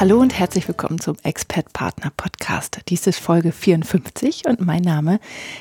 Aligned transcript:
Hallo 0.00 0.20
und 0.20 0.38
herzlich 0.38 0.68
willkommen 0.68 1.00
zum 1.00 1.16
Expert 1.24 1.72
Partner 1.72 2.12
Podcast. 2.16 2.82
Dies 2.88 3.08
ist 3.08 3.18
Folge 3.18 3.50
54 3.50 4.46
und 4.46 4.60
mein 4.60 4.82
Name 4.82 5.18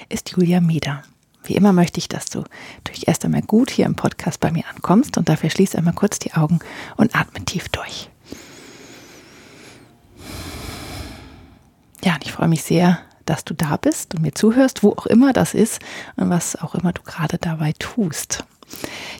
ist 0.10 0.30
Julia 0.30 0.62
Mieder. 0.62 1.02
Wie 1.44 1.56
immer 1.56 1.74
möchte 1.74 1.98
ich, 1.98 2.08
dass 2.08 2.28
du 2.28 2.44
durch 2.84 3.06
erst 3.08 3.26
einmal 3.26 3.42
gut 3.42 3.72
hier 3.72 3.88
im 3.88 3.96
Podcast 3.96 4.40
bei 4.40 4.52
mir 4.52 4.66
ankommst 4.70 5.18
und 5.18 5.28
dafür 5.28 5.50
schließ 5.50 5.74
einmal 5.74 5.96
kurz 5.96 6.20
die 6.20 6.34
Augen 6.34 6.60
und 6.98 7.16
atme 7.16 7.44
tief 7.46 7.68
durch. 7.70 8.12
Ja, 12.04 12.14
und 12.14 12.24
ich 12.24 12.32
freue 12.32 12.48
mich 12.48 12.62
sehr, 12.62 13.00
dass 13.26 13.44
du 13.44 13.56
da 13.56 13.78
bist 13.78 14.14
und 14.14 14.22
mir 14.22 14.36
zuhörst, 14.36 14.84
wo 14.84 14.92
auch 14.92 15.08
immer 15.08 15.34
das 15.34 15.56
ist 15.56 15.82
und 16.16 16.30
was 16.30 16.56
auch 16.62 16.76
immer 16.76 16.94
du 16.94 17.02
gerade 17.02 17.40
dabei 17.40 17.74
tust. 17.80 18.46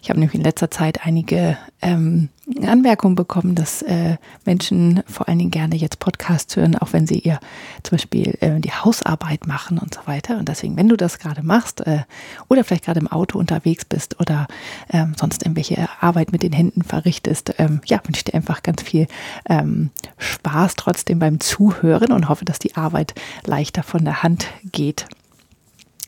Ich 0.02 0.10
habe 0.10 0.20
nämlich 0.20 0.36
in 0.36 0.44
letzter 0.44 0.72
Zeit 0.72 1.06
einige 1.06 1.58
ähm, 1.82 2.30
Anmerkungen 2.66 3.16
bekommen, 3.16 3.56
dass 3.56 3.82
äh, 3.82 4.18
Menschen 4.46 5.04
vor 5.06 5.28
allen 5.28 5.40
Dingen 5.40 5.52
gerne 5.52 5.76
jetzt 5.76 6.00
Podcasts 6.00 6.56
hören, 6.56 6.78
auch 6.78 6.94
wenn 6.94 7.06
sie 7.06 7.20
ihr 7.20 7.40
zum 7.84 7.98
Beispiel 7.98 8.38
äh, 8.40 8.60
die 8.60 8.72
Hausarbeit 8.72 9.48
machen 9.48 9.78
und 9.78 9.94
so 9.94 10.02
weiter. 10.06 10.38
Und 10.38 10.48
deswegen, 10.48 10.78
wenn 10.78 10.88
du 10.88 10.96
das 10.96 11.20
gerade 11.20 11.44
machst 11.44 11.86
äh, 11.86 12.04
oder 12.48 12.64
vielleicht 12.64 12.86
gerade 12.86 13.00
im 13.00 13.08
Auto 13.08 13.38
unterwegs 13.38 13.86
bist 13.86 14.20
oder 14.20 14.48
ähm, 14.92 15.14
sonst 15.18 15.44
irgendwelche 15.44 15.90
Arbeit 16.00 16.32
mit 16.32 16.44
den 16.44 16.54
Händen 16.54 16.84
verrichtest, 16.84 17.56
ähm, 17.58 17.82
ja, 17.86 18.00
wünsche 18.06 18.20
ich 18.20 18.26
dir 18.26 18.36
einfach 18.36 18.64
ganz 18.64 18.82
viel 18.82 19.08
ähm, 19.50 19.90
Spaß 20.18 20.76
trotzdem 20.76 21.20
beim 21.20 21.40
Zuhören 21.40 22.12
und 22.12 22.30
hoffe, 22.30 22.46
dass 22.46 22.60
die 22.60 22.76
Arbeit 22.76 23.14
leichter 23.46 23.84
von 23.84 24.06
der 24.06 24.24
Hand 24.24 24.48
geht. 24.72 25.06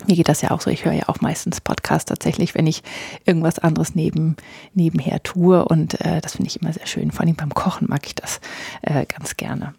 Mir 0.08 0.16
geht 0.16 0.30
das 0.30 0.42
ja 0.42 0.52
auch 0.52 0.61
so. 0.61 0.69
Ich 0.69 0.86
höre 0.86 0.94
ja 0.94 1.09
auch 1.09 1.22
meistens 1.22 1.61
Podcasts 1.61 2.05
tatsächlich, 2.05 2.55
wenn 2.55 2.67
ich 2.67 2.83
irgendwas 3.25 3.59
anderes 3.59 3.95
neben, 3.95 4.38
nebenher 4.73 5.22
tue. 5.23 5.66
Und 5.66 6.00
äh, 6.02 6.22
das 6.22 6.33
finde 6.33 6.47
ich 6.47 6.61
immer 6.61 6.73
sehr 6.73 6.88
schön. 6.88 7.11
Vor 7.11 7.25
allem 7.25 7.36
beim 7.36 7.53
Kochen 7.53 7.88
mag 7.89 8.05
ich 8.05 8.16
das 8.16 8.39
äh, 8.81 9.05
ganz 9.05 9.38
gerne. 9.38 9.73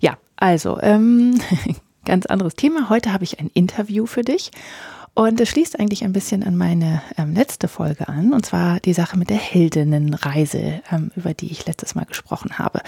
Ja, 0.00 0.18
also, 0.36 0.80
ähm, 0.80 1.40
ganz 2.04 2.26
anderes 2.26 2.54
Thema. 2.54 2.88
Heute 2.88 3.12
habe 3.12 3.24
ich 3.24 3.38
ein 3.38 3.50
Interview 3.54 4.06
für 4.06 4.22
dich. 4.22 4.50
Und 5.14 5.40
es 5.40 5.48
schließt 5.48 5.78
eigentlich 5.78 6.04
ein 6.04 6.12
bisschen 6.12 6.44
an 6.44 6.56
meine 6.56 7.02
ähm, 7.18 7.34
letzte 7.34 7.68
Folge 7.68 8.08
an, 8.08 8.32
und 8.32 8.46
zwar 8.46 8.80
die 8.80 8.92
Sache 8.92 9.18
mit 9.18 9.28
der 9.28 9.36
Heldinnenreise, 9.36 10.82
ähm, 10.90 11.10
über 11.16 11.34
die 11.34 11.50
ich 11.50 11.66
letztes 11.66 11.94
Mal 11.94 12.04
gesprochen 12.04 12.58
habe. 12.58 12.80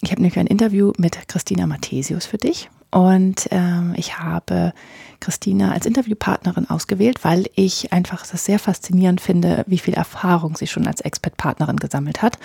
Ich 0.00 0.10
habe 0.10 0.22
nämlich 0.22 0.38
ein 0.38 0.46
Interview 0.46 0.92
mit 0.96 1.28
Christina 1.28 1.66
Mathesius 1.66 2.24
für 2.24 2.38
dich. 2.38 2.70
Und 2.90 3.48
ähm, 3.52 3.94
ich 3.96 4.18
habe 4.18 4.72
Christina 5.20 5.72
als 5.72 5.86
Interviewpartnerin 5.86 6.68
ausgewählt, 6.68 7.22
weil 7.24 7.46
ich 7.54 7.92
einfach 7.92 8.26
das 8.26 8.44
sehr 8.44 8.58
faszinierend 8.58 9.20
finde, 9.20 9.64
wie 9.66 9.78
viel 9.78 9.94
Erfahrung 9.94 10.56
sie 10.56 10.66
schon 10.66 10.86
als 10.86 11.02
Expertpartnerin 11.02 11.76
gesammelt 11.76 12.22
hat 12.22 12.38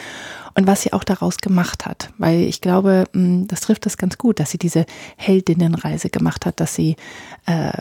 und 0.53 0.67
was 0.67 0.81
sie 0.81 0.93
auch 0.93 1.03
daraus 1.03 1.37
gemacht 1.37 1.85
hat. 1.85 2.09
Weil 2.17 2.41
ich 2.41 2.61
glaube, 2.61 3.05
hm, 3.13 3.47
das 3.47 3.61
trifft 3.61 3.85
es 3.85 3.97
ganz 3.97 4.17
gut, 4.17 4.39
dass 4.39 4.51
sie 4.51 4.57
diese 4.57 4.85
Heldinnenreise 5.15 6.09
gemacht 6.09 6.45
hat, 6.45 6.59
dass 6.59 6.75
sie 6.75 6.97
äh, 7.45 7.71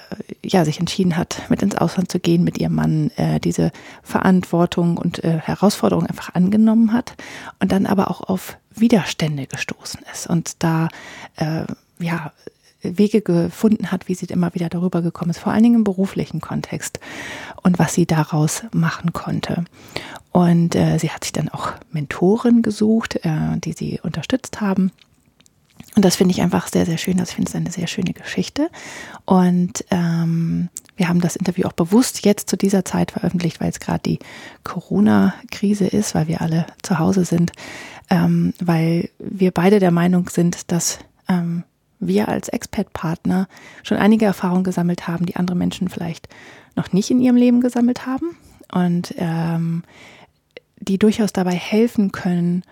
ja 0.45 0.65
sich 0.65 0.78
entschieden 0.81 1.17
hat, 1.17 1.43
mit 1.50 1.61
ins 1.62 1.77
Ausland 1.77 2.11
zu 2.11 2.21
gehen, 2.21 2.44
mit 2.44 2.59
ihrem 2.59 2.77
Mann 2.77 3.11
äh, 3.17 3.41
diese 3.41 3.72
Verantwortung 4.03 4.97
und 4.97 5.22
äh, 5.25 5.38
Herausforderung 5.38 6.06
einfach 6.06 6.34
angenommen 6.34 6.93
hat 6.93 7.15
und 7.59 7.72
dann 7.72 7.87
aber 7.87 8.11
auch 8.11 8.22
auf 8.22 8.56
Widerstände 8.77 9.47
gestoßen 9.47 10.00
ist 10.12 10.27
und 10.28 10.62
da 10.62 10.88
äh, 11.37 11.65
ja 11.99 12.33
Wege 12.84 13.22
gefunden 13.22 13.91
hat, 13.91 14.09
wie 14.09 14.15
sie 14.15 14.27
immer 14.27 14.55
wieder 14.55 14.69
darüber 14.69 15.03
gekommen 15.03 15.31
ist, 15.31 15.39
vor 15.39 15.53
allen 15.53 15.62
Dingen 15.62 15.77
im 15.77 15.84
beruflichen 15.84 16.41
Kontext 16.41 17.00
und 17.62 17.78
was 17.78 17.95
sie 17.95 18.06
daraus 18.06 18.62
machen 18.72 19.12
konnte. 19.12 19.65
Und 20.33 20.75
äh, 20.75 20.99
sie 20.99 21.11
hat 21.11 21.25
sich 21.25 21.33
dann 21.33 21.49
auch 21.49 21.73
Mentoren 21.93 22.62
gesucht, 22.62 23.21
äh, 23.23 23.56
die 23.59 23.73
sie 23.73 24.00
unterstützt 24.03 24.61
haben. 24.61 24.91
Und 25.97 26.05
das 26.05 26.17
finde 26.17 26.33
ich 26.33 26.43
einfach 26.43 26.67
sehr, 26.67 26.87
sehr 26.87 26.99
schön. 26.99 27.19
Das 27.19 27.33
finde 27.33 27.50
ich 27.50 27.56
eine 27.56 27.71
sehr 27.71 27.87
schöne 27.87 28.12
Geschichte. 28.12 28.69
Und 29.25 29.84
ähm, 29.91 30.69
wir 30.97 31.09
haben 31.09 31.21
das 31.21 31.37
Interview 31.37 31.67
auch 31.67 31.73
bewusst 31.73 32.25
jetzt 32.25 32.49
zu 32.49 32.56
dieser 32.56 32.84
Zeit 32.84 33.12
veröffentlicht, 33.12 33.61
weil 33.61 33.71
es 33.71 33.81
gerade 33.81 34.00
die 34.05 34.19
Corona-Krise 34.65 35.87
ist, 35.87 36.15
weil 36.15 36.28
wir 36.28 36.41
alle 36.41 36.67
zu 36.83 36.99
Hause 36.99 37.25
sind, 37.25 37.53
ähm, 38.11 38.55
weil 38.61 39.11
wir 39.19 39.50
beide 39.50 39.78
der 39.78 39.91
Meinung 39.91 40.28
sind, 40.28 40.73
dass 40.73 40.99
ähm, 41.28 41.65
wir 42.00 42.28
als 42.28 42.49
Expat-Partner 42.49 43.49
schon 43.82 43.99
einige 43.99 44.25
Erfahrungen 44.25 44.65
gesammelt 44.65 45.09
haben, 45.09 45.27
die 45.27 45.37
andere 45.37 45.56
Menschen 45.56 45.88
vielleicht 45.88 46.28
noch 46.77 46.93
nicht 46.93 47.10
in 47.10 47.21
ihrem 47.21 47.37
Leben 47.37 47.60
gesammelt 47.60 48.06
haben 48.06 48.37
und 48.72 49.15
ähm, 49.19 49.82
die 50.78 50.99
durchaus 50.99 51.32
dabei 51.32 51.55
helfen 51.55 52.12
können, 52.12 52.62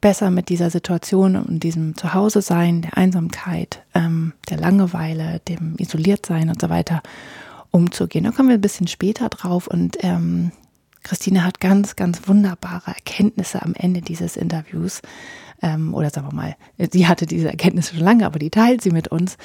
besser 0.00 0.30
mit 0.30 0.50
dieser 0.50 0.70
Situation 0.70 1.36
und 1.36 1.62
diesem 1.62 1.96
Zuhause-Sein, 1.96 2.82
der 2.82 2.96
Einsamkeit, 2.96 3.82
ähm, 3.94 4.34
der 4.50 4.58
Langeweile, 4.58 5.40
dem 5.48 5.76
Isoliertsein 5.78 6.50
und 6.50 6.60
so 6.60 6.68
weiter 6.68 7.02
umzugehen. 7.70 8.24
Da 8.24 8.30
kommen 8.30 8.50
wir 8.50 8.56
ein 8.56 8.60
bisschen 8.60 8.86
später 8.86 9.28
drauf 9.30 9.66
und 9.66 9.96
ähm, 10.00 10.52
Christine 11.02 11.44
hat 11.44 11.60
ganz, 11.60 11.96
ganz 11.96 12.28
wunderbare 12.28 12.92
Erkenntnisse 12.92 13.62
am 13.62 13.74
Ende 13.74 14.00
dieses 14.00 14.36
Interviews, 14.36 15.00
ähm, 15.64 15.94
oder 15.94 16.10
sagen 16.10 16.28
wir 16.28 16.34
mal, 16.34 16.56
sie 16.92 17.08
hatte 17.08 17.24
diese 17.24 17.48
Erkenntnisse 17.48 17.94
schon 17.94 18.04
lange, 18.04 18.26
aber 18.26 18.38
die 18.38 18.50
teilt 18.50 18.82
sie 18.82 18.90
mit 18.90 19.08
uns. 19.08 19.38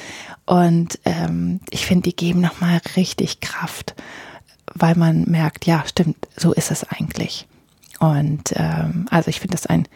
Und 0.46 1.00
ähm, 1.06 1.62
ich 1.70 1.86
finde, 1.86 2.10
die 2.10 2.16
geben 2.16 2.42
nochmal 2.42 2.82
richtig 2.98 3.40
Kraft, 3.40 3.96
weil 4.76 4.96
man 4.96 5.24
merkt, 5.24 5.66
ja, 5.66 5.84
stimmt, 5.88 6.28
so 6.36 6.52
ist 6.52 6.72
es 6.72 6.84
eigentlich. 6.84 7.48
Und 8.02 8.54
ähm, 8.56 9.08
also 9.10 9.30
ich 9.30 9.40
finde 9.40 9.56
das 9.56 9.66
ein 9.66 9.88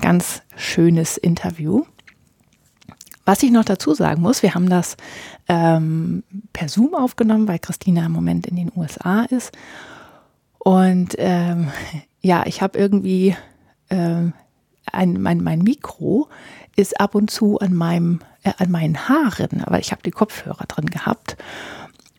ganz 0.00 0.42
schönes 0.56 1.16
Interview. 1.16 1.84
Was 3.24 3.42
ich 3.42 3.50
noch 3.50 3.64
dazu 3.64 3.92
sagen 3.92 4.22
muss, 4.22 4.44
wir 4.44 4.54
haben 4.54 4.68
das 4.68 4.96
ähm, 5.48 6.22
per 6.52 6.68
Zoom 6.68 6.94
aufgenommen, 6.94 7.48
weil 7.48 7.58
Christina 7.58 8.06
im 8.06 8.12
Moment 8.12 8.46
in 8.46 8.54
den 8.54 8.70
USA 8.76 9.22
ist. 9.22 9.52
Und 10.58 11.16
ähm, 11.18 11.72
ja, 12.20 12.44
ich 12.46 12.62
habe 12.62 12.78
irgendwie 12.78 13.36
ähm, 13.90 14.32
ein, 14.92 15.20
mein, 15.20 15.42
mein 15.42 15.60
Mikro 15.60 16.28
ist 16.76 17.00
ab 17.00 17.14
und 17.14 17.30
zu 17.30 17.58
an 17.58 17.74
meinem, 17.74 18.20
äh, 18.44 18.52
an 18.58 18.70
meinen 18.70 19.08
Haaren, 19.08 19.62
aber 19.64 19.78
ich 19.78 19.92
habe 19.92 20.02
die 20.02 20.10
Kopfhörer 20.10 20.64
drin 20.66 20.86
gehabt. 20.86 21.36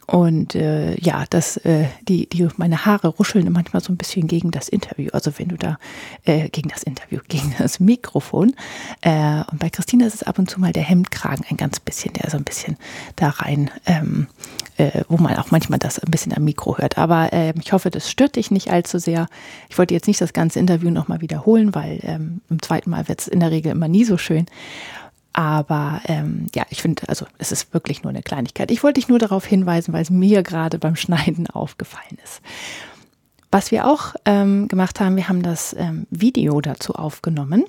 Und 0.07 0.55
äh, 0.55 0.99
ja, 0.99 1.25
das, 1.29 1.57
äh, 1.57 1.85
die, 2.07 2.27
die, 2.27 2.47
meine 2.57 2.85
Haare 2.85 3.07
ruscheln 3.07 3.51
manchmal 3.51 3.81
so 3.81 3.93
ein 3.93 3.97
bisschen 3.97 4.27
gegen 4.27 4.51
das 4.51 4.67
Interview. 4.67 5.09
Also 5.13 5.31
wenn 5.37 5.47
du 5.47 5.57
da 5.57 5.77
äh, 6.25 6.49
gegen 6.49 6.69
das 6.69 6.83
Interview, 6.83 7.19
gegen 7.27 7.53
das 7.57 7.79
Mikrofon. 7.79 8.53
Äh, 9.01 9.43
und 9.51 9.59
bei 9.59 9.69
Christina 9.69 10.05
ist 10.05 10.15
es 10.15 10.23
ab 10.23 10.39
und 10.39 10.49
zu 10.49 10.59
mal 10.59 10.73
der 10.73 10.83
Hemdkragen 10.83 11.45
ein 11.49 11.57
ganz 11.57 11.79
bisschen, 11.79 12.13
der 12.13 12.29
so 12.29 12.37
ein 12.37 12.43
bisschen 12.43 12.77
da 13.15 13.29
rein, 13.29 13.69
ähm, 13.85 14.27
äh, 14.77 15.03
wo 15.07 15.17
man 15.17 15.37
auch 15.37 15.51
manchmal 15.51 15.79
das 15.79 15.99
ein 15.99 16.11
bisschen 16.11 16.33
am 16.33 16.43
Mikro 16.43 16.77
hört. 16.77 16.97
Aber 16.97 17.31
äh, 17.31 17.53
ich 17.61 17.71
hoffe, 17.71 17.89
das 17.89 18.09
stört 18.09 18.35
dich 18.35 18.51
nicht 18.51 18.71
allzu 18.71 18.99
sehr. 18.99 19.27
Ich 19.69 19.77
wollte 19.77 19.93
jetzt 19.93 20.07
nicht 20.07 20.19
das 20.19 20.33
ganze 20.33 20.59
Interview 20.59 20.89
nochmal 20.89 21.21
wiederholen, 21.21 21.73
weil 21.73 21.99
ähm, 22.03 22.41
im 22.49 22.61
zweiten 22.61 22.89
Mal 22.89 23.07
wird 23.07 23.21
es 23.21 23.27
in 23.27 23.39
der 23.39 23.51
Regel 23.51 23.71
immer 23.71 23.87
nie 23.87 24.03
so 24.03 24.17
schön. 24.17 24.47
Aber 25.33 26.01
ähm, 26.05 26.47
ja, 26.55 26.63
ich 26.69 26.81
finde, 26.81 27.09
also 27.09 27.25
es 27.39 27.51
ist 27.51 27.73
wirklich 27.73 28.03
nur 28.03 28.11
eine 28.11 28.21
Kleinigkeit. 28.21 28.69
Ich 28.69 28.83
wollte 28.83 28.99
dich 28.99 29.09
nur 29.09 29.19
darauf 29.19 29.45
hinweisen, 29.45 29.93
weil 29.93 30.03
es 30.03 30.11
mir 30.11 30.43
gerade 30.43 30.77
beim 30.77 30.95
Schneiden 30.95 31.47
aufgefallen 31.51 32.17
ist. 32.23 32.41
Was 33.51 33.71
wir 33.71 33.87
auch 33.87 34.15
ähm, 34.25 34.67
gemacht 34.67 34.99
haben, 34.99 35.15
wir 35.15 35.27
haben 35.27 35.43
das 35.43 35.75
ähm, 35.77 36.07
Video 36.09 36.61
dazu 36.61 36.93
aufgenommen. 36.93 37.65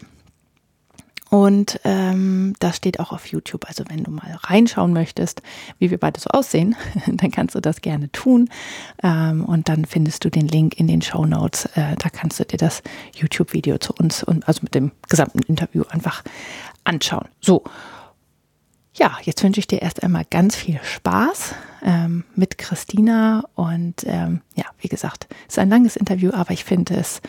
Und 1.34 1.80
ähm, 1.82 2.54
das 2.60 2.76
steht 2.76 3.00
auch 3.00 3.10
auf 3.10 3.26
YouTube. 3.26 3.66
Also 3.66 3.82
wenn 3.88 4.04
du 4.04 4.12
mal 4.12 4.38
reinschauen 4.44 4.92
möchtest, 4.92 5.42
wie 5.80 5.90
wir 5.90 5.98
beide 5.98 6.20
so 6.20 6.30
aussehen, 6.30 6.76
dann 7.06 7.32
kannst 7.32 7.56
du 7.56 7.60
das 7.60 7.80
gerne 7.80 8.12
tun. 8.12 8.48
Ähm, 9.02 9.44
und 9.44 9.68
dann 9.68 9.84
findest 9.84 10.24
du 10.24 10.30
den 10.30 10.46
Link 10.46 10.78
in 10.78 10.86
den 10.86 11.02
Show 11.02 11.26
Notes. 11.26 11.66
Äh, 11.74 11.96
da 11.98 12.08
kannst 12.08 12.38
du 12.38 12.44
dir 12.44 12.58
das 12.58 12.84
YouTube-Video 13.16 13.78
zu 13.78 13.94
uns 13.94 14.22
und 14.22 14.46
also 14.46 14.60
mit 14.62 14.76
dem 14.76 14.92
gesamten 15.08 15.40
Interview 15.40 15.82
einfach 15.90 16.22
anschauen. 16.84 17.28
So. 17.40 17.64
Ja, 18.96 19.18
jetzt 19.22 19.42
wünsche 19.42 19.58
ich 19.58 19.66
dir 19.66 19.82
erst 19.82 20.04
einmal 20.04 20.24
ganz 20.30 20.54
viel 20.54 20.78
Spaß 20.82 21.54
ähm, 21.84 22.24
mit 22.36 22.58
Christina. 22.58 23.42
Und 23.54 24.04
ähm, 24.06 24.40
ja, 24.54 24.66
wie 24.78 24.88
gesagt, 24.88 25.26
es 25.48 25.54
ist 25.54 25.58
ein 25.58 25.68
langes 25.70 25.96
Interview, 25.96 26.30
aber 26.32 26.52
ich 26.52 26.64
finde 26.64 26.94
es 26.94 27.20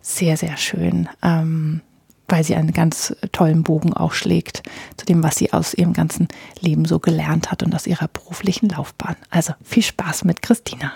sehr, 0.00 0.36
sehr 0.36 0.56
schön. 0.56 1.08
Ähm, 1.22 1.82
weil 2.28 2.42
sie 2.44 2.54
einen 2.54 2.72
ganz 2.72 3.14
tollen 3.32 3.62
Bogen 3.62 3.92
auch 3.92 4.12
schlägt 4.12 4.62
zu 4.96 5.06
dem, 5.06 5.22
was 5.22 5.36
sie 5.36 5.52
aus 5.52 5.74
ihrem 5.74 5.92
ganzen 5.92 6.28
Leben 6.60 6.84
so 6.84 6.98
gelernt 6.98 7.50
hat 7.50 7.62
und 7.62 7.74
aus 7.74 7.86
ihrer 7.86 8.08
beruflichen 8.08 8.70
Laufbahn. 8.70 9.16
Also 9.30 9.52
viel 9.62 9.82
Spaß 9.82 10.24
mit 10.24 10.42
Christina. 10.42 10.94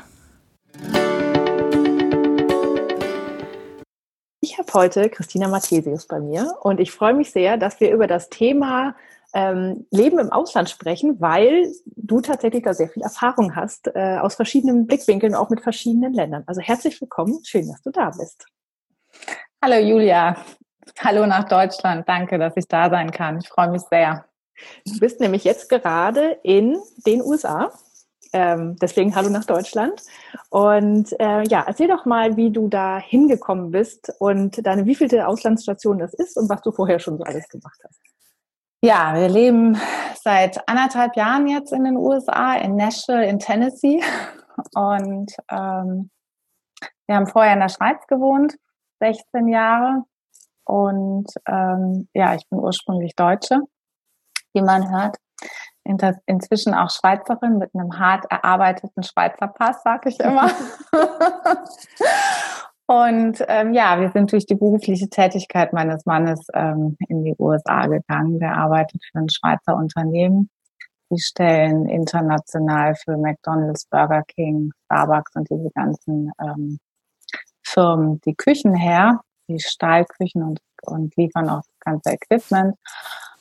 Ich 4.50 4.56
habe 4.56 4.72
heute 4.72 5.10
Christina 5.10 5.46
Mathesius 5.46 6.06
bei 6.06 6.20
mir 6.20 6.56
und 6.62 6.80
ich 6.80 6.90
freue 6.90 7.12
mich 7.12 7.32
sehr, 7.32 7.58
dass 7.58 7.80
wir 7.80 7.92
über 7.92 8.06
das 8.06 8.30
Thema 8.30 8.96
ähm, 9.34 9.86
Leben 9.90 10.18
im 10.18 10.32
Ausland 10.32 10.70
sprechen, 10.70 11.20
weil 11.20 11.70
du 11.84 12.22
tatsächlich 12.22 12.62
da 12.62 12.72
sehr 12.72 12.88
viel 12.88 13.02
Erfahrung 13.02 13.54
hast 13.54 13.88
äh, 13.94 14.16
aus 14.16 14.36
verschiedenen 14.36 14.86
Blickwinkeln, 14.86 15.34
auch 15.34 15.50
mit 15.50 15.60
verschiedenen 15.60 16.14
Ländern. 16.14 16.44
Also 16.46 16.62
herzlich 16.62 16.98
willkommen, 16.98 17.40
schön, 17.44 17.68
dass 17.68 17.82
du 17.82 17.90
da 17.90 18.08
bist. 18.08 18.46
Hallo 19.60 19.86
Julia, 19.86 20.38
hallo 20.98 21.26
nach 21.26 21.46
Deutschland. 21.46 22.08
Danke, 22.08 22.38
dass 22.38 22.56
ich 22.56 22.66
da 22.66 22.88
sein 22.88 23.10
kann. 23.10 23.40
Ich 23.40 23.50
freue 23.50 23.68
mich 23.68 23.82
sehr. 23.90 24.24
Du 24.86 24.98
bist 24.98 25.20
nämlich 25.20 25.44
jetzt 25.44 25.68
gerade 25.68 26.38
in 26.42 26.78
den 27.04 27.20
USA. 27.20 27.70
Ähm, 28.32 28.76
deswegen 28.80 29.14
hallo 29.14 29.30
nach 29.30 29.44
Deutschland. 29.44 30.02
Und 30.50 31.18
äh, 31.20 31.42
ja, 31.48 31.64
erzähl 31.66 31.88
doch 31.88 32.04
mal, 32.04 32.36
wie 32.36 32.50
du 32.50 32.68
da 32.68 32.98
hingekommen 32.98 33.70
bist 33.70 34.12
und 34.18 34.66
deine 34.66 34.86
wievielte 34.86 35.26
Auslandsstation 35.26 35.98
das 35.98 36.14
ist 36.14 36.36
und 36.36 36.48
was 36.48 36.62
du 36.62 36.72
vorher 36.72 36.98
schon 36.98 37.18
so 37.18 37.24
alles 37.24 37.48
gemacht 37.48 37.78
hast. 37.84 38.00
Ja, 38.80 39.14
wir 39.14 39.28
leben 39.28 39.76
seit 40.22 40.68
anderthalb 40.68 41.16
Jahren 41.16 41.48
jetzt 41.48 41.72
in 41.72 41.84
den 41.84 41.96
USA, 41.96 42.54
in 42.54 42.76
Nashville, 42.76 43.26
in 43.26 43.38
Tennessee. 43.38 44.02
Und 44.74 45.32
ähm, 45.50 46.10
wir 47.06 47.16
haben 47.16 47.26
vorher 47.26 47.54
in 47.54 47.60
der 47.60 47.70
Schweiz 47.70 48.06
gewohnt, 48.06 48.56
16 49.00 49.48
Jahre. 49.48 50.04
Und 50.64 51.32
ähm, 51.46 52.08
ja, 52.12 52.34
ich 52.34 52.48
bin 52.48 52.58
ursprünglich 52.58 53.16
Deutsche, 53.16 53.60
wie 54.52 54.62
man 54.62 54.90
hört. 54.90 55.16
Inzwischen 55.88 56.74
auch 56.74 56.90
Schweizerin 56.90 57.58
mit 57.58 57.74
einem 57.74 57.98
hart 57.98 58.26
erarbeiteten 58.30 59.02
Schweizer 59.02 59.48
Pass, 59.48 59.82
sag 59.82 60.06
ich 60.06 60.20
immer. 60.20 60.50
Und 62.86 63.44
ähm, 63.48 63.74
ja, 63.74 64.00
wir 64.00 64.10
sind 64.12 64.32
durch 64.32 64.46
die 64.46 64.54
berufliche 64.54 65.10
Tätigkeit 65.10 65.74
meines 65.74 66.06
Mannes 66.06 66.46
ähm, 66.54 66.96
in 67.08 67.22
die 67.22 67.34
USA 67.38 67.86
gegangen. 67.86 68.38
Der 68.38 68.56
arbeitet 68.56 69.02
für 69.12 69.18
ein 69.18 69.28
Schweizer 69.28 69.76
Unternehmen. 69.76 70.48
Die 71.10 71.20
stellen 71.20 71.86
international 71.86 72.94
für 72.94 73.16
McDonald's, 73.18 73.86
Burger 73.90 74.22
King, 74.26 74.72
Starbucks 74.86 75.36
und 75.36 75.50
diese 75.50 75.70
ganzen 75.74 76.32
ähm, 76.40 76.78
Firmen 77.62 78.20
die 78.22 78.34
Küchen 78.34 78.74
her, 78.74 79.20
die 79.48 79.60
Stahlküchen 79.60 80.42
und, 80.42 80.60
und 80.82 81.14
liefern 81.16 81.50
auch 81.50 81.62
das 81.62 81.80
ganze 81.80 82.12
Equipment. 82.12 82.74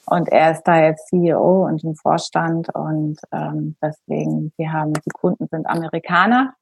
Und 0.10 0.30
er 0.30 0.52
ist 0.52 0.64
da 0.64 0.82
jetzt 0.82 1.10
CEO 1.10 1.66
und 1.66 1.84
im 1.84 1.96
Vorstand 1.96 2.74
und 2.74 3.20
ähm, 3.34 3.76
deswegen, 3.82 4.54
wir 4.58 4.72
haben, 4.72 4.94
die 4.94 5.10
Kunden 5.10 5.48
sind 5.52 5.68
Amerikaner 5.68 6.54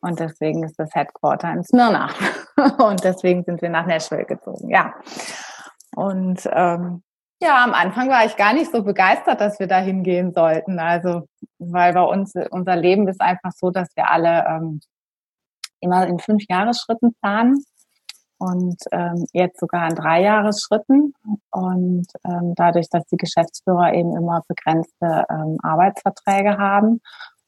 und 0.00 0.20
deswegen 0.20 0.62
ist 0.62 0.78
das 0.78 0.94
Headquarter 0.94 1.52
in 1.52 1.64
Smyrna. 1.64 2.08
Und 2.78 3.02
deswegen 3.04 3.44
sind 3.44 3.62
wir 3.62 3.68
nach 3.68 3.86
Nashville 3.86 4.24
gezogen, 4.24 4.68
ja. 4.68 4.92
Und 5.94 6.48
ähm, 6.52 7.02
ja, 7.40 7.62
am 7.64 7.72
Anfang 7.72 8.08
war 8.08 8.24
ich 8.24 8.36
gar 8.36 8.52
nicht 8.52 8.70
so 8.72 8.82
begeistert, 8.82 9.40
dass 9.40 9.58
wir 9.60 9.68
da 9.68 9.78
hingehen 9.78 10.32
sollten. 10.32 10.78
Also, 10.78 11.28
weil 11.58 11.92
bei 11.94 12.02
uns 12.02 12.34
unser 12.50 12.76
Leben 12.76 13.06
ist 13.08 13.20
einfach 13.20 13.52
so, 13.54 13.70
dass 13.70 13.88
wir 13.96 14.10
alle 14.10 14.44
ähm, 14.46 14.80
immer 15.80 16.06
in 16.06 16.18
fünf 16.18 16.44
Jahresschritten 16.48 17.14
planen 17.20 17.64
und 18.38 18.76
ähm, 18.92 19.26
jetzt 19.32 19.60
sogar 19.60 19.88
in 19.88 19.96
drei 19.96 20.22
Jahresschritten. 20.22 21.14
Und 21.50 22.06
ähm, 22.24 22.54
dadurch, 22.56 22.88
dass 22.90 23.04
die 23.06 23.16
Geschäftsführer 23.16 23.94
eben 23.94 24.16
immer 24.16 24.42
begrenzte 24.48 25.24
ähm, 25.30 25.58
Arbeitsverträge 25.62 26.58
haben 26.58 27.00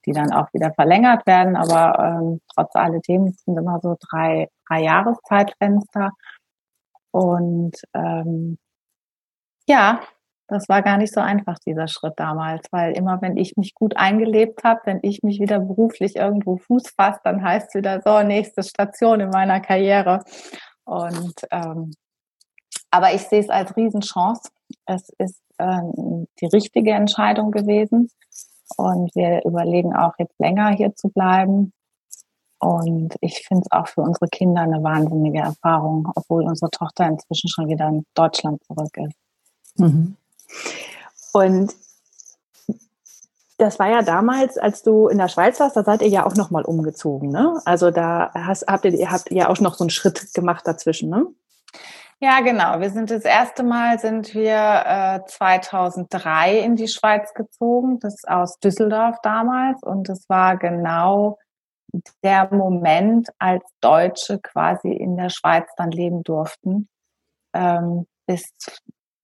die 0.07 0.13
dann 0.13 0.33
auch 0.33 0.53
wieder 0.53 0.73
verlängert 0.73 1.27
werden. 1.27 1.57
Aber 1.57 1.99
ähm, 1.99 2.41
trotz 2.55 2.75
alledem 2.75 3.33
sind 3.33 3.57
immer 3.57 3.81
so 3.83 3.97
drei, 4.11 4.49
drei 4.69 4.83
Jahreszeitfenster. 4.83 6.11
Und 7.11 7.77
ähm, 7.95 8.59
ja, 9.69 10.01
das 10.49 10.69
war 10.69 10.83
gar 10.83 10.97
nicht 10.97 11.15
so 11.15 11.21
einfach, 11.21 11.59
dieser 11.65 11.87
Schritt 11.87 12.15
damals, 12.17 12.67
weil 12.73 12.93
immer 12.97 13.23
wenn 13.23 13.37
ich 13.37 13.57
mich 13.57 13.75
gut 13.75 13.97
eingelebt 13.97 14.65
habe, 14.65 14.81
wenn 14.85 14.99
ich 15.03 15.23
mich 15.23 15.39
wieder 15.41 15.61
beruflich 15.61 16.17
irgendwo 16.17 16.57
Fuß 16.57 16.91
fasst, 16.97 17.21
dann 17.25 17.45
heißt 17.45 17.69
es 17.69 17.75
wieder 17.77 18.01
so, 18.05 18.23
nächste 18.23 18.63
Station 18.65 19.21
in 19.21 19.31
meiner 19.31 19.61
Karriere. 19.61 20.25
Und 20.91 21.35
ähm, 21.53 21.93
aber 22.91 23.15
ich 23.15 23.23
sehe 23.23 23.39
es 23.39 23.49
als 23.49 23.77
Riesenchance. 23.77 24.51
Es 24.87 25.09
ist 25.19 25.41
ähm, 25.61 26.27
die 26.41 26.47
richtige 26.47 26.91
Entscheidung 26.91 27.53
gewesen. 27.53 28.11
Und 28.77 29.15
wir 29.15 29.45
überlegen 29.45 29.95
auch 29.95 30.15
jetzt 30.19 30.39
länger 30.41 30.71
hier 30.71 30.95
zu 30.97 31.09
bleiben. 31.09 31.73
Und 32.59 33.15
ich 33.21 33.47
finde 33.47 33.63
es 33.65 33.73
auch 33.73 33.87
für 33.87 34.01
unsere 34.01 34.27
Kinder 34.27 34.63
eine 34.63 34.83
wahnsinnige 34.83 35.39
Erfahrung, 35.39 36.11
obwohl 36.17 36.43
unsere 36.43 36.71
Tochter 36.73 37.07
inzwischen 37.07 37.49
schon 37.49 37.69
wieder 37.69 37.89
in 37.89 38.05
Deutschland 38.15 38.63
zurück 38.65 38.97
ist. 38.97 39.17
Mhm. 39.77 40.17
Und 41.33 41.73
das 43.61 43.79
war 43.79 43.89
ja 43.89 44.03
damals, 44.03 44.57
als 44.57 44.83
du 44.83 45.09
in 45.09 45.19
der 45.19 45.29
Schweiz 45.29 45.61
warst, 45.61 45.77
da 45.77 45.85
seid 45.85 46.01
ihr 46.01 46.09
ja 46.09 46.25
auch 46.25 46.35
nochmal 46.35 46.65
umgezogen, 46.65 47.29
ne? 47.29 47.61
Also 47.67 47.91
da 47.91 48.31
hast, 48.35 48.67
habt 48.67 48.87
ihr, 48.87 48.93
ihr 48.93 49.11
habt 49.11 49.31
ja 49.31 49.49
auch 49.49 49.61
noch 49.61 49.75
so 49.75 49.85
einen 49.85 49.91
Schritt 49.91 50.33
gemacht 50.33 50.67
dazwischen, 50.67 51.11
ne? 51.11 51.27
Ja, 52.21 52.41
genau. 52.41 52.81
Wir 52.81 52.91
sind 52.91 53.11
das 53.11 53.25
erste 53.25 53.63
Mal 53.63 53.99
sind 53.99 54.35
wir 54.35 54.85
äh, 54.87 55.21
2003 55.27 56.59
in 56.59 56.77
die 56.77 56.89
Schweiz 56.89 57.33
gezogen, 57.35 57.99
das 58.01 58.25
aus 58.25 58.59
Düsseldorf 58.61 59.17
damals 59.23 59.83
und 59.83 60.09
es 60.09 60.29
war 60.29 60.57
genau 60.57 61.39
der 62.23 62.53
Moment, 62.55 63.29
als 63.39 63.65
Deutsche 63.81 64.39
quasi 64.39 64.91
in 64.91 65.17
der 65.17 65.29
Schweiz 65.29 65.69
dann 65.77 65.91
leben 65.91 66.23
durften. 66.23 66.89
Ähm, 67.55 68.07
bis 68.27 68.53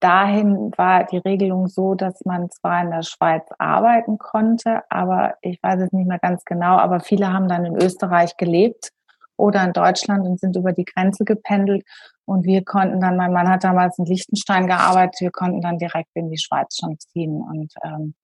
dahin 0.01 0.73
war 0.77 1.05
die 1.05 1.19
Regelung 1.19 1.69
so, 1.69 1.95
dass 1.95 2.25
man 2.25 2.51
zwar 2.51 2.83
in 2.83 2.91
der 2.91 3.03
Schweiz 3.03 3.45
arbeiten 3.59 4.19
konnte, 4.19 4.83
aber 4.91 5.35
ich 5.43 5.63
weiß 5.63 5.81
es 5.81 5.93
nicht 5.93 6.07
mehr 6.07 6.19
ganz 6.19 6.45
genau, 6.45 6.77
aber 6.77 7.01
viele 7.01 7.33
haben 7.33 7.49
dann 7.49 7.65
in 7.65 7.77
Österreich 7.77 8.37
gelebt 8.37 8.91
oder 9.37 9.65
in 9.65 9.73
Deutschland 9.73 10.27
und 10.27 10.41
sind 10.41 10.57
über 10.57 10.73
die 10.73 10.85
Grenze 10.85 11.25
gependelt. 11.25 11.85
Und 12.25 12.45
wir 12.45 12.65
konnten 12.65 13.01
dann, 13.01 13.17
mein 13.17 13.33
Mann 13.33 13.49
hat 13.49 13.65
damals 13.65 13.99
in 13.99 14.07
Liechtenstein 14.07 14.67
gearbeitet, 14.67 15.21
wir 15.21 15.31
konnten 15.31 15.61
dann 15.61 15.79
direkt 15.79 16.11
in 16.15 16.31
die 16.31 16.39
Schweiz 16.39 16.77
schon 16.77 16.99
ziehen. 16.99 17.41
Und 17.41 17.73
ähm, 17.85 18.15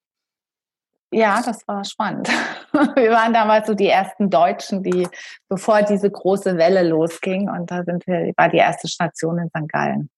ja, 1.13 1.41
das 1.45 1.67
war 1.67 1.83
spannend. 1.85 2.27
Wir 2.95 3.11
waren 3.11 3.33
damals 3.33 3.67
so 3.67 3.75
die 3.75 3.87
ersten 3.87 4.31
Deutschen, 4.31 4.81
die, 4.81 5.07
bevor 5.47 5.83
diese 5.83 6.09
große 6.09 6.57
Welle 6.57 6.81
losging, 6.81 7.51
und 7.51 7.69
da 7.69 7.83
sind 7.83 8.07
wir, 8.07 8.33
war 8.35 8.49
die 8.49 8.57
erste 8.57 8.87
Station 8.87 9.37
in 9.37 9.49
St. 9.49 9.71
Gallen. 9.71 10.09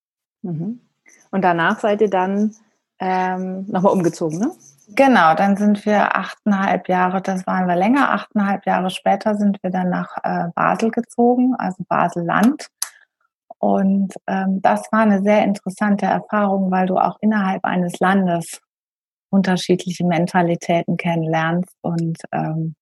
Mhm. 0.41 0.84
Und 1.35 1.41
danach 1.41 1.81
seid 1.81 1.99
ihr 1.99 2.09
dann 2.09 2.55
ähm, 2.97 3.65
nochmal 3.67 3.91
umgezogen, 3.91 4.39
ne? 4.39 4.51
Genau, 4.95 5.35
dann 5.35 5.57
sind 5.57 5.85
wir 5.85 6.15
achteinhalb 6.15 6.87
Jahre, 6.87 7.21
das 7.21 7.45
waren 7.45 7.67
wir 7.67 7.75
länger, 7.75 8.13
achteinhalb 8.13 8.65
Jahre 8.65 8.89
später 8.89 9.35
sind 9.35 9.61
wir 9.61 9.69
dann 9.69 9.89
nach 9.89 10.15
äh, 10.23 10.47
Basel 10.55 10.91
gezogen, 10.91 11.53
also 11.57 11.83
Basel-Land. 11.89 12.69
Und 13.57 14.13
ähm, 14.27 14.61
das 14.61 14.89
war 14.93 15.01
eine 15.01 15.23
sehr 15.23 15.43
interessante 15.43 16.05
Erfahrung, 16.05 16.71
weil 16.71 16.87
du 16.87 16.95
auch 16.95 17.17
innerhalb 17.19 17.65
eines 17.65 17.99
Landes 17.99 18.61
unterschiedliche 19.29 20.05
Mentalitäten 20.05 20.95
kennenlernst 20.95 21.75
und 21.81 22.17
ähm, 22.31 22.75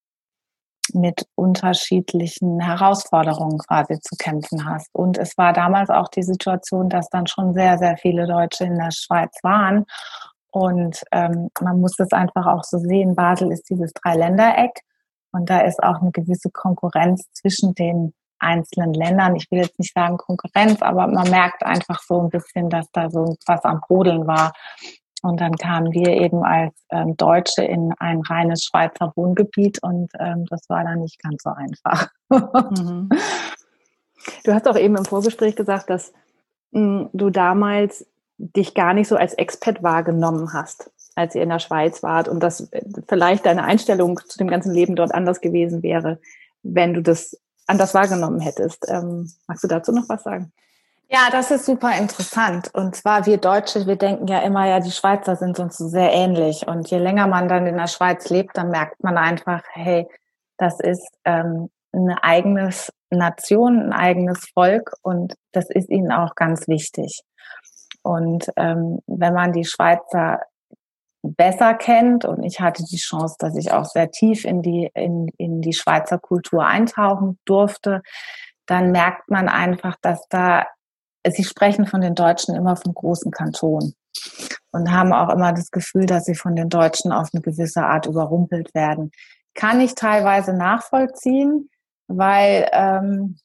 mit 0.96 1.26
unterschiedlichen 1.36 2.60
Herausforderungen 2.60 3.58
quasi 3.60 4.00
zu 4.00 4.16
kämpfen 4.18 4.66
hast. 4.66 4.90
Und 4.94 5.18
es 5.18 5.38
war 5.38 5.54
damals 5.54 5.90
auch 5.90 6.08
die 6.10 6.24
Situation, 6.24 6.90
dass 6.90 7.10
dann 7.10 7.28
schon 7.28 7.54
sehr, 7.54 7.78
sehr 7.78 7.98
viele 7.98 8.28
Deutsche 8.28 8.66
in 8.66 8.78
der 8.78 8.92
Schweiz 8.92 9.32
waren 9.44 9.86
und 10.54 11.04
ähm, 11.12 11.50
man 11.62 11.82
muss 11.82 11.96
das 11.96 12.12
einfach 12.12 12.46
auch 12.46 12.64
so 12.64 12.78
sehen. 12.78 13.16
Basel 13.16 13.52
ist 13.52 13.68
dieses 13.72 13.92
Dreiländereck 13.94 14.82
und 15.32 15.50
da 15.50 15.62
ist 15.62 15.82
auch 15.82 16.00
eine 16.00 16.12
gewisse 16.12 16.52
Konkurrenz 16.52 17.24
zwischen 17.34 17.74
den 17.74 18.14
einzelnen 18.38 18.94
Ländern. 18.94 19.36
Ich 19.36 19.50
will 19.50 19.62
jetzt 19.62 19.80
nicht 19.80 19.96
sagen 19.96 20.18
Konkurrenz, 20.18 20.84
aber 20.84 21.08
man 21.08 21.28
merkt 21.32 21.64
einfach 21.66 22.04
so 22.04 22.22
ein 22.22 22.30
bisschen, 22.30 22.70
dass 22.70 22.86
da 22.92 23.10
so 23.10 23.36
was 23.48 23.64
am 23.64 23.82
Brodeln 23.82 24.28
war. 24.28 24.54
Und 25.24 25.40
dann 25.40 25.56
kamen 25.56 25.94
wir 25.94 26.10
eben 26.10 26.44
als 26.44 26.74
ähm, 26.92 27.16
Deutsche 27.16 27.64
in 27.64 27.94
ein 28.00 28.20
reines 28.22 28.66
Schweizer 28.66 29.14
Wohngebiet 29.16 29.82
und 29.82 30.12
ähm, 30.20 30.46
das 30.50 30.70
war 30.70 30.84
dann 30.84 31.00
nicht 31.00 31.22
ganz 31.24 31.44
so 31.44 31.50
einfach. 31.50 32.10
Mhm. 32.30 33.10
Du 34.46 34.54
hast 34.54 34.70
auch 34.70 34.78
eben 34.78 34.96
im 34.96 35.04
Vorgespräch 35.04 35.58
gesagt, 35.58 35.90
dass 35.90 36.14
mh, 36.72 37.10
du 37.12 37.30
damals 37.30 38.06
dich 38.38 38.74
gar 38.74 38.94
nicht 38.94 39.10
so 39.10 39.18
als 39.18 39.34
Expat 39.34 39.84
wahrgenommen 39.84 40.54
hast, 40.54 40.92
als 41.16 41.36
ihr 41.36 41.44
in 41.44 41.50
der 41.50 41.60
Schweiz 41.60 42.04
wart 42.04 42.30
und 42.30 42.42
dass 42.42 42.70
vielleicht 43.10 43.46
deine 43.46 43.66
Einstellung 43.66 44.20
zu 44.26 44.38
dem 44.38 44.48
ganzen 44.48 44.74
Leben 44.74 44.96
dort 44.96 45.14
anders 45.14 45.42
gewesen 45.42 45.84
wäre, 45.84 46.20
wenn 46.62 46.94
du 46.94 47.02
das 47.02 47.38
anders 47.68 47.94
wahrgenommen 47.94 48.40
hättest. 48.40 48.86
Ähm, 48.88 49.30
magst 49.48 49.64
du 49.64 49.68
dazu 49.68 49.92
noch 49.92 50.08
was 50.08 50.24
sagen? 50.24 50.54
Ja, 51.10 51.30
das 51.32 51.52
ist 51.52 51.66
super 51.66 51.96
interessant. 51.98 52.70
Und 52.74 52.96
zwar 52.96 53.26
wir 53.26 53.38
Deutsche, 53.38 53.86
wir 53.86 53.98
denken 53.98 54.28
ja 54.28 54.40
immer, 54.40 54.68
ja, 54.68 54.80
die 54.80 54.92
Schweizer 54.92 55.36
sind 55.36 55.60
uns 55.60 55.78
so 55.78 55.88
sehr 55.88 56.12
ähnlich. 56.12 56.68
Und 56.68 56.90
je 56.90 56.98
länger 56.98 57.28
man 57.28 57.48
dann 57.48 57.68
in 57.68 57.78
der 57.78 57.88
Schweiz 57.88 58.30
lebt, 58.30 58.58
dann 58.58 58.70
merkt 58.70 59.04
man 59.04 59.18
einfach, 59.18 59.62
hey, 59.74 60.08
das 60.58 60.80
ist 60.80 61.08
ähm, 61.26 61.70
eine 61.92 62.24
eigenes 62.24 62.92
Nation, 63.12 63.80
ein 63.80 63.94
eigenes 63.94 64.50
Volk 64.54 64.94
und 65.02 65.36
das 65.52 65.70
ist 65.70 65.90
ihnen 65.90 66.12
auch 66.12 66.36
ganz 66.36 66.68
wichtig. 66.68 67.22
Und 68.02 68.48
ähm, 68.58 69.00
wenn 69.08 69.34
man 69.34 69.54
die 69.54 69.66
Schweizer 69.66 70.42
besser 71.22 71.74
kennt 71.74 72.26
und 72.26 72.44
ich 72.44 72.60
hatte 72.60 72.84
die 72.84 72.98
Chance, 72.98 73.36
dass 73.40 73.56
ich 73.56 73.72
auch 73.72 73.86
sehr 73.86 74.12
tief 74.12 74.44
in 74.44 74.62
die 74.62 74.90
in, 74.94 75.30
in 75.38 75.62
die 75.62 75.74
Schweizer 75.74 76.20
Kultur 76.20 76.66
eintauchen 76.66 77.40
durfte, 77.46 78.02
dann 78.66 78.92
merkt 78.92 79.30
man 79.30 79.48
einfach, 79.48 79.96
dass 80.02 80.28
da 80.30 80.66
sie 81.32 81.44
sprechen 81.44 81.86
von 81.86 82.02
den 82.02 82.16
Deutschen 82.16 82.56
immer 82.56 82.76
vom 82.76 82.94
großen 82.94 83.32
Kanton 83.32 83.94
und 84.72 84.92
haben 84.92 85.14
auch 85.14 85.30
immer 85.30 85.54
das 85.54 85.72
Gefühl, 85.72 86.06
dass 86.06 86.26
sie 86.26 86.36
von 86.36 86.56
den 86.56 86.70
Deutschen 86.70 87.12
auf 87.12 87.30
eine 87.34 87.42
gewisse 87.42 87.84
Art 87.84 88.06
überrumpelt 88.06 88.74
werden. 88.74 89.12
Kann 89.54 89.80
ich 89.80 89.96
teilweise 89.96 90.54
nachvollziehen, 90.54 91.70
weil 92.08 92.68
ähm, 92.72 93.38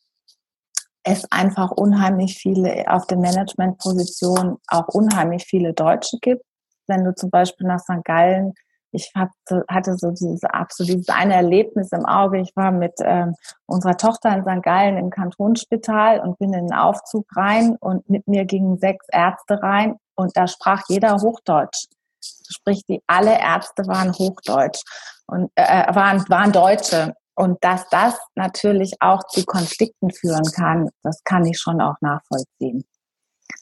es 1.05 1.31
einfach 1.31 1.71
unheimlich 1.71 2.39
viele 2.39 2.85
auf 2.89 3.07
der 3.07 3.19
Managementposition 3.19 4.59
auch 4.67 4.89
unheimlich 4.89 5.45
viele 5.45 5.73
Deutsche 5.75 6.19
gibt. 6.21 6.43
Wenn 6.87 7.05
du 7.05 7.15
zum 7.15 7.31
Beispiel 7.31 7.67
nach 7.67 7.81
St. 7.81 8.05
Gallen 8.05 8.55
ich 8.93 9.13
hatte 9.15 9.97
so 9.97 10.11
dieses 10.11 10.45
absolut 10.45 10.95
dieses 10.95 11.09
eine 11.09 11.35
Erlebnis 11.35 11.93
im 11.93 12.07
Auge. 12.07 12.41
Ich 12.41 12.53
war 12.57 12.73
mit 12.73 12.95
ähm, 13.01 13.35
unserer 13.67 13.97
Tochter 13.97 14.35
in 14.35 14.43
St. 14.43 14.63
Gallen 14.63 14.97
im 14.97 15.11
Kantonsspital 15.11 16.21
und 16.21 16.39
bin 16.39 16.53
in 16.55 16.69
den 16.69 16.75
Aufzug 16.75 17.27
rein 17.37 17.77
und 17.81 18.09
mit 18.09 18.27
mir 18.27 18.45
gingen 18.45 18.79
sechs 18.79 19.07
Ärzte 19.11 19.63
rein 19.63 19.97
und 20.15 20.37
da 20.37 20.47
sprach 20.47 20.83
jeder 20.89 21.17
Hochdeutsch. 21.17 21.87
Sprich, 22.21 22.83
die 22.89 23.03
alle 23.07 23.39
Ärzte 23.39 23.87
waren 23.87 24.13
Hochdeutsch 24.13 24.83
und 25.27 25.51
äh, 25.55 25.95
waren 25.95 26.29
waren 26.29 26.53
Deutsche. 26.53 27.15
Und 27.35 27.63
dass 27.63 27.89
das 27.91 28.19
natürlich 28.35 28.95
auch 28.99 29.23
zu 29.29 29.45
Konflikten 29.45 30.11
führen 30.11 30.51
kann, 30.57 30.91
das 31.05 31.23
kann 31.23 31.47
ich 31.47 31.61
schon 31.61 31.81
auch 31.81 31.95
nachvollziehen. 32.01 32.85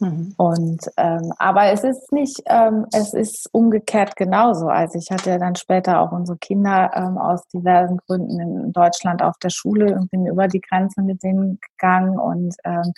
Mhm. 0.00 0.34
Und 0.36 0.90
ähm, 0.96 1.32
aber 1.38 1.72
es 1.72 1.82
ist 1.82 2.12
nicht, 2.12 2.42
ähm, 2.46 2.86
es 2.92 3.14
ist 3.14 3.48
umgekehrt 3.52 4.16
genauso. 4.16 4.68
Also 4.68 4.98
ich 4.98 5.10
hatte 5.10 5.30
ja 5.30 5.38
dann 5.38 5.56
später 5.56 6.00
auch 6.00 6.12
unsere 6.12 6.36
Kinder 6.38 6.90
ähm, 6.94 7.16
aus 7.16 7.46
diversen 7.48 7.98
Gründen 8.06 8.40
in 8.40 8.72
Deutschland 8.72 9.22
auf 9.22 9.38
der 9.42 9.50
Schule 9.50 9.94
und 9.94 10.10
bin 10.10 10.26
über 10.26 10.48
die 10.48 10.60
Grenze 10.60 11.02
mit 11.02 11.22
denen 11.22 11.58
gegangen 11.60 12.18
und 12.18 12.54
ähm, 12.64 12.92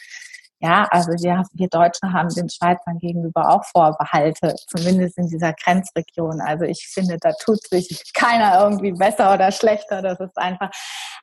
ja, 0.61 0.89
also 0.91 1.13
wir, 1.13 1.45
wir 1.53 1.69
Deutsche 1.69 2.13
haben 2.13 2.31
den 2.31 2.49
Schweizern 2.49 2.99
gegenüber 2.99 3.49
auch 3.49 3.65
Vorbehalte, 3.65 4.57
zumindest 4.67 5.17
in 5.17 5.29
dieser 5.29 5.53
Grenzregion. 5.53 6.41
Also 6.41 6.65
ich 6.65 6.89
finde, 6.93 7.17
da 7.21 7.33
tut 7.33 7.63
sich 7.69 8.13
keiner 8.13 8.61
irgendwie 8.61 8.91
besser 8.91 9.33
oder 9.33 9.53
schlechter. 9.53 10.03
Das 10.03 10.19
ist 10.19 10.37
einfach. 10.37 10.71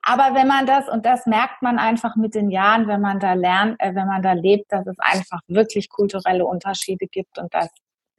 Aber 0.03 0.35
wenn 0.35 0.47
man 0.47 0.65
das, 0.65 0.87
und 0.87 1.05
das 1.05 1.25
merkt 1.25 1.61
man 1.61 1.79
einfach 1.79 2.15
mit 2.15 2.33
den 2.33 2.49
Jahren, 2.49 2.87
wenn 2.87 3.01
man 3.01 3.19
da 3.19 3.33
lernt, 3.33 3.75
äh, 3.79 3.93
wenn 3.93 4.07
man 4.07 4.21
da 4.21 4.31
lebt, 4.31 4.71
dass 4.71 4.87
es 4.87 4.97
einfach 4.99 5.41
wirklich 5.47 5.89
kulturelle 5.89 6.45
Unterschiede 6.45 7.07
gibt 7.07 7.37
und 7.37 7.53
dass 7.53 7.67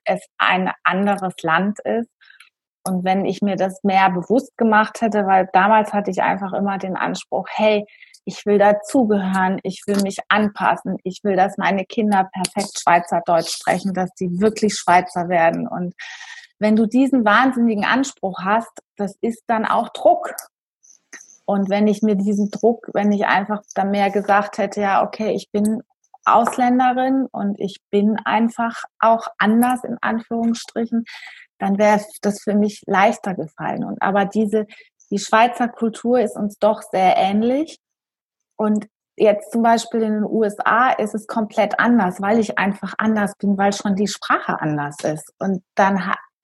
es 0.05 0.21
ein 0.37 0.71
anderes 0.85 1.35
Land 1.43 1.79
ist. 1.81 2.11
Und 2.85 3.05
wenn 3.05 3.25
ich 3.25 3.41
mir 3.41 3.57
das 3.57 3.83
mehr 3.83 4.11
bewusst 4.11 4.57
gemacht 4.59 5.01
hätte, 5.01 5.27
weil 5.27 5.49
damals 5.55 5.95
hatte 5.95 6.11
ich 6.11 6.23
einfach 6.23 6.53
immer 6.53 6.77
den 6.77 6.97
Anspruch, 6.97 7.47
hey, 7.51 7.87
ich 8.27 8.45
will 8.45 8.59
dazugehören, 8.59 9.61
ich 9.63 9.83
will 9.87 10.03
mich 10.03 10.19
anpassen, 10.29 10.97
ich 11.05 11.21
will, 11.23 11.37
dass 11.37 11.57
meine 11.59 11.85
Kinder 11.85 12.29
perfekt 12.33 12.79
Schweizerdeutsch 12.79 13.51
sprechen, 13.51 13.95
dass 13.95 14.11
sie 14.17 14.41
wirklich 14.41 14.75
Schweizer 14.75 15.29
werden. 15.29 15.69
Und 15.69 15.95
wenn 16.59 16.75
du 16.75 16.87
diesen 16.87 17.25
wahnsinnigen 17.25 17.85
Anspruch 17.85 18.41
hast, 18.43 18.73
das 18.97 19.17
ist 19.21 19.45
dann 19.47 19.65
auch 19.65 19.91
Druck. 19.91 20.35
Und 21.45 21.71
wenn 21.71 21.87
ich 21.87 22.03
mir 22.03 22.17
diesen 22.17 22.51
Druck, 22.51 22.89
wenn 22.93 23.13
ich 23.13 23.27
einfach 23.27 23.63
da 23.75 23.85
mehr 23.85 24.11
gesagt 24.11 24.59
hätte, 24.59 24.81
ja, 24.81 25.05
okay, 25.05 25.31
ich 25.31 25.51
bin 25.53 25.83
Ausländerin 26.25 27.29
und 27.31 27.61
ich 27.61 27.77
bin 27.91 28.17
einfach 28.25 28.83
auch 28.99 29.29
anders 29.39 29.85
in 29.85 29.99
Anführungsstrichen, 30.01 31.05
dann 31.59 31.79
wäre 31.79 32.05
das 32.23 32.43
für 32.43 32.55
mich 32.55 32.83
leichter 32.87 33.35
gefallen. 33.35 33.85
Und 33.85 34.03
aber 34.03 34.25
diese, 34.25 34.67
die 35.13 35.21
Schweizer 35.21 35.69
Kultur 35.69 36.19
ist 36.19 36.37
uns 36.37 36.59
doch 36.59 36.83
sehr 36.83 37.17
ähnlich. 37.17 37.79
Und 38.57 38.87
jetzt 39.17 39.53
zum 39.53 39.63
Beispiel 39.63 40.03
in 40.03 40.15
den 40.15 40.25
USA 40.25 40.91
ist 40.91 41.15
es 41.15 41.27
komplett 41.27 41.79
anders, 41.79 42.21
weil 42.21 42.39
ich 42.39 42.59
einfach 42.59 42.95
anders 42.99 43.33
bin, 43.39 43.57
weil 43.57 43.73
schon 43.73 43.97
die 43.97 44.09
Sprache 44.09 44.61
anders 44.61 44.97
ist. 45.03 45.33
Und 45.39 45.63
dann 45.75 46.01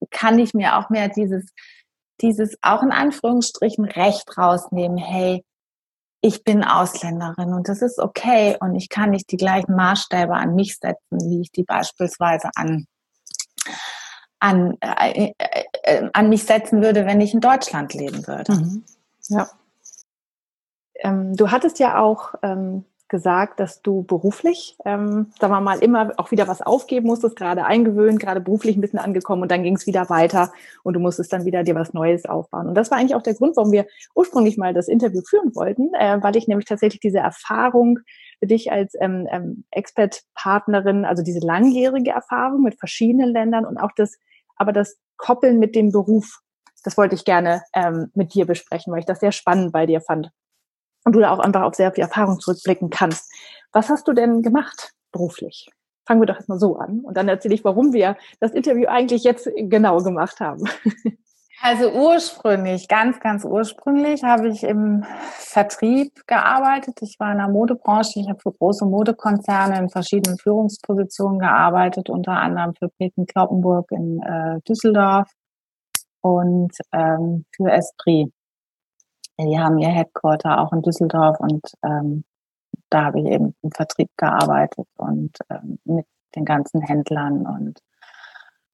kann 0.09 0.39
ich 0.39 0.53
mir 0.53 0.77
auch 0.77 0.89
mehr 0.89 1.09
dieses, 1.09 1.51
dieses 2.21 2.57
auch 2.61 2.83
in 2.83 2.91
Anführungsstrichen 2.91 3.85
Recht 3.85 4.37
rausnehmen. 4.37 4.97
Hey, 4.97 5.43
ich 6.21 6.43
bin 6.43 6.63
Ausländerin 6.63 7.53
und 7.53 7.67
das 7.67 7.81
ist 7.81 7.99
okay 7.99 8.55
und 8.59 8.75
ich 8.75 8.87
kann 8.87 9.09
nicht 9.09 9.29
die 9.31 9.37
gleichen 9.37 9.75
Maßstäbe 9.75 10.33
an 10.33 10.55
mich 10.55 10.77
setzen, 10.77 11.19
wie 11.19 11.41
ich 11.41 11.51
die 11.51 11.63
beispielsweise 11.63 12.49
an 12.55 12.85
an, 14.39 14.77
äh, 14.81 15.31
äh, 15.37 15.63
äh 15.83 16.09
an 16.11 16.29
mich 16.29 16.43
setzen 16.43 16.81
würde, 16.81 17.05
wenn 17.05 17.21
ich 17.21 17.33
in 17.33 17.39
Deutschland 17.39 17.93
leben 17.93 18.27
würde. 18.27 18.53
Mhm. 18.53 18.83
Ja. 19.29 19.49
Ähm, 21.03 21.35
du 21.35 21.51
hattest 21.51 21.79
ja 21.79 21.99
auch 21.99 22.33
ähm, 22.41 22.85
gesagt, 23.13 23.59
dass 23.59 23.83
du 23.83 24.01
beruflich, 24.01 24.75
ähm, 24.85 25.31
sagen 25.39 25.53
wir 25.53 25.61
mal, 25.61 25.77
immer 25.83 26.13
auch 26.17 26.31
wieder 26.31 26.47
was 26.47 26.63
aufgeben 26.63 27.05
musstest, 27.05 27.35
gerade 27.35 27.63
eingewöhnt, 27.63 28.19
gerade 28.19 28.41
beruflich 28.41 28.75
ein 28.75 28.81
bisschen 28.81 28.97
angekommen 28.97 29.43
und 29.43 29.51
dann 29.51 29.61
ging 29.61 29.75
es 29.75 29.85
wieder 29.85 30.09
weiter 30.09 30.51
und 30.81 30.95
du 30.95 30.99
musstest 30.99 31.31
dann 31.31 31.45
wieder 31.45 31.61
dir 31.63 31.75
was 31.75 31.93
Neues 31.93 32.25
aufbauen. 32.25 32.67
Und 32.67 32.75
das 32.75 32.89
war 32.89 32.97
eigentlich 32.97 33.13
auch 33.13 33.21
der 33.21 33.35
Grund, 33.35 33.55
warum 33.55 33.71
wir 33.71 33.85
ursprünglich 34.15 34.57
mal 34.57 34.73
das 34.73 34.87
Interview 34.87 35.21
führen 35.21 35.53
wollten, 35.53 35.93
äh, 35.93 36.23
weil 36.23 36.35
ich 36.35 36.47
nämlich 36.47 36.65
tatsächlich 36.65 37.01
diese 37.01 37.19
Erfahrung 37.19 37.99
für 38.39 38.47
dich 38.47 38.71
als 38.71 38.95
ähm, 38.99 39.27
ähm, 39.29 39.63
Expert-Partnerin, 39.69 41.05
also 41.05 41.21
diese 41.21 41.45
langjährige 41.45 42.09
Erfahrung 42.09 42.63
mit 42.63 42.79
verschiedenen 42.79 43.31
Ländern 43.31 43.65
und 43.65 43.77
auch 43.77 43.91
das, 43.95 44.17
aber 44.55 44.73
das 44.73 44.97
Koppeln 45.17 45.59
mit 45.59 45.75
dem 45.75 45.91
Beruf, 45.91 46.39
das 46.83 46.97
wollte 46.97 47.13
ich 47.13 47.25
gerne 47.25 47.61
ähm, 47.75 48.09
mit 48.15 48.33
dir 48.33 48.47
besprechen, 48.47 48.91
weil 48.91 49.01
ich 49.01 49.05
das 49.05 49.19
sehr 49.19 49.31
spannend 49.31 49.71
bei 49.71 49.85
dir 49.85 50.01
fand 50.01 50.31
und 51.05 51.13
du 51.13 51.19
da 51.19 51.31
auch 51.31 51.39
einfach 51.39 51.63
auf 51.63 51.75
sehr 51.75 51.91
viel 51.91 52.03
Erfahrung 52.03 52.39
zurückblicken 52.39 52.89
kannst. 52.89 53.31
Was 53.71 53.89
hast 53.89 54.07
du 54.07 54.13
denn 54.13 54.41
gemacht 54.41 54.93
beruflich? 55.11 55.69
Fangen 56.05 56.21
wir 56.21 56.25
doch 56.25 56.35
erstmal 56.35 56.59
so 56.59 56.77
an 56.77 56.99
und 56.99 57.15
dann 57.15 57.29
erzähle 57.29 57.55
ich, 57.55 57.63
warum 57.63 57.93
wir 57.93 58.17
das 58.39 58.51
Interview 58.51 58.87
eigentlich 58.87 59.23
jetzt 59.23 59.49
genau 59.55 59.97
gemacht 60.01 60.39
haben. 60.39 60.63
Also 61.65 61.93
ursprünglich, 61.93 62.89
ganz, 62.89 63.21
ganz 63.21 63.45
ursprünglich 63.45 64.21
habe 64.25 64.49
ich 64.49 64.63
im 64.63 65.05
Vertrieb 65.31 66.11
gearbeitet. 66.27 66.97
Ich 67.01 67.15
war 67.19 67.31
in 67.31 67.37
der 67.37 67.47
Modebranche. 67.47 68.19
Ich 68.19 68.27
habe 68.27 68.41
für 68.41 68.51
große 68.51 68.85
Modekonzerne 68.85 69.79
in 69.79 69.89
verschiedenen 69.89 70.37
Führungspositionen 70.37 71.39
gearbeitet, 71.39 72.09
unter 72.09 72.33
anderem 72.33 72.73
für 72.75 72.89
Peten 72.89 73.27
Kloppenburg 73.27 73.89
in 73.93 74.21
äh, 74.23 74.59
Düsseldorf 74.67 75.31
und 76.19 76.73
ähm, 76.91 77.45
für 77.55 77.71
Esprit. 77.71 78.29
Die 79.39 79.59
haben 79.59 79.79
ihr 79.79 79.89
Headquarter 79.89 80.59
auch 80.59 80.73
in 80.73 80.81
Düsseldorf 80.81 81.39
und 81.39 81.65
ähm, 81.83 82.23
da 82.89 83.05
habe 83.05 83.19
ich 83.19 83.25
eben 83.25 83.55
im 83.61 83.71
Vertrieb 83.71 84.09
gearbeitet 84.17 84.87
und 84.97 85.37
ähm, 85.49 85.79
mit 85.85 86.05
den 86.35 86.45
ganzen 86.45 86.81
Händlern 86.81 87.45
und 87.45 87.79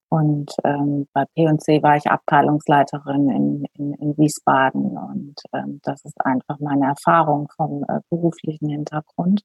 und 0.09 0.51
ähm, 0.63 1.07
bei 1.13 1.25
P&C 1.35 1.83
war 1.83 1.95
ich 1.95 2.09
Abteilungsleiterin 2.09 3.29
in, 3.29 3.65
in, 3.73 3.93
in 3.93 4.17
Wiesbaden 4.17 4.97
und 4.97 5.35
ähm, 5.53 5.79
das 5.83 6.03
ist 6.03 6.19
einfach 6.25 6.57
meine 6.59 6.87
Erfahrung 6.87 7.47
vom 7.55 7.85
äh, 7.87 7.99
beruflichen 8.09 8.69
Hintergrund. 8.69 9.43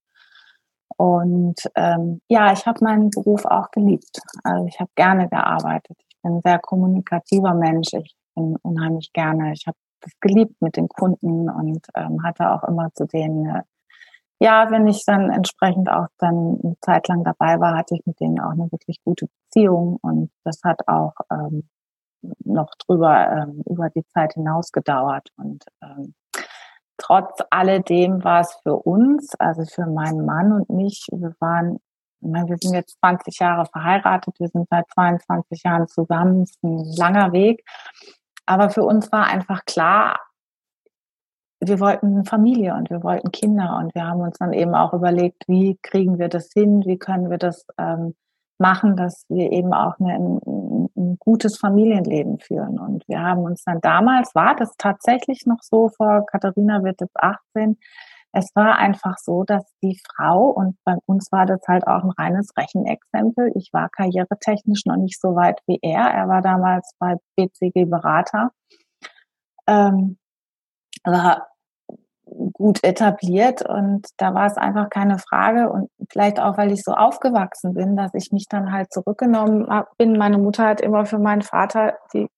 Und 0.97 1.61
ähm, 1.75 2.21
ja, 2.29 2.53
ich 2.53 2.67
habe 2.67 2.83
meinen 2.83 3.11
Beruf 3.11 3.45
auch 3.45 3.71
geliebt. 3.73 4.21
Also 4.43 4.65
ich 4.67 4.81
habe 4.81 4.91
gerne 4.95 5.29
gearbeitet. 5.29 5.99
Ich 6.09 6.17
bin 6.23 6.37
ein 6.37 6.41
sehr 6.43 6.59
kommunikativer 6.59 7.53
Mensch. 7.53 7.93
Ich 7.93 8.17
bin 8.35 8.57
unheimlich 8.63 9.13
gerne. 9.13 9.53
Ich 9.53 9.67
habe 9.67 9.77
das 10.05 10.13
geliebt 10.21 10.61
mit 10.61 10.77
den 10.77 10.89
Kunden 10.89 11.49
und 11.49 11.87
ähm, 11.95 12.23
hatte 12.23 12.51
auch 12.51 12.65
immer 12.65 12.93
zu 12.95 13.07
denen, 13.07 13.47
äh, 13.47 13.63
ja, 14.41 14.71
wenn 14.71 14.87
ich 14.87 15.05
dann 15.05 15.31
entsprechend 15.31 15.89
auch 15.91 16.09
dann 16.19 16.59
eine 16.63 16.77
Zeit 16.81 17.09
lang 17.09 17.25
dabei 17.25 17.59
war, 17.61 17.77
hatte 17.77 17.95
ich 17.95 18.05
mit 18.05 18.21
denen 18.21 18.41
auch 18.41 18.51
eine 18.51 18.71
wirklich 18.71 18.99
gute 19.05 19.27
Beziehung 19.27 19.99
und 20.03 20.31
das 20.45 20.61
hat 20.65 20.87
auch 20.89 21.15
ähm, 21.31 21.69
noch 22.45 22.71
drüber 22.87 23.31
ähm, 23.31 23.63
über 23.67 23.91
die 23.91 24.07
Zeit 24.09 24.35
hinaus 24.35 24.73
gedauert 24.73 25.31
und 25.37 25.65
ähm, 25.83 26.15
trotz 26.97 27.41
alledem 27.51 28.25
war 28.25 28.41
es 28.41 28.53
für 28.63 28.77
uns, 28.77 29.35
also 29.39 29.65
für 29.65 29.87
meinen 29.87 30.25
Mann 30.25 30.53
und 30.53 30.71
mich, 30.71 31.07
wir 31.13 31.35
waren 31.41 31.79
ich 32.25 32.31
meine, 32.31 32.49
wir 32.49 32.57
sind 32.59 32.75
jetzt 32.75 32.99
20 33.01 33.39
Jahre 33.39 33.67
verheiratet, 33.67 34.35
wir 34.39 34.49
sind 34.49 34.67
seit 34.71 34.89
22 34.95 35.63
Jahren 35.63 35.87
zusammen, 35.89 36.43
es 36.43 36.53
ist 36.53 36.63
ein 36.63 36.79
langer 36.97 37.33
Weg. 37.33 37.63
Aber 38.47 38.71
für 38.71 38.83
uns 38.85 39.11
war 39.13 39.27
einfach 39.27 39.65
klar, 39.65 40.21
wir 41.61 41.81
wollten 41.81 42.25
Familie 42.25 42.75
und 42.75 42.91
wir 42.91 43.03
wollten 43.03 43.33
Kinder 43.33 43.79
und 43.79 43.95
wir 43.95 44.07
haben 44.07 44.21
uns 44.21 44.39
dann 44.39 44.53
eben 44.53 44.75
auch 44.75 44.93
überlegt, 44.93 45.45
wie 45.49 45.79
kriegen 45.83 46.19
wir 46.19 46.29
das 46.29 46.51
hin, 46.53 46.85
wie 46.85 46.99
können 46.99 47.31
wir 47.31 47.39
das 47.39 47.65
ähm, 47.79 48.15
machen, 48.59 48.97
dass 48.97 49.25
wir 49.29 49.51
eben 49.51 49.73
auch 49.73 49.99
eine, 49.99 50.15
ein, 50.15 50.91
ein, 50.97 51.17
gutes 51.19 51.59
Familienleben 51.59 52.39
führen. 52.39 52.79
Und 52.79 53.07
wir 53.09 53.21
haben 53.21 53.43
uns 53.43 53.65
dann 53.65 53.81
damals, 53.81 54.35
war 54.35 54.55
das 54.57 54.77
tatsächlich 54.77 55.47
noch 55.47 55.63
so, 55.63 55.89
vor 55.89 56.27
Katharina 56.27 56.85
wird 56.85 57.01
jetzt 57.01 57.17
18, 57.17 57.79
es 58.35 58.51
war 58.55 58.79
einfach 58.79 59.17
so, 59.19 59.45
dass 59.45 59.65
die 59.83 59.99
Frau, 60.15 60.49
und 60.51 60.77
bei 60.85 60.97
uns 61.07 61.31
war 61.31 61.47
das 61.47 61.61
halt 61.69 61.87
auch 61.87 62.03
ein 62.03 62.11
reines 62.11 62.51
Rechenexempel, 62.57 63.53
ich 63.55 63.71
war 63.73 63.89
karrieretechnisch 63.91 64.85
noch 64.87 64.97
nicht 64.97 65.21
so 65.21 65.37
weit 65.37 65.61
wie 65.67 65.79
er, 65.83 66.03
er 66.03 66.29
war 66.29 66.43
damals 66.43 66.95
bei 66.99 67.17
BCG 67.37 67.85
Berater, 67.85 68.51
ähm, 69.67 70.19
war 71.05 71.49
gut 72.53 72.83
etabliert 72.83 73.63
und 73.63 74.09
da 74.17 74.35
war 74.35 74.47
es 74.47 74.57
einfach 74.57 74.91
keine 74.91 75.19
Frage 75.19 75.71
und 75.71 75.91
vielleicht 76.11 76.41
auch, 76.41 76.59
weil 76.59 76.73
ich 76.73 76.83
so 76.83 76.93
aufgewachsen 76.93 77.75
bin, 77.75 77.97
dass 77.97 78.15
ich 78.15 78.33
mich 78.33 78.47
dann 78.49 78.73
halt 78.73 78.93
zurückgenommen 78.93 79.69
bin. 79.99 80.19
Meine 80.19 80.39
Mutter 80.39 80.67
hat 80.67 80.81
immer 80.81 81.07
für 81.07 81.19
meinen 81.19 81.43
Vater 81.43 81.95
die 82.13 82.29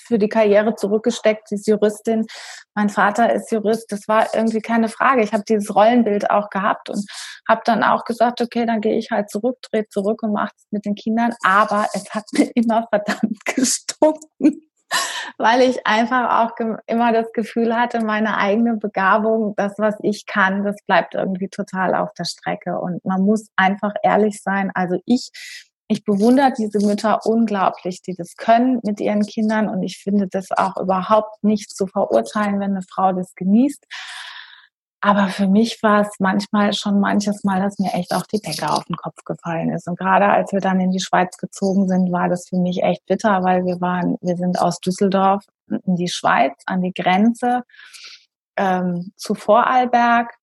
für 0.00 0.18
die 0.18 0.28
Karriere 0.28 0.74
zurückgesteckt, 0.74 1.48
sie 1.48 1.56
ist 1.56 1.66
Juristin, 1.66 2.26
mein 2.74 2.88
Vater 2.88 3.32
ist 3.32 3.50
Jurist, 3.50 3.90
das 3.90 4.06
war 4.08 4.34
irgendwie 4.34 4.60
keine 4.60 4.88
Frage. 4.88 5.22
Ich 5.22 5.32
habe 5.32 5.44
dieses 5.48 5.74
Rollenbild 5.74 6.30
auch 6.30 6.50
gehabt 6.50 6.90
und 6.90 7.04
habe 7.48 7.62
dann 7.64 7.82
auch 7.82 8.04
gesagt, 8.04 8.40
okay, 8.40 8.66
dann 8.66 8.80
gehe 8.80 8.98
ich 8.98 9.10
halt 9.10 9.30
zurück, 9.30 9.58
drehe 9.70 9.88
zurück 9.88 10.22
und 10.22 10.32
mache 10.32 10.52
es 10.56 10.66
mit 10.70 10.84
den 10.84 10.94
Kindern, 10.94 11.32
aber 11.42 11.86
es 11.94 12.14
hat 12.14 12.24
mir 12.32 12.50
immer 12.54 12.86
verdammt 12.90 13.44
gestunken 13.44 14.62
weil 15.38 15.62
ich 15.62 15.86
einfach 15.86 16.44
auch 16.44 16.52
immer 16.86 17.12
das 17.12 17.32
Gefühl 17.32 17.76
hatte, 17.76 18.00
meine 18.00 18.36
eigene 18.38 18.76
Begabung, 18.76 19.54
das, 19.56 19.74
was 19.78 19.96
ich 20.02 20.26
kann, 20.26 20.64
das 20.64 20.76
bleibt 20.86 21.14
irgendwie 21.14 21.48
total 21.48 21.94
auf 21.94 22.12
der 22.14 22.24
Strecke. 22.24 22.78
Und 22.78 23.04
man 23.04 23.22
muss 23.22 23.48
einfach 23.56 23.92
ehrlich 24.02 24.42
sein. 24.42 24.70
Also 24.74 24.98
ich, 25.04 25.30
ich 25.88 26.04
bewundere 26.04 26.52
diese 26.52 26.84
Mütter 26.84 27.20
unglaublich, 27.24 28.02
die 28.02 28.14
das 28.14 28.36
können 28.36 28.80
mit 28.82 29.00
ihren 29.00 29.22
Kindern. 29.22 29.68
Und 29.68 29.82
ich 29.82 29.98
finde 29.98 30.26
das 30.26 30.50
auch 30.50 30.76
überhaupt 30.76 31.42
nicht 31.44 31.70
zu 31.70 31.86
verurteilen, 31.86 32.58
wenn 32.58 32.72
eine 32.72 32.82
Frau 32.82 33.12
das 33.12 33.34
genießt. 33.34 33.86
Aber 35.00 35.28
für 35.28 35.46
mich 35.46 35.80
war 35.82 36.00
es 36.00 36.18
manchmal 36.18 36.72
schon 36.72 36.98
manches 36.98 37.44
Mal, 37.44 37.60
dass 37.60 37.78
mir 37.78 37.92
echt 37.92 38.12
auch 38.12 38.24
die 38.24 38.40
Decke 38.40 38.68
auf 38.68 38.84
den 38.84 38.96
Kopf 38.96 39.22
gefallen 39.24 39.70
ist. 39.70 39.86
Und 39.86 39.98
gerade 39.98 40.26
als 40.28 40.52
wir 40.52 40.60
dann 40.60 40.80
in 40.80 40.90
die 40.90 41.00
Schweiz 41.00 41.36
gezogen 41.36 41.86
sind, 41.86 42.10
war 42.10 42.28
das 42.28 42.48
für 42.48 42.56
mich 42.56 42.82
echt 42.82 43.06
bitter, 43.06 43.44
weil 43.44 43.64
wir 43.64 43.80
waren, 43.80 44.16
wir 44.20 44.36
sind 44.36 44.58
aus 44.58 44.80
Düsseldorf 44.80 45.44
in 45.68 45.94
die 45.94 46.08
Schweiz, 46.08 46.54
an 46.66 46.82
die 46.82 46.92
Grenze 46.92 47.62
ähm, 48.56 49.12
zu 49.16 49.34
Vorarlberg. 49.34 50.34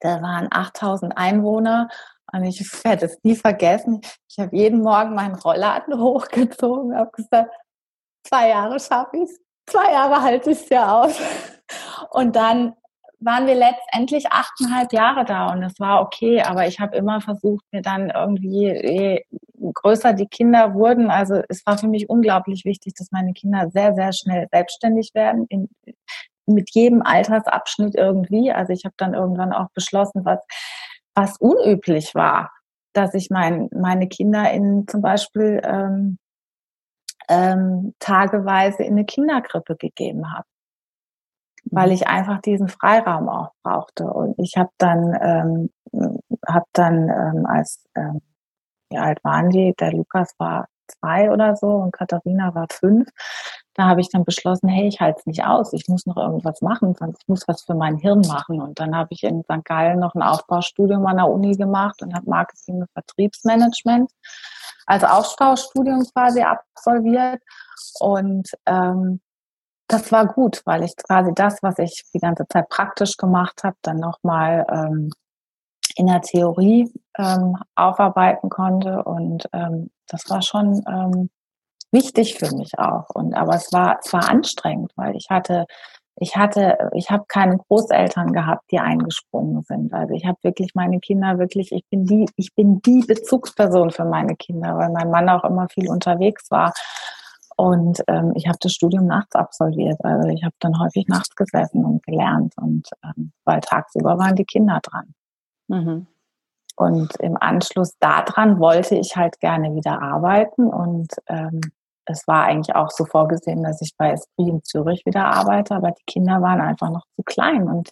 Da 0.00 0.22
waren 0.22 0.48
8000 0.50 1.16
Einwohner 1.16 1.88
und 2.32 2.44
ich 2.44 2.60
werde 2.84 3.06
es 3.06 3.18
nie 3.22 3.36
vergessen. 3.36 4.00
Ich 4.28 4.38
habe 4.38 4.56
jeden 4.56 4.82
Morgen 4.82 5.14
meinen 5.14 5.34
Rollladen 5.34 5.98
hochgezogen, 6.00 6.96
habe 6.96 7.10
gesagt, 7.12 7.54
zwei 8.26 8.48
Jahre 8.50 8.78
schaffe 8.78 9.16
ich 9.16 9.22
es, 9.24 9.40
zwei 9.66 9.92
Jahre 9.92 10.22
halte 10.22 10.50
ich 10.50 10.60
es 10.60 10.68
ja 10.68 11.02
aus. 11.02 11.18
Und 12.10 12.36
dann 12.36 12.74
waren 13.20 13.46
wir 13.46 13.54
letztendlich 13.54 14.30
achteinhalb 14.30 14.92
Jahre 14.92 15.24
da 15.24 15.52
und 15.52 15.62
es 15.62 15.78
war 15.80 16.02
okay, 16.02 16.40
aber 16.40 16.68
ich 16.68 16.78
habe 16.78 16.96
immer 16.96 17.20
versucht, 17.20 17.64
mir 17.72 17.82
dann 17.82 18.10
irgendwie, 18.10 18.70
je 18.70 19.24
größer 19.74 20.12
die 20.12 20.28
Kinder 20.28 20.74
wurden, 20.74 21.10
also 21.10 21.42
es 21.48 21.66
war 21.66 21.78
für 21.78 21.88
mich 21.88 22.08
unglaublich 22.08 22.64
wichtig, 22.64 22.94
dass 22.94 23.10
meine 23.10 23.32
Kinder 23.32 23.70
sehr, 23.70 23.94
sehr 23.94 24.12
schnell 24.12 24.46
selbstständig 24.52 25.10
werden, 25.14 25.46
in, 25.48 25.68
mit 26.46 26.70
jedem 26.72 27.02
Altersabschnitt 27.02 27.94
irgendwie. 27.96 28.52
Also 28.52 28.72
ich 28.72 28.84
habe 28.84 28.94
dann 28.96 29.14
irgendwann 29.14 29.52
auch 29.52 29.68
beschlossen, 29.74 30.24
was, 30.24 30.38
was 31.18 31.36
unüblich 31.38 32.14
war, 32.14 32.50
dass 32.92 33.14
ich 33.14 33.30
mein, 33.30 33.68
meine 33.72 34.08
Kinder 34.08 34.50
in 34.50 34.86
zum 34.86 35.02
Beispiel 35.02 35.60
ähm, 35.64 36.18
ähm, 37.28 37.94
tageweise 37.98 38.82
in 38.82 38.92
eine 38.92 39.04
Kinderkrippe 39.04 39.76
gegeben 39.76 40.32
habe 40.32 40.46
weil 41.70 41.88
mhm. 41.88 41.94
ich 41.94 42.08
einfach 42.08 42.40
diesen 42.40 42.68
Freiraum 42.68 43.28
auch 43.28 43.52
brauchte. 43.62 44.04
Und 44.04 44.38
ich 44.38 44.56
habe 44.56 44.70
dann, 44.78 45.16
ähm, 45.20 45.70
hab 46.46 46.64
dann 46.72 47.08
ähm, 47.08 47.46
als, 47.46 47.84
ähm, 47.94 48.20
wie 48.90 48.98
alt 48.98 49.22
waren 49.24 49.50
die? 49.50 49.74
Der 49.78 49.92
Lukas 49.92 50.34
war 50.38 50.66
zwei 50.88 51.30
oder 51.30 51.56
so 51.56 51.68
und 51.68 51.92
Katharina 51.92 52.54
war 52.54 52.66
fünf. 52.70 53.08
Da 53.74 53.84
habe 53.84 54.00
ich 54.00 54.08
dann 54.10 54.24
beschlossen, 54.24 54.68
hey, 54.68 54.88
ich 54.88 55.00
halte 55.00 55.20
es 55.20 55.26
nicht 55.26 55.44
aus, 55.44 55.72
ich 55.72 55.86
muss 55.88 56.04
noch 56.06 56.16
irgendwas 56.16 56.60
machen, 56.62 56.94
sonst 56.98 57.22
ich 57.22 57.28
muss 57.28 57.46
was 57.46 57.62
für 57.62 57.74
mein 57.74 57.96
Hirn 57.96 58.22
machen. 58.22 58.60
Und 58.60 58.80
dann 58.80 58.96
habe 58.96 59.08
ich 59.10 59.22
in 59.22 59.42
St. 59.44 59.64
Gallen 59.64 60.00
noch 60.00 60.14
ein 60.14 60.22
Aufbaustudium 60.22 61.06
an 61.06 61.18
der 61.18 61.28
Uni 61.28 61.56
gemacht 61.56 62.02
und 62.02 62.14
habe 62.14 62.28
Marketing 62.28 62.80
und 62.80 62.90
Vertriebsmanagement 62.92 64.10
als 64.86 65.04
Aufbaustudium 65.04 66.04
quasi 66.12 66.42
absolviert. 66.42 67.40
Und 68.00 68.50
ähm, 68.66 69.20
das 69.86 70.12
war 70.12 70.26
gut, 70.26 70.62
weil 70.64 70.82
ich 70.82 70.96
quasi 70.96 71.32
das, 71.34 71.62
was 71.62 71.78
ich 71.78 72.04
die 72.12 72.18
ganze 72.18 72.46
Zeit 72.48 72.68
praktisch 72.68 73.16
gemacht 73.16 73.64
habe, 73.64 73.76
dann 73.82 73.98
nochmal 73.98 74.66
ähm, 74.70 75.10
in 75.96 76.06
der 76.06 76.20
Theorie 76.20 76.92
ähm, 77.18 77.56
aufarbeiten 77.74 78.50
konnte. 78.50 79.02
Und 79.04 79.48
ähm, 79.52 79.90
das 80.08 80.28
war 80.28 80.42
schon 80.42 80.82
ähm, 80.88 81.30
wichtig 81.92 82.36
für 82.36 82.54
mich 82.54 82.78
auch. 82.78 83.08
Und 83.14 83.34
aber 83.34 83.54
es 83.54 83.72
war, 83.72 83.98
es 84.02 84.12
war 84.12 84.28
anstrengend, 84.28 84.92
weil 84.96 85.16
ich 85.16 85.26
hatte, 85.30 85.66
ich 86.16 86.36
hatte, 86.36 86.90
ich 86.94 87.10
habe 87.10 87.24
keine 87.28 87.58
Großeltern 87.58 88.32
gehabt, 88.32 88.70
die 88.70 88.80
eingesprungen 88.80 89.62
sind. 89.62 89.92
Also 89.92 90.14
ich 90.14 90.26
habe 90.26 90.38
wirklich 90.42 90.74
meine 90.74 90.98
Kinder 91.00 91.38
wirklich, 91.38 91.72
ich 91.72 91.84
bin 91.90 92.04
die, 92.04 92.26
ich 92.36 92.54
bin 92.54 92.80
die 92.82 93.04
Bezugsperson 93.06 93.90
für 93.90 94.04
meine 94.04 94.34
Kinder, 94.36 94.76
weil 94.76 94.90
mein 94.90 95.10
Mann 95.10 95.28
auch 95.28 95.44
immer 95.44 95.68
viel 95.68 95.88
unterwegs 95.88 96.50
war. 96.50 96.72
Und 97.56 98.02
ähm, 98.06 98.32
ich 98.36 98.46
habe 98.46 98.58
das 98.60 98.72
Studium 98.72 99.06
nachts 99.06 99.34
absolviert. 99.34 99.98
Also 100.04 100.28
ich 100.28 100.44
habe 100.44 100.54
dann 100.60 100.78
häufig 100.78 101.08
nachts 101.08 101.34
gesessen 101.34 101.84
und 101.84 102.02
gelernt. 102.04 102.54
Und 102.56 102.88
ähm, 103.04 103.32
weil 103.44 103.60
tagsüber 103.60 104.16
waren 104.18 104.36
die 104.36 104.44
Kinder 104.44 104.78
dran. 104.80 105.14
Mhm. 105.66 106.06
Und 106.78 107.16
im 107.16 107.36
Anschluss 107.36 107.98
daran 107.98 108.60
wollte 108.60 108.94
ich 108.94 109.16
halt 109.16 109.40
gerne 109.40 109.74
wieder 109.74 110.00
arbeiten. 110.00 110.68
Und 110.68 111.08
ähm, 111.26 111.60
es 112.04 112.28
war 112.28 112.44
eigentlich 112.44 112.72
auch 112.76 112.90
so 112.90 113.04
vorgesehen, 113.04 113.64
dass 113.64 113.82
ich 113.82 113.96
bei 113.98 114.12
Esprit 114.12 114.48
in 114.48 114.62
Zürich 114.62 115.04
wieder 115.04 115.24
arbeite, 115.24 115.74
aber 115.74 115.90
die 115.90 116.04
Kinder 116.06 116.40
waren 116.40 116.60
einfach 116.60 116.90
noch 116.90 117.04
zu 117.16 117.24
klein. 117.24 117.68
Und, 117.68 117.90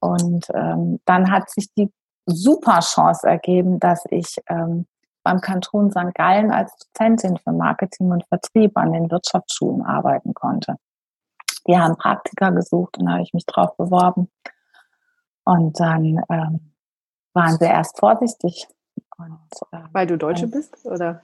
und 0.00 0.46
ähm, 0.54 0.98
dann 1.04 1.30
hat 1.30 1.50
sich 1.50 1.68
die 1.76 1.92
super 2.24 2.80
Chance 2.80 3.28
ergeben, 3.28 3.78
dass 3.80 4.02
ich 4.08 4.36
ähm, 4.48 4.86
beim 5.22 5.42
Kanton 5.42 5.90
St. 5.90 6.14
Gallen 6.14 6.50
als 6.50 6.74
Dozentin 6.78 7.36
für 7.36 7.52
Marketing 7.52 8.12
und 8.12 8.26
Vertrieb 8.28 8.78
an 8.78 8.92
den 8.92 9.10
Wirtschaftsschulen 9.10 9.84
arbeiten 9.84 10.32
konnte. 10.32 10.76
Die 11.68 11.76
haben 11.76 11.98
Praktika 11.98 12.48
gesucht 12.48 12.96
und 12.96 13.04
da 13.04 13.12
habe 13.12 13.22
ich 13.22 13.34
mich 13.34 13.44
drauf 13.44 13.76
beworben. 13.76 14.30
Und 15.44 15.78
dann 15.78 16.22
ähm, 16.30 16.72
waren 17.36 17.56
sie 17.56 17.66
erst 17.66 17.98
vorsichtig. 18.00 18.66
Und, 19.16 19.38
äh, 19.70 19.78
Weil 19.92 20.08
du 20.08 20.18
Deutsche 20.18 20.46
äh, 20.46 20.48
bist, 20.48 20.84
oder? 20.84 21.22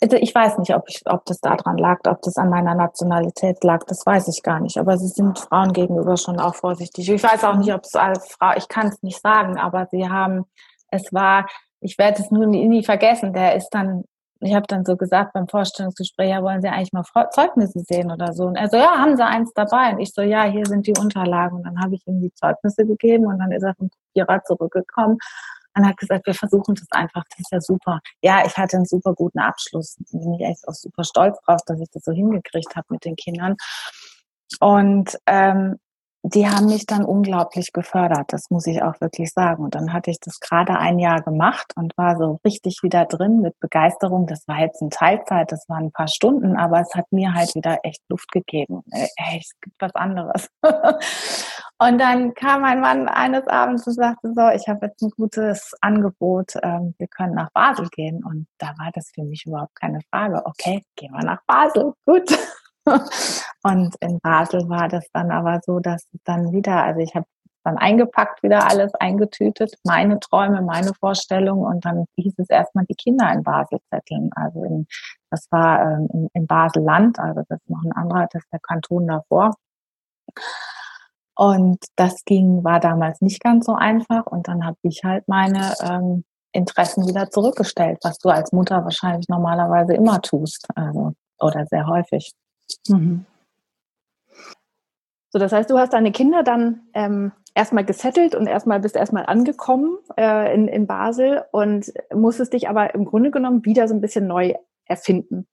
Also 0.00 0.16
ich 0.16 0.34
weiß 0.34 0.58
nicht, 0.58 0.74
ob, 0.74 0.88
ich, 0.88 1.02
ob 1.06 1.26
das 1.26 1.40
daran 1.40 1.76
lag, 1.76 1.98
ob 2.06 2.22
das 2.22 2.36
an 2.36 2.48
meiner 2.48 2.74
Nationalität 2.74 3.62
lag, 3.64 3.84
das 3.84 4.06
weiß 4.06 4.28
ich 4.28 4.42
gar 4.42 4.60
nicht. 4.60 4.78
Aber 4.78 4.96
sie 4.96 5.08
sind 5.08 5.38
Frauen 5.38 5.72
gegenüber 5.72 6.16
schon 6.16 6.38
auch 6.38 6.54
vorsichtig. 6.54 7.10
Ich 7.10 7.22
weiß 7.22 7.44
auch 7.44 7.56
nicht, 7.56 7.74
ob 7.74 7.82
es 7.84 7.94
als 7.94 8.32
Frau, 8.32 8.52
ich 8.56 8.68
kann 8.68 8.86
es 8.86 9.02
nicht 9.02 9.20
sagen, 9.20 9.58
aber 9.58 9.88
sie 9.90 10.08
haben, 10.08 10.46
es 10.90 11.12
war 11.12 11.46
ich 11.80 11.98
werde 11.98 12.22
es 12.22 12.30
nur 12.30 12.46
nie, 12.46 12.66
nie 12.68 12.84
vergessen. 12.84 13.32
Der 13.32 13.54
ist 13.56 13.70
dann, 13.70 14.04
ich 14.40 14.54
habe 14.54 14.66
dann 14.68 14.84
so 14.84 14.96
gesagt 14.96 15.32
beim 15.32 15.48
Vorstellungsgespräch, 15.48 16.30
ja, 16.30 16.42
wollen 16.42 16.62
Sie 16.62 16.68
eigentlich 16.68 16.92
mal 16.92 17.04
Zeugnisse 17.32 17.80
sehen 17.80 18.10
oder 18.10 18.32
so? 18.32 18.44
Und 18.44 18.56
er 18.56 18.68
so, 18.68 18.76
ja, 18.76 18.98
haben 18.98 19.16
Sie 19.16 19.24
eins 19.24 19.52
dabei? 19.52 19.92
Und 19.92 20.00
ich 20.00 20.12
so, 20.12 20.22
ja, 20.22 20.44
hier 20.44 20.64
sind 20.66 20.86
die 20.86 20.94
Unterlagen. 20.98 21.56
Und 21.56 21.64
dann 21.64 21.80
habe 21.80 21.96
ich 21.96 22.06
ihm 22.06 22.20
die 22.20 22.32
Zeugnisse 22.34 22.86
gegeben 22.86 23.26
und 23.26 23.38
dann 23.38 23.50
ist 23.50 23.64
er 23.64 23.74
vom 23.74 23.90
Kopierer 23.90 24.42
zurückgekommen 24.44 25.18
und 25.74 25.86
hat 25.86 25.96
gesagt, 25.96 26.26
wir 26.26 26.34
versuchen 26.34 26.74
das 26.74 26.86
einfach, 26.90 27.24
das 27.30 27.40
ist 27.40 27.52
ja 27.52 27.60
super. 27.60 28.00
Ja, 28.22 28.44
ich 28.46 28.56
hatte 28.56 28.76
einen 28.76 28.86
super 28.86 29.14
guten 29.14 29.38
Abschluss. 29.40 29.96
Bin 30.12 30.34
ich 30.34 30.46
echt 30.46 30.66
auch 30.68 30.74
super 30.74 31.04
stolz 31.04 31.38
drauf, 31.44 31.60
dass 31.66 31.80
ich 31.80 31.90
das 31.90 32.04
so 32.04 32.12
hingekriegt 32.12 32.76
habe 32.76 32.86
mit 32.90 33.04
den 33.04 33.16
Kindern. 33.16 33.56
Und 34.60 35.18
ähm, 35.26 35.78
die 36.22 36.48
haben 36.48 36.66
mich 36.66 36.84
dann 36.84 37.04
unglaublich 37.04 37.72
gefördert, 37.72 38.32
das 38.32 38.50
muss 38.50 38.66
ich 38.66 38.82
auch 38.82 39.00
wirklich 39.00 39.30
sagen. 39.32 39.64
Und 39.64 39.74
dann 39.74 39.92
hatte 39.92 40.10
ich 40.10 40.18
das 40.20 40.40
gerade 40.40 40.76
ein 40.78 40.98
Jahr 40.98 41.22
gemacht 41.22 41.72
und 41.76 41.96
war 41.96 42.16
so 42.16 42.40
richtig 42.44 42.82
wieder 42.82 43.04
drin 43.04 43.40
mit 43.40 43.58
Begeisterung. 43.60 44.26
Das 44.26 44.46
war 44.48 44.58
jetzt 44.58 44.82
in 44.82 44.90
Teilzeit, 44.90 45.52
das 45.52 45.68
waren 45.68 45.86
ein 45.86 45.92
paar 45.92 46.08
Stunden, 46.08 46.56
aber 46.56 46.80
es 46.80 46.94
hat 46.94 47.06
mir 47.10 47.34
halt 47.34 47.54
wieder 47.54 47.78
echt 47.84 48.02
Luft 48.08 48.32
gegeben. 48.32 48.82
Hey, 48.90 49.38
es 49.40 49.52
gibt 49.60 49.80
was 49.80 49.94
anderes. 49.94 50.48
und 51.78 51.98
dann 51.98 52.34
kam 52.34 52.62
mein 52.62 52.80
Mann 52.80 53.08
eines 53.08 53.46
Abends 53.46 53.86
und 53.86 53.94
sagte 53.94 54.32
so, 54.34 54.48
ich 54.48 54.68
habe 54.68 54.86
jetzt 54.86 55.02
ein 55.02 55.10
gutes 55.10 55.72
Angebot, 55.80 56.54
ähm, 56.62 56.94
wir 56.98 57.08
können 57.08 57.34
nach 57.34 57.50
Basel 57.52 57.88
gehen. 57.90 58.24
Und 58.24 58.46
da 58.58 58.74
war 58.78 58.90
das 58.92 59.10
für 59.14 59.22
mich 59.22 59.46
überhaupt 59.46 59.76
keine 59.76 60.00
Frage. 60.10 60.42
Okay, 60.44 60.82
gehen 60.96 61.12
wir 61.12 61.24
nach 61.24 61.42
Basel. 61.46 61.94
Gut. 62.04 62.36
Und 63.62 63.94
in 64.00 64.18
Basel 64.20 64.68
war 64.68 64.88
das 64.88 65.06
dann 65.12 65.30
aber 65.30 65.60
so, 65.64 65.80
dass 65.80 66.06
dann 66.24 66.52
wieder, 66.52 66.82
also 66.82 67.00
ich 67.00 67.14
habe 67.14 67.26
dann 67.64 67.76
eingepackt, 67.76 68.42
wieder 68.42 68.68
alles 68.68 68.94
eingetütet, 68.94 69.74
meine 69.84 70.20
Träume, 70.20 70.62
meine 70.62 70.94
Vorstellungen 70.94 71.64
und 71.64 71.84
dann 71.84 72.06
hieß 72.16 72.34
es 72.38 72.48
erstmal 72.48 72.84
die 72.86 72.94
Kinder 72.94 73.30
in 73.32 73.42
Basel 73.42 73.78
zetteln. 73.90 74.30
Also 74.34 74.64
in, 74.64 74.86
das 75.30 75.46
war 75.50 75.82
ähm, 75.82 76.08
in, 76.12 76.28
in 76.32 76.46
Basel-Land, 76.46 77.18
also 77.18 77.42
das 77.48 77.60
ist 77.60 77.70
noch 77.70 77.82
ein 77.82 77.92
anderer, 77.92 78.28
das 78.32 78.42
ist 78.42 78.52
der 78.52 78.60
Kanton 78.60 79.06
davor. 79.06 79.54
Und 81.36 81.78
das 81.94 82.24
ging, 82.24 82.64
war 82.64 82.80
damals 82.80 83.20
nicht 83.20 83.40
ganz 83.42 83.66
so 83.66 83.74
einfach. 83.74 84.26
Und 84.26 84.48
dann 84.48 84.64
habe 84.64 84.76
ich 84.82 85.02
halt 85.04 85.28
meine 85.28 85.72
ähm, 85.82 86.24
Interessen 86.52 87.06
wieder 87.06 87.30
zurückgestellt, 87.30 87.98
was 88.02 88.18
du 88.18 88.30
als 88.30 88.52
Mutter 88.52 88.82
wahrscheinlich 88.82 89.28
normalerweise 89.28 89.94
immer 89.94 90.20
tust, 90.20 90.66
also, 90.74 91.12
oder 91.38 91.64
sehr 91.66 91.86
häufig. 91.86 92.32
Mhm. 92.88 93.24
So, 95.30 95.38
das 95.38 95.52
heißt, 95.52 95.70
du 95.70 95.78
hast 95.78 95.92
deine 95.92 96.10
Kinder 96.10 96.42
dann 96.42 96.88
ähm, 96.94 97.32
erstmal 97.54 97.84
gesettelt 97.84 98.34
und 98.34 98.46
erstmal 98.46 98.80
bist 98.80 98.96
erstmal 98.96 99.26
angekommen 99.26 99.98
äh, 100.16 100.54
in, 100.54 100.68
in 100.68 100.86
Basel 100.86 101.44
und 101.52 101.92
musstest 102.14 102.54
dich 102.54 102.68
aber 102.68 102.94
im 102.94 103.04
Grunde 103.04 103.30
genommen 103.30 103.64
wieder 103.64 103.88
so 103.88 103.94
ein 103.94 104.00
bisschen 104.00 104.26
neu 104.26 104.54
erfinden. 104.86 105.46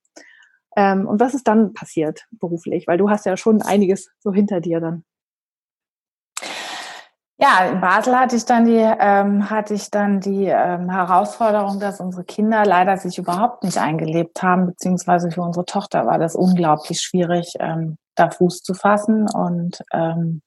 Ähm, 0.78 1.08
und 1.08 1.20
was 1.20 1.34
ist 1.34 1.48
dann 1.48 1.74
passiert 1.74 2.26
beruflich? 2.32 2.88
Weil 2.88 2.98
du 2.98 3.10
hast 3.10 3.26
ja 3.26 3.38
schon 3.38 3.62
einiges 3.62 4.10
so 4.20 4.34
hinter 4.34 4.62
dir 4.62 4.80
dann. 4.80 5.04
Ja, 7.38 7.66
in 7.66 7.82
Basel 7.82 8.18
hatte 8.18 8.38
ich 8.38 8.46
dann 8.46 8.64
die, 8.64 8.78
ähm, 8.78 9.50
hatte 9.50 9.74
ich 9.74 9.92
dann 9.92 10.22
die 10.22 10.46
ähm, 10.46 10.90
Herausforderung, 10.90 11.82
dass 11.82 12.00
unsere 12.00 12.24
Kinder 12.24 12.66
leider 12.66 12.96
sich 12.98 13.18
überhaupt 13.18 13.64
nicht 13.64 13.78
eingelebt 13.78 14.42
haben, 14.42 14.68
beziehungsweise 14.68 15.30
für 15.32 15.42
unsere 15.42 15.66
Tochter 15.66 16.06
war 16.06 16.18
das 16.18 16.36
unglaublich 16.36 17.02
schwierig, 17.02 17.54
ähm, 17.60 17.98
da 18.16 18.30
Fuß 18.30 18.62
zu 18.64 18.74
fassen. 18.74 19.28
Und 19.30 19.84
ähm, 19.92 20.42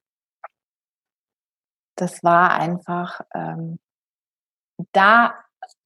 das 1.97 2.25
war 2.25 2.53
einfach, 2.53 3.21
ähm, 3.35 3.79
da, 4.93 5.35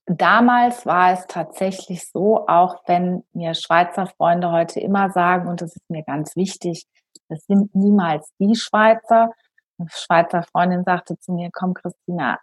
damals 0.07 0.87
war 0.87 1.12
es 1.12 1.27
tatsächlich 1.27 2.09
so, 2.12 2.47
auch 2.47 2.83
wenn 2.87 3.25
mir 3.33 3.55
Schweizer 3.55 4.07
Freunde 4.07 4.53
heute 4.53 4.79
immer 4.79 5.11
sagen, 5.11 5.49
und 5.49 5.62
das 5.62 5.75
ist 5.75 5.91
mir 5.91 6.05
ganz 6.05 6.37
wichtig, 6.37 6.87
das 7.29 7.45
sind 7.47 7.75
niemals 7.75 8.31
die 8.38 8.55
Schweizer, 8.55 9.33
eine 9.78 9.88
Schweizer 9.90 10.42
Freundin 10.44 10.85
sagte 10.85 11.18
zu 11.18 11.32
mir, 11.32 11.50
komm 11.52 11.74
Christina, 11.74 12.38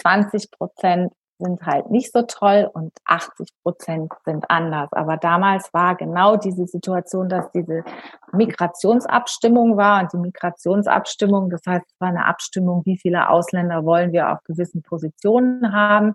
20 0.00 0.50
Prozent 0.50 1.12
sind 1.38 1.62
halt 1.66 1.90
nicht 1.90 2.12
so 2.12 2.22
toll 2.22 2.70
und 2.72 2.92
80 3.04 3.48
Prozent 3.62 4.12
sind 4.24 4.50
anders. 4.50 4.90
Aber 4.92 5.16
damals 5.16 5.72
war 5.74 5.94
genau 5.94 6.36
diese 6.36 6.66
Situation, 6.66 7.28
dass 7.28 7.50
diese 7.52 7.84
Migrationsabstimmung 8.32 9.76
war 9.76 10.02
und 10.02 10.12
die 10.12 10.18
Migrationsabstimmung, 10.18 11.50
das 11.50 11.60
heißt, 11.66 11.84
es 11.86 12.00
war 12.00 12.08
eine 12.08 12.24
Abstimmung, 12.24 12.82
wie 12.86 12.98
viele 12.98 13.28
Ausländer 13.28 13.84
wollen 13.84 14.12
wir 14.12 14.32
auf 14.32 14.42
gewissen 14.44 14.82
Positionen 14.82 15.74
haben. 15.74 16.14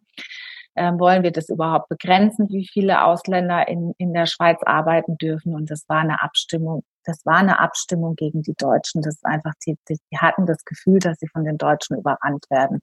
Ähm, 0.75 0.99
wollen 0.99 1.21
wir 1.21 1.31
das 1.31 1.49
überhaupt 1.49 1.89
begrenzen, 1.89 2.49
wie 2.49 2.65
viele 2.65 3.03
Ausländer 3.03 3.67
in, 3.67 3.93
in 3.97 4.13
der 4.13 4.25
Schweiz 4.25 4.61
arbeiten 4.63 5.17
dürfen? 5.17 5.53
Und 5.53 5.69
das 5.69 5.87
war 5.89 5.99
eine 5.99 6.23
Abstimmung 6.23 6.83
das 7.03 7.25
war 7.25 7.37
eine 7.37 7.59
Abstimmung 7.59 8.15
gegen 8.15 8.41
die 8.41 8.53
Deutschen. 8.53 9.01
Das 9.01 9.15
ist 9.15 9.25
einfach, 9.25 9.53
die, 9.65 9.77
die, 9.89 9.97
hatten 10.17 10.45
das 10.45 10.63
Gefühl, 10.65 10.99
dass 10.99 11.17
sie 11.19 11.27
von 11.27 11.43
den 11.43 11.57
Deutschen 11.57 11.97
überrannt 11.97 12.45
werden. 12.49 12.79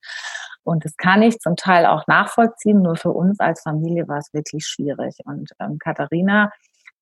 Und 0.64 0.84
das 0.84 0.96
kann 0.96 1.22
ich 1.22 1.38
zum 1.38 1.56
Teil 1.56 1.86
auch 1.86 2.06
nachvollziehen. 2.06 2.82
Nur 2.82 2.96
für 2.96 3.12
uns 3.12 3.40
als 3.40 3.62
Familie 3.62 4.08
war 4.08 4.18
es 4.18 4.32
wirklich 4.32 4.66
schwierig. 4.66 5.16
Und 5.24 5.50
ähm, 5.60 5.78
Katharina 5.78 6.50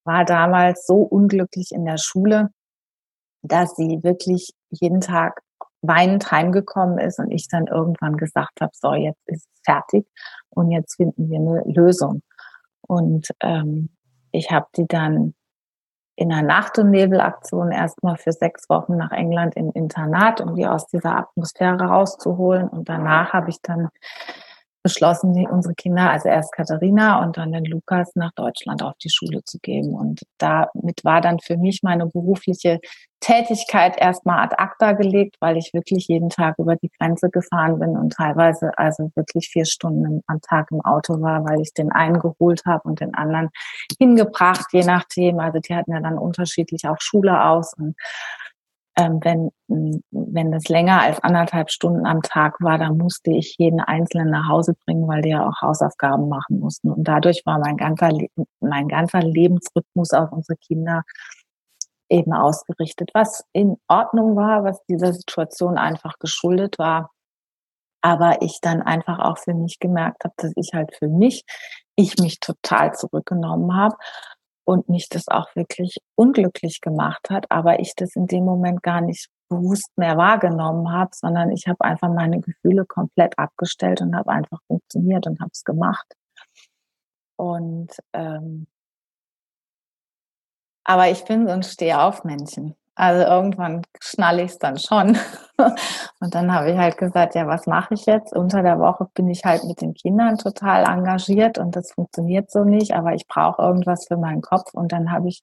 war 0.05 0.25
damals 0.25 0.87
so 0.87 0.97
unglücklich 1.03 1.73
in 1.73 1.85
der 1.85 1.99
Schule, 1.99 2.51
dass 3.43 3.75
sie 3.77 4.01
wirklich 4.03 4.51
jeden 4.71 5.01
Tag 5.01 5.41
weinend 5.83 6.31
heimgekommen 6.31 6.99
ist 6.99 7.19
und 7.19 7.31
ich 7.31 7.49
dann 7.49 7.67
irgendwann 7.67 8.17
gesagt 8.17 8.61
habe, 8.61 8.73
so, 8.75 8.95
jetzt 8.95 9.21
ist 9.27 9.47
es 9.47 9.61
fertig 9.65 10.07
und 10.51 10.71
jetzt 10.71 10.97
finden 10.97 11.31
wir 11.31 11.39
eine 11.39 11.63
Lösung. 11.67 12.23
Und 12.83 13.29
ähm, 13.41 13.91
ich 14.33 14.51
habe 14.51 14.67
die 14.77 14.87
dann 14.87 15.35
in 16.17 16.33
einer 16.33 16.43
Nacht- 16.43 16.79
und 16.79 16.91
Nebelaktion 16.91 17.71
erstmal 17.71 18.17
für 18.17 18.33
sechs 18.33 18.69
Wochen 18.71 18.97
nach 18.97 19.13
England 19.13 19.55
im 19.57 19.71
Internat, 19.73 20.41
um 20.41 20.55
die 20.57 20.67
aus 20.67 20.87
dieser 20.87 21.17
Atmosphäre 21.17 21.85
rauszuholen. 21.85 22.69
Und 22.69 22.89
danach 22.89 23.35
habe 23.35 23.51
ich 23.51 23.61
dann 23.61 23.91
beschlossen, 24.87 25.35
unsere 25.49 25.75
Kinder, 25.75 26.11
also 26.11 26.29
erst 26.29 26.53
Katharina 26.53 27.25
und 27.25 27.37
dann 27.37 27.51
den 27.51 27.65
Lukas 27.65 28.13
nach 28.15 28.31
Deutschland 28.37 28.85
auf 28.85 28.95
die 29.03 29.11
Schule 29.11 29.43
zu 29.45 29.59
geben. 29.59 29.95
Und 29.95 30.23
damit 30.39 31.03
war 31.03 31.21
dann 31.21 31.41
für 31.41 31.57
mich 31.57 31.81
meine 31.83 32.07
berufliche 32.07 32.79
Tätigkeit 33.19 33.97
erstmal 33.99 34.45
ad 34.45 34.55
acta 34.59 34.93
gelegt, 34.93 35.39
weil 35.41 35.57
ich 35.57 35.75
wirklich 35.75 36.07
jeden 36.07 36.29
Tag 36.29 36.55
über 36.59 36.77
die 36.77 36.91
Grenze 37.01 37.31
gefahren 37.31 37.81
bin 37.81 37.97
und 37.97 38.13
teilweise 38.13 38.71
also 38.79 39.11
wirklich 39.17 39.49
vier 39.49 39.65
Stunden 39.65 40.23
am 40.29 40.41
Tag 40.41 40.69
im 40.71 40.81
Auto 40.83 41.21
war, 41.21 41.45
weil 41.45 41.61
ich 41.61 41.75
den 41.75 41.91
einen 41.91 42.21
geholt 42.21 42.63
habe 42.65 42.89
und 42.89 43.01
den 43.01 43.13
anderen 43.15 43.49
hingebracht, 43.99 44.67
je 44.71 44.85
nachdem. 44.85 45.41
Also 45.41 45.59
die 45.59 45.75
hatten 45.75 45.91
ja 45.91 46.01
dann 46.01 46.17
unterschiedlich 46.17 46.87
auch 46.87 47.01
Schule 47.01 47.43
aus 47.43 47.75
und 47.77 47.97
ähm, 48.99 49.21
wenn, 49.23 49.51
wenn 50.11 50.53
das 50.53 50.69
länger 50.69 51.03
als 51.03 51.23
anderthalb 51.23 51.71
Stunden 51.71 52.07
am 52.07 52.23
Tag 52.23 52.57
war, 52.61 52.79
dann 52.79 52.97
musste 52.97 53.31
ich 53.31 53.57
jeden 53.59 53.81
Einzelnen 53.81 54.31
nach 54.31 54.49
Hause 54.49 54.75
bringen, 54.85 55.07
weil 55.07 55.23
die 55.23 55.31
ja 55.31 55.47
auch 55.47 55.61
Hausaufgaben 55.61 56.29
machen 56.29 56.61
mussten. 56.61 56.91
Und 56.91 57.05
dadurch 57.05 57.43
war 57.45 57.59
mein 57.59 57.77
ganzer, 57.77 58.11
mein 58.61 58.89
ganzer 58.89 59.21
Lebensrhythmus 59.21 60.13
auf 60.13 60.33
unsere 60.33 60.57
Kinder 60.57 61.03
eben 62.09 62.33
ausgerichtet, 62.33 63.11
was 63.13 63.45
in 63.53 63.77
Ordnung 63.89 64.37
war, 64.37 64.65
was 64.65 64.83
dieser 64.87 65.13
Situation 65.13 65.77
einfach 65.77 66.19
geschuldet 66.19 66.79
war. 66.79 67.11
Aber 68.01 68.41
ich 68.41 68.61
dann 68.63 68.83
einfach 68.83 69.19
auch 69.19 69.39
für 69.39 69.55
mich 69.55 69.79
gemerkt 69.79 70.25
habe, 70.25 70.35
dass 70.39 70.53
ich 70.57 70.73
halt 70.73 70.95
für 70.97 71.09
mich, 71.09 71.45
ich 71.97 72.17
mich 72.19 72.41
total 72.41 72.95
zurückgenommen 72.95 73.75
habe 73.77 73.97
und 74.67 74.89
mich 74.89 75.09
das 75.09 75.29
auch 75.29 75.55
wirklich 75.55 75.97
unglücklich 76.17 76.81
gemacht 76.81 77.31
hat, 77.31 77.51
aber 77.51 77.79
ich 77.79 77.95
das 77.95 78.17
in 78.17 78.27
dem 78.27 78.45
Moment 78.45 78.83
gar 78.83 79.01
nicht 79.01 79.29
bewusst 79.49 79.97
mehr 79.97 80.17
wahrgenommen 80.17 80.93
habe, 80.93 81.11
sondern 81.15 81.53
ich 81.53 81.69
habe 81.69 81.83
einfach 81.83 82.13
meine 82.13 82.41
Gefühle 82.41 82.85
komplett 82.85 83.39
abgestellt 83.39 84.01
und 84.01 84.17
habe 84.17 84.31
einfach 84.31 84.59
funktioniert 84.67 85.27
und 85.29 85.41
habe 85.41 85.51
es 85.53 85.63
gemacht. 85.63 86.13
Und 87.37 87.93
ähm, 88.13 88.67
aber 90.83 91.11
ich 91.11 91.25
bin 91.25 91.47
so 91.47 91.53
ein 91.53 91.63
Stehaufmännchen. 91.63 92.75
Also 92.97 93.25
irgendwann 93.25 93.83
schnalle 94.01 94.43
ich 94.43 94.53
es 94.53 94.59
dann 94.59 94.79
schon. 94.79 95.19
Und 96.21 96.35
dann 96.35 96.53
habe 96.53 96.71
ich 96.71 96.79
halt 96.79 96.97
gesagt, 96.97 97.35
ja, 97.35 97.47
was 97.47 97.67
mache 97.67 97.95
ich 97.95 98.07
jetzt? 98.07 98.35
Unter 98.35 98.63
der 98.63 98.79
Woche 98.79 99.07
bin 99.15 99.29
ich 99.29 99.45
halt 99.45 99.65
mit 99.65 99.83
den 99.83 99.93
Kindern 99.93 100.39
total 100.39 100.85
engagiert 100.85 101.59
und 101.59 101.77
das 101.77 101.93
funktioniert 101.93 102.51
so 102.51 102.65
nicht, 102.65 102.95
aber 102.95 103.13
ich 103.15 103.27
brauche 103.29 103.63
irgendwas 103.63 104.07
für 104.07 104.17
meinen 104.17 104.41
Kopf. 104.41 104.73
Und 104.73 104.93
dann 104.93 105.13
habe 105.13 105.29
ich 105.29 105.43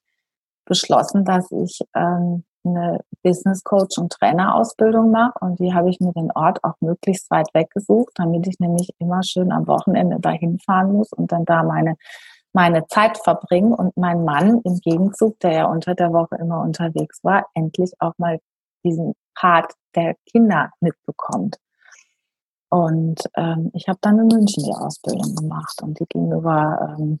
beschlossen, 0.66 1.24
dass 1.24 1.50
ich 1.52 1.80
ähm, 1.94 2.44
eine 2.64 3.00
Business 3.22 3.62
Coach 3.62 3.98
und 3.98 4.12
Trainerausbildung 4.12 5.10
mache 5.10 5.38
und 5.40 5.58
die 5.60 5.74
habe 5.74 5.90
ich 5.90 6.00
mir 6.00 6.12
den 6.12 6.32
Ort 6.32 6.64
auch 6.64 6.74
möglichst 6.80 7.30
weit 7.30 7.48
weggesucht, 7.52 8.12
damit 8.16 8.46
ich 8.46 8.58
nämlich 8.58 8.90
immer 8.98 9.22
schön 9.22 9.52
am 9.52 9.66
Wochenende 9.66 10.18
dahin 10.18 10.58
fahren 10.58 10.92
muss 10.92 11.12
und 11.12 11.30
dann 11.30 11.44
da 11.44 11.62
meine 11.62 11.96
meine 12.54 12.86
Zeit 12.86 13.18
verbringen 13.18 13.74
und 13.74 13.96
mein 13.96 14.24
Mann 14.24 14.60
im 14.64 14.78
Gegenzug, 14.80 15.38
der 15.40 15.52
ja 15.52 15.66
unter 15.66 15.94
der 15.94 16.12
Woche 16.12 16.36
immer 16.36 16.62
unterwegs 16.62 17.22
war, 17.22 17.46
endlich 17.54 17.92
auch 17.98 18.14
mal 18.16 18.40
diesen 18.84 19.14
Part 19.34 19.72
der 19.94 20.14
Kinder 20.30 20.70
mitbekommt. 20.80 21.58
Und 22.70 23.22
ähm, 23.36 23.70
ich 23.74 23.88
habe 23.88 23.98
dann 24.00 24.18
in 24.18 24.28
München 24.28 24.64
die 24.64 24.74
Ausbildung 24.74 25.34
gemacht 25.34 25.82
und 25.82 25.98
die 25.98 26.06
ging 26.06 26.32
über 26.32 26.96
ähm, 26.98 27.20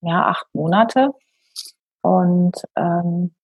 ja, 0.00 0.26
acht 0.26 0.46
Monate. 0.52 1.10
Und 2.02 2.56
ähm, 2.76 3.34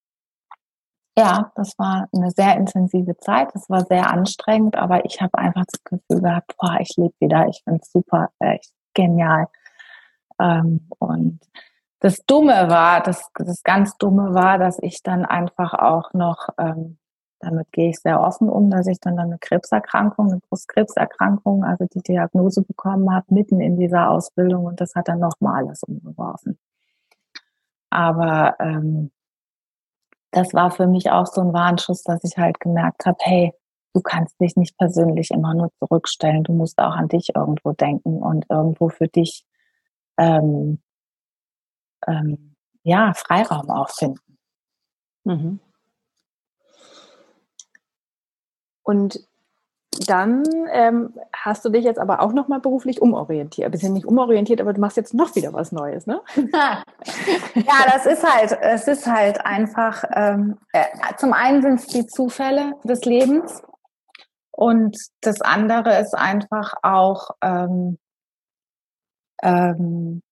ja, 1.18 1.50
das 1.56 1.78
war 1.78 2.08
eine 2.14 2.30
sehr 2.30 2.56
intensive 2.56 3.16
Zeit. 3.18 3.54
Das 3.54 3.68
war 3.70 3.84
sehr 3.86 4.10
anstrengend, 4.10 4.76
aber 4.76 5.04
ich 5.04 5.20
habe 5.20 5.36
einfach 5.38 5.64
das 5.66 5.82
Gefühl 5.82 6.22
gehabt, 6.22 6.54
boah, 6.58 6.76
ich 6.80 6.94
lebe 6.96 7.14
wieder, 7.20 7.48
ich 7.48 7.62
finde 7.64 7.80
es 7.82 7.90
super, 7.90 8.28
echt 8.38 8.72
genial. 8.94 9.48
Ähm, 10.40 10.88
und 10.98 11.40
das 12.00 12.24
Dumme 12.26 12.68
war, 12.68 13.02
das, 13.02 13.30
das 13.34 13.62
ganz 13.62 13.96
Dumme 13.96 14.34
war, 14.34 14.58
dass 14.58 14.78
ich 14.80 15.02
dann 15.02 15.24
einfach 15.24 15.74
auch 15.74 16.12
noch, 16.12 16.48
ähm, 16.58 16.98
damit 17.40 17.70
gehe 17.72 17.90
ich 17.90 17.98
sehr 18.00 18.20
offen 18.20 18.48
um, 18.48 18.70
dass 18.70 18.86
ich 18.86 19.00
dann 19.00 19.18
eine 19.18 19.38
Krebserkrankung, 19.38 20.30
eine 20.30 20.40
Brustkrebserkrankung, 20.40 21.64
also 21.64 21.86
die 21.86 22.02
Diagnose 22.02 22.62
bekommen 22.62 23.12
habe, 23.14 23.26
mitten 23.30 23.60
in 23.60 23.78
dieser 23.78 24.10
Ausbildung 24.10 24.66
und 24.66 24.80
das 24.80 24.94
hat 24.94 25.08
dann 25.08 25.20
nochmal 25.20 25.64
alles 25.64 25.82
umgeworfen. 25.82 26.58
Aber 27.90 28.56
ähm, 28.60 29.10
das 30.32 30.52
war 30.52 30.70
für 30.70 30.86
mich 30.86 31.10
auch 31.10 31.26
so 31.26 31.40
ein 31.40 31.54
Warnschuss, 31.54 32.02
dass 32.02 32.22
ich 32.24 32.36
halt 32.36 32.60
gemerkt 32.60 33.06
habe, 33.06 33.16
hey, 33.20 33.52
du 33.94 34.02
kannst 34.02 34.38
dich 34.38 34.56
nicht 34.56 34.76
persönlich 34.76 35.30
immer 35.30 35.54
nur 35.54 35.70
zurückstellen, 35.78 36.44
du 36.44 36.52
musst 36.52 36.78
auch 36.78 36.94
an 36.94 37.08
dich 37.08 37.34
irgendwo 37.34 37.72
denken 37.72 38.22
und 38.22 38.44
irgendwo 38.50 38.90
für 38.90 39.08
dich 39.08 39.45
ähm, 40.18 40.78
ähm, 42.06 42.54
ja, 42.82 43.12
Freiraum 43.14 43.70
auch 43.70 43.90
finden. 43.90 44.38
Mhm. 45.24 45.60
Und 48.82 49.26
dann 50.06 50.44
ähm, 50.70 51.14
hast 51.34 51.64
du 51.64 51.70
dich 51.70 51.84
jetzt 51.84 51.98
aber 51.98 52.20
auch 52.20 52.32
nochmal 52.32 52.60
beruflich 52.60 53.00
umorientiert. 53.00 53.70
Bisschen 53.72 53.94
nicht 53.94 54.06
umorientiert, 54.06 54.60
aber 54.60 54.72
du 54.72 54.80
machst 54.80 54.96
jetzt 54.96 55.14
noch 55.14 55.34
wieder 55.34 55.52
was 55.52 55.72
Neues, 55.72 56.06
ne? 56.06 56.20
ja, 56.52 56.82
das 57.92 58.06
ist 58.06 58.22
halt, 58.22 58.56
es 58.60 58.86
ist 58.86 59.06
halt 59.06 59.44
einfach, 59.44 60.04
ähm, 60.14 60.58
äh, 60.72 60.84
zum 61.16 61.32
einen 61.32 61.62
sind 61.62 61.80
es 61.80 61.86
die 61.86 62.06
Zufälle 62.06 62.74
des 62.84 63.04
Lebens 63.04 63.62
und 64.50 64.96
das 65.22 65.40
andere 65.40 65.98
ist 65.98 66.14
einfach 66.14 66.74
auch, 66.82 67.30
ähm, 67.42 67.98
ähm, 69.42 70.22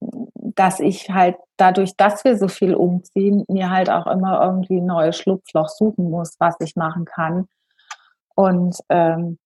dass 0.00 0.80
ich 0.80 1.10
halt 1.10 1.36
dadurch, 1.56 1.96
dass 1.96 2.24
wir 2.24 2.36
so 2.36 2.48
viel 2.48 2.74
umziehen, 2.74 3.44
mir 3.48 3.70
halt 3.70 3.90
auch 3.90 4.06
immer 4.06 4.42
irgendwie 4.42 4.80
ein 4.80 4.86
neues 4.86 5.16
Schlupfloch 5.16 5.68
suchen 5.68 6.10
muss, 6.10 6.36
was 6.38 6.56
ich 6.60 6.76
machen 6.76 7.04
kann. 7.04 7.48
Und 8.34 8.76
ähm, 8.88 9.38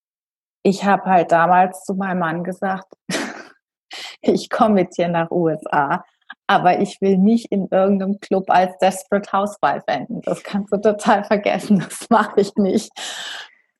ich 0.63 0.85
habe 0.85 1.05
halt 1.05 1.31
damals 1.31 1.83
zu 1.83 1.93
meinem 1.93 2.19
Mann 2.19 2.43
gesagt, 2.43 2.87
ich 4.21 4.49
komme 4.49 4.75
mit 4.75 4.97
dir 4.97 5.07
nach 5.07 5.29
USA, 5.31 6.03
aber 6.47 6.79
ich 6.79 7.01
will 7.01 7.17
nicht 7.17 7.51
in 7.51 7.67
irgendeinem 7.69 8.19
Club 8.19 8.49
als 8.49 8.77
Desperate 8.77 9.31
Housewife 9.31 9.87
enden. 9.87 10.21
Das 10.21 10.43
kannst 10.43 10.71
du 10.73 10.77
total 10.77 11.23
vergessen, 11.23 11.79
das 11.89 12.09
mache 12.09 12.41
ich 12.41 12.55
nicht. 12.55 12.91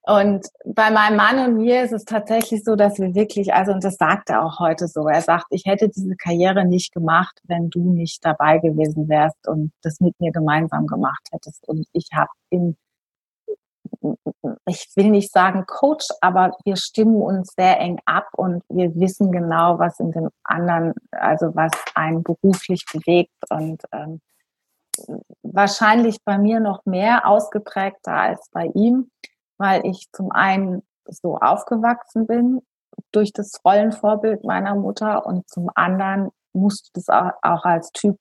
Und 0.06 0.48
bei 0.66 0.92
meinem 0.92 1.16
Mann 1.16 1.40
und 1.40 1.58
mir 1.58 1.84
ist 1.84 1.94
es 1.94 2.04
tatsächlich 2.04 2.66
so, 2.66 2.76
dass 2.76 3.00
wir 3.00 3.16
wirklich, 3.16 3.54
also 3.54 3.72
und 3.72 3.84
das 3.86 3.96
sagt 3.96 4.30
er 4.30 4.46
auch 4.46 4.60
heute 4.60 4.88
so, 4.90 5.08
er 5.08 5.22
sagt, 5.22 5.46
ich 5.50 5.64
hätte 5.66 5.88
diese 5.88 6.16
Karriere 6.18 6.66
nicht 6.66 6.94
gemacht, 6.94 7.40
wenn 7.46 7.70
du 7.70 7.94
nicht 7.94 8.24
dabei 8.26 8.58
gewesen 8.58 9.08
wärst 9.08 9.48
und 9.48 9.72
das 9.82 10.02
mit 10.02 10.20
mir 10.20 10.34
gemeinsam 10.34 10.88
gemacht 10.88 11.26
hättest. 11.32 11.66
Und 11.70 11.88
ich 11.94 12.10
habe 12.14 12.32
in 12.50 12.76
ich 14.66 14.90
will 14.96 15.10
nicht 15.10 15.32
sagen 15.32 15.66
Coach, 15.66 16.08
aber 16.22 16.52
wir 16.66 16.76
stimmen 16.76 17.22
uns 17.22 17.54
sehr 17.56 17.80
eng 17.80 18.00
ab 18.06 18.28
und 18.34 18.64
wir 18.70 18.94
wissen 18.96 19.32
genau, 19.32 19.80
was 19.80 20.00
in 20.00 20.12
dem 20.12 20.30
anderen, 20.44 20.94
also 21.12 21.56
was 21.56 21.72
einen 21.96 22.24
beruflich 22.24 22.86
bewegt 22.92 23.32
und 23.50 23.82
ähm, 23.92 24.20
wahrscheinlich 25.42 26.18
bei 26.24 26.38
mir 26.38 26.60
noch 26.60 26.86
mehr 26.86 27.28
ausgeprägter 27.28 28.14
als 28.14 28.50
bei 28.52 28.66
ihm, 28.74 29.10
weil 29.64 29.86
ich 29.86 30.10
zum 30.12 30.30
einen 30.34 30.84
so 31.06 31.38
aufgewachsen 31.38 32.28
bin 32.28 32.60
durch 33.14 33.32
das 33.32 33.62
Rollenvorbild 33.64 34.44
meiner 34.44 34.76
Mutter 34.76 35.26
und 35.26 35.50
zum 35.50 35.70
anderen 35.74 36.32
musste 36.52 36.90
das 36.94 37.08
auch, 37.08 37.64
als 37.64 37.92
Typ 37.94 38.20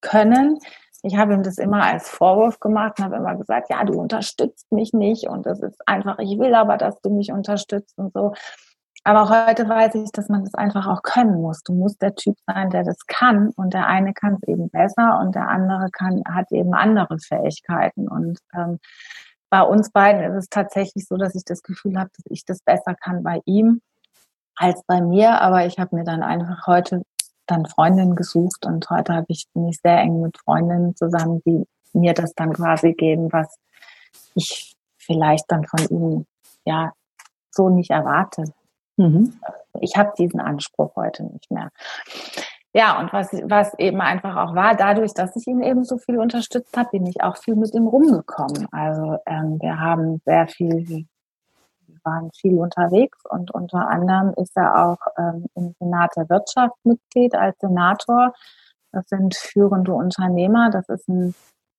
können. 0.00 0.58
Ich 1.02 1.16
habe 1.16 1.34
ihm 1.34 1.42
das 1.42 1.58
immer 1.58 1.82
als 1.82 2.08
Vorwurf 2.08 2.60
gemacht 2.60 2.98
und 2.98 3.04
habe 3.04 3.16
immer 3.16 3.34
gesagt, 3.34 3.68
ja, 3.68 3.82
du 3.84 4.00
unterstützt 4.00 4.70
mich 4.70 4.92
nicht 4.92 5.28
und 5.28 5.44
das 5.44 5.60
ist 5.60 5.86
einfach, 5.88 6.20
ich 6.20 6.38
will 6.38 6.54
aber, 6.54 6.76
dass 6.76 7.00
du 7.00 7.10
mich 7.10 7.32
unterstützt 7.32 7.98
und 7.98 8.12
so. 8.12 8.32
Aber 9.02 9.28
heute 9.28 9.68
weiß 9.68 9.96
ich, 9.96 10.12
dass 10.12 10.28
man 10.28 10.44
das 10.44 10.54
einfach 10.54 10.86
auch 10.86 11.02
können 11.02 11.42
muss. 11.42 11.62
Du 11.62 11.74
musst 11.74 12.00
der 12.00 12.14
Typ 12.14 12.36
sein, 12.46 12.70
der 12.70 12.84
das 12.84 13.06
kann 13.06 13.50
und 13.56 13.74
der 13.74 13.86
eine 13.88 14.14
kann 14.14 14.38
es 14.40 14.48
eben 14.48 14.70
besser 14.70 15.18
und 15.20 15.34
der 15.34 15.48
andere 15.48 15.90
kann, 15.90 16.22
hat 16.32 16.50
eben 16.52 16.72
andere 16.72 17.18
Fähigkeiten 17.18 18.08
und 18.08 18.38
ähm, 18.54 18.78
bei 19.50 19.62
uns 19.62 19.90
beiden 19.90 20.22
ist 20.22 20.44
es 20.44 20.48
tatsächlich 20.48 21.06
so, 21.06 21.16
dass 21.16 21.34
ich 21.34 21.44
das 21.44 21.62
Gefühl 21.62 21.98
habe, 21.98 22.10
dass 22.16 22.26
ich 22.30 22.44
das 22.44 22.60
besser 22.60 22.94
kann 22.94 23.22
bei 23.22 23.40
ihm 23.44 23.80
als 24.56 24.82
bei 24.86 25.00
mir. 25.00 25.40
Aber 25.40 25.66
ich 25.66 25.78
habe 25.78 25.96
mir 25.96 26.04
dann 26.04 26.22
einfach 26.22 26.66
heute 26.66 27.02
dann 27.46 27.66
Freundinnen 27.66 28.16
gesucht 28.16 28.64
und 28.66 28.88
heute 28.90 29.14
habe 29.14 29.26
ich, 29.28 29.46
bin 29.52 29.68
ich 29.68 29.78
sehr 29.80 29.98
eng 29.98 30.22
mit 30.22 30.38
Freundinnen 30.38 30.96
zusammen, 30.96 31.42
die 31.44 31.66
mir 31.92 32.14
das 32.14 32.34
dann 32.34 32.52
quasi 32.52 32.92
geben, 32.94 33.32
was 33.32 33.54
ich 34.34 34.74
vielleicht 34.98 35.44
dann 35.48 35.66
von 35.66 35.86
ihnen 35.88 36.26
ja 36.64 36.92
so 37.50 37.68
nicht 37.68 37.90
erwarte. 37.90 38.44
Mhm. 38.96 39.38
Ich 39.80 39.96
habe 39.96 40.12
diesen 40.16 40.40
Anspruch 40.40 40.96
heute 40.96 41.24
nicht 41.24 41.50
mehr. 41.50 41.70
Ja, 42.76 42.98
und 42.98 43.12
was, 43.12 43.32
was 43.44 43.72
eben 43.78 44.00
einfach 44.00 44.36
auch 44.36 44.54
war, 44.56 44.74
dadurch, 44.74 45.14
dass 45.14 45.36
ich 45.36 45.46
ihn 45.46 45.62
eben 45.62 45.84
so 45.84 45.96
viel 45.96 46.18
unterstützt 46.18 46.76
habe, 46.76 46.88
bin 46.90 47.06
ich 47.06 47.22
auch 47.22 47.36
viel 47.36 47.54
mit 47.54 47.72
ihm 47.72 47.86
rumgekommen. 47.86 48.66
Also 48.72 49.18
ähm, 49.26 49.58
wir 49.60 49.78
haben 49.78 50.20
sehr 50.24 50.48
viel 50.48 51.06
waren 52.02 52.30
viel 52.32 52.58
unterwegs 52.58 53.18
und 53.30 53.50
unter 53.50 53.88
anderem 53.88 54.34
ist 54.36 54.56
er 54.56 54.86
auch 54.86 54.98
ähm, 55.16 55.46
im 55.54 55.74
Senat 55.78 56.10
der 56.16 56.28
Wirtschaft 56.28 56.74
Mitglied 56.84 57.34
als 57.34 57.58
Senator. 57.60 58.32
Das 58.92 59.08
sind 59.08 59.34
führende 59.34 59.92
Unternehmer. 59.92 60.70
Das 60.70 60.88
ist 60.88 61.08
ein, 61.08 61.34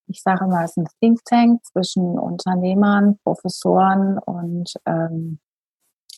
ich 0.07 0.23
sage 0.23 0.47
mal, 0.47 0.65
es 0.65 0.71
ist 0.71 0.77
ein 0.77 0.87
Think 0.99 1.23
Tank 1.25 1.63
zwischen 1.65 2.17
Unternehmern, 2.17 3.19
Professoren 3.23 4.17
und 4.17 4.73
ähm, 4.85 5.39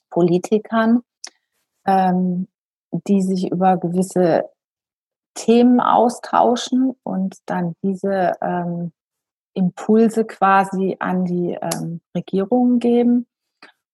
Politikern, 0.10 1.02
ähm, 1.86 2.48
die 2.92 3.22
sich 3.22 3.52
über 3.52 3.78
gewisse 3.78 4.46
Themen 5.38 5.80
austauschen 5.80 6.96
und 7.04 7.38
dann 7.46 7.74
diese 7.84 8.34
ähm, 8.42 8.92
Impulse 9.54 10.26
quasi 10.26 10.98
an 11.00 11.26
die 11.26 11.58
ähm, 11.62 12.02
Regierungen 12.16 12.80
geben. 12.80 13.28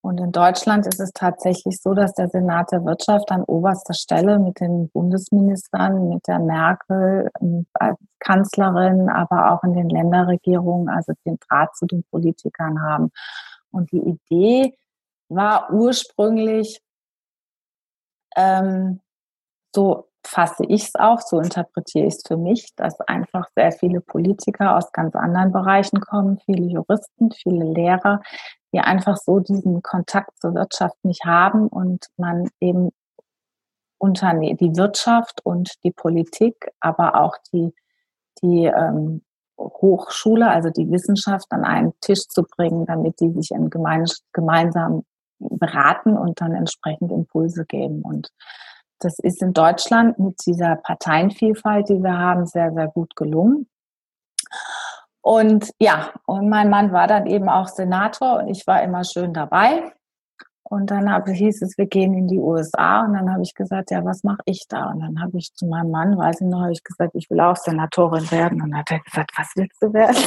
Und 0.02 0.20
in 0.20 0.34
Deutschland 0.34 0.86
ist 0.86 1.00
es 1.00 1.12
tatsächlich 1.14 1.80
so, 1.82 1.94
dass 1.94 2.14
der 2.14 2.28
Senat 2.28 2.74
der 2.74 2.84
Wirtschaft 2.84 3.32
an 3.32 3.44
oberster 3.44 3.94
Stelle 3.94 4.38
mit 4.38 4.60
den 4.60 4.90
Bundesministern, 4.90 6.10
mit 6.10 6.28
der 6.28 6.40
Merkel 6.40 7.30
als 7.74 7.98
Kanzlerin, 8.20 9.10
aber 9.10 9.54
auch 9.54 9.64
in 9.64 9.74
den 9.74 9.90
Länderregierungen, 9.90 10.90
also 10.90 11.14
den 11.26 11.38
Draht 11.48 11.74
zu 11.78 11.86
den 11.86 12.04
Politikern 12.12 12.82
haben. 12.82 13.12
Und 13.72 13.94
die 13.94 14.00
Idee 14.00 14.78
war 15.30 15.72
ursprünglich, 15.72 16.82
ähm, 18.36 19.00
so 19.74 20.10
fasse 20.26 20.66
ich 20.68 20.86
es 20.86 20.96
auch, 20.96 21.20
so 21.20 21.40
interpretiere 21.40 22.08
ich 22.08 22.16
es 22.16 22.24
für 22.26 22.38
mich, 22.38 22.74
dass 22.76 23.00
einfach 23.02 23.48
sehr 23.56 23.72
viele 23.72 24.02
Politiker 24.02 24.78
aus 24.78 24.92
ganz 24.92 25.16
anderen 25.16 25.52
Bereichen 25.52 26.00
kommen, 26.00 26.40
viele 26.46 26.66
Juristen, 26.66 27.32
viele 27.32 27.66
Lehrer, 27.66 28.22
die 28.74 28.80
einfach 28.80 29.18
so 29.18 29.40
diesen 29.40 29.82
Kontakt 29.82 30.32
zur 30.40 30.56
Wirtschaft 30.56 30.98
nicht 31.04 31.26
haben 31.26 31.68
und 31.68 32.06
man 32.18 32.50
eben 32.60 32.90
Unterne 33.98 34.56
die 34.56 34.76
Wirtschaft 34.76 35.46
und 35.46 35.72
die 35.84 35.92
Politik, 35.92 36.56
aber 36.82 37.22
auch 37.22 37.38
die, 37.54 37.74
die 38.42 38.66
ähm, 38.66 39.22
Hochschule, 39.58 40.50
also 40.50 40.70
die 40.70 40.92
Wissenschaft 40.92 41.46
an 41.52 41.64
einen 41.64 41.94
Tisch 42.02 42.28
zu 42.28 42.44
bringen, 42.44 42.86
damit 42.86 43.20
die 43.22 43.32
sich 43.32 43.52
in 43.52 43.70
gemein, 43.70 44.06
gemeinsam 44.34 45.06
beraten 45.40 46.18
und 46.18 46.42
dann 46.42 46.54
entsprechend 46.54 47.12
Impulse 47.12 47.66
geben. 47.66 48.02
Und 48.02 48.30
das 49.04 49.20
ist 49.20 49.42
in 49.42 49.54
Deutschland 49.54 50.20
mit 50.20 50.46
dieser 50.46 50.76
Parteienvielfalt, 50.78 51.90
die 51.90 52.02
wir 52.02 52.18
haben, 52.18 52.46
sehr, 52.46 52.74
sehr 52.74 52.88
gut 52.88 53.16
gelungen. 53.16 53.68
Und 55.22 55.72
ja, 55.80 56.12
und 56.26 56.50
mein 56.50 56.70
Mann 56.70 56.92
war 56.92 57.08
dann 57.08 57.28
eben 57.28 57.48
auch 57.48 57.68
Senator 57.68 58.40
und 58.40 58.50
ich 58.50 58.68
war 58.68 58.84
immer 58.84 59.04
schön 59.04 59.34
dabei. 59.34 59.94
Und 60.64 60.90
dann 60.92 61.12
hab, 61.12 61.28
hieß 61.28 61.62
es, 61.62 61.78
wir 61.78 61.86
gehen 61.86 62.14
in 62.14 62.28
die 62.28 62.40
USA. 62.40 63.02
Und 63.06 63.14
dann 63.14 63.32
habe 63.32 63.44
ich 63.44 63.54
gesagt, 63.54 63.92
ja, 63.92 64.04
was 64.04 64.24
mache 64.24 64.42
ich 64.46 64.66
da? 64.68 64.88
Und 64.92 65.02
dann 65.02 65.22
habe 65.22 65.38
ich 65.38 65.54
zu 65.54 65.66
meinem 65.68 65.92
Mann, 65.92 66.18
weiß 66.18 66.42
ich 66.42 66.48
noch, 66.48 66.62
habe 66.62 66.72
ich 66.72 66.84
gesagt, 66.84 67.12
ich 67.14 67.30
will 67.30 67.40
auch 67.42 67.56
Senatorin 67.56 68.30
werden. 68.32 68.62
Und 68.62 68.72
dann 68.72 68.80
hat 68.80 68.92
er 68.92 69.00
gesagt, 69.00 69.32
was 69.38 69.52
willst 69.56 69.82
du 69.82 69.94
werden? 69.94 70.18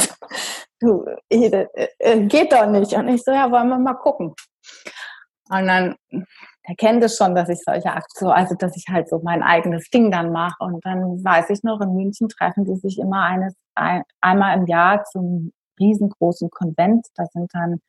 Du, 0.79 1.07
äh, 1.31 1.67
äh, 1.99 2.27
geht 2.27 2.53
doch 2.53 2.67
nicht. 2.67 2.93
Und 2.93 3.09
ich 3.09 3.25
so, 3.25 3.31
ja, 3.31 3.51
wollen 3.51 3.71
wir 3.71 3.79
mal 3.79 3.95
gucken. 3.95 4.35
Und 5.49 5.67
dann 5.67 5.97
er 6.69 6.75
kennt 6.75 7.03
es 7.05 7.17
schon, 7.17 7.37
dass 7.37 7.49
ich 7.49 7.63
solche 7.63 7.93
Aktionen, 7.93 8.33
also 8.33 8.57
dass 8.57 8.77
ich 8.77 8.87
halt 8.89 9.09
so 9.09 9.21
mein 9.23 9.45
eigenes 9.45 9.89
Ding 9.89 10.11
dann 10.11 10.33
mache. 10.33 10.65
Und 10.65 10.85
dann 10.85 11.25
weiß 11.25 11.51
ich 11.51 11.63
noch, 11.63 11.81
in 11.81 11.95
München 11.95 12.29
treffen 12.29 12.65
die 12.65 12.75
sich 12.75 12.99
immer 12.99 13.23
eines, 13.23 13.55
ein, 13.77 14.03
einmal 14.21 14.59
im 14.59 14.67
Jahr 14.67 15.05
zum 15.05 15.53
riesengroßen 15.79 16.51
Konvent. 16.51 17.07
Da 17.15 17.27
sind 17.27 17.55
dann, 17.55 17.81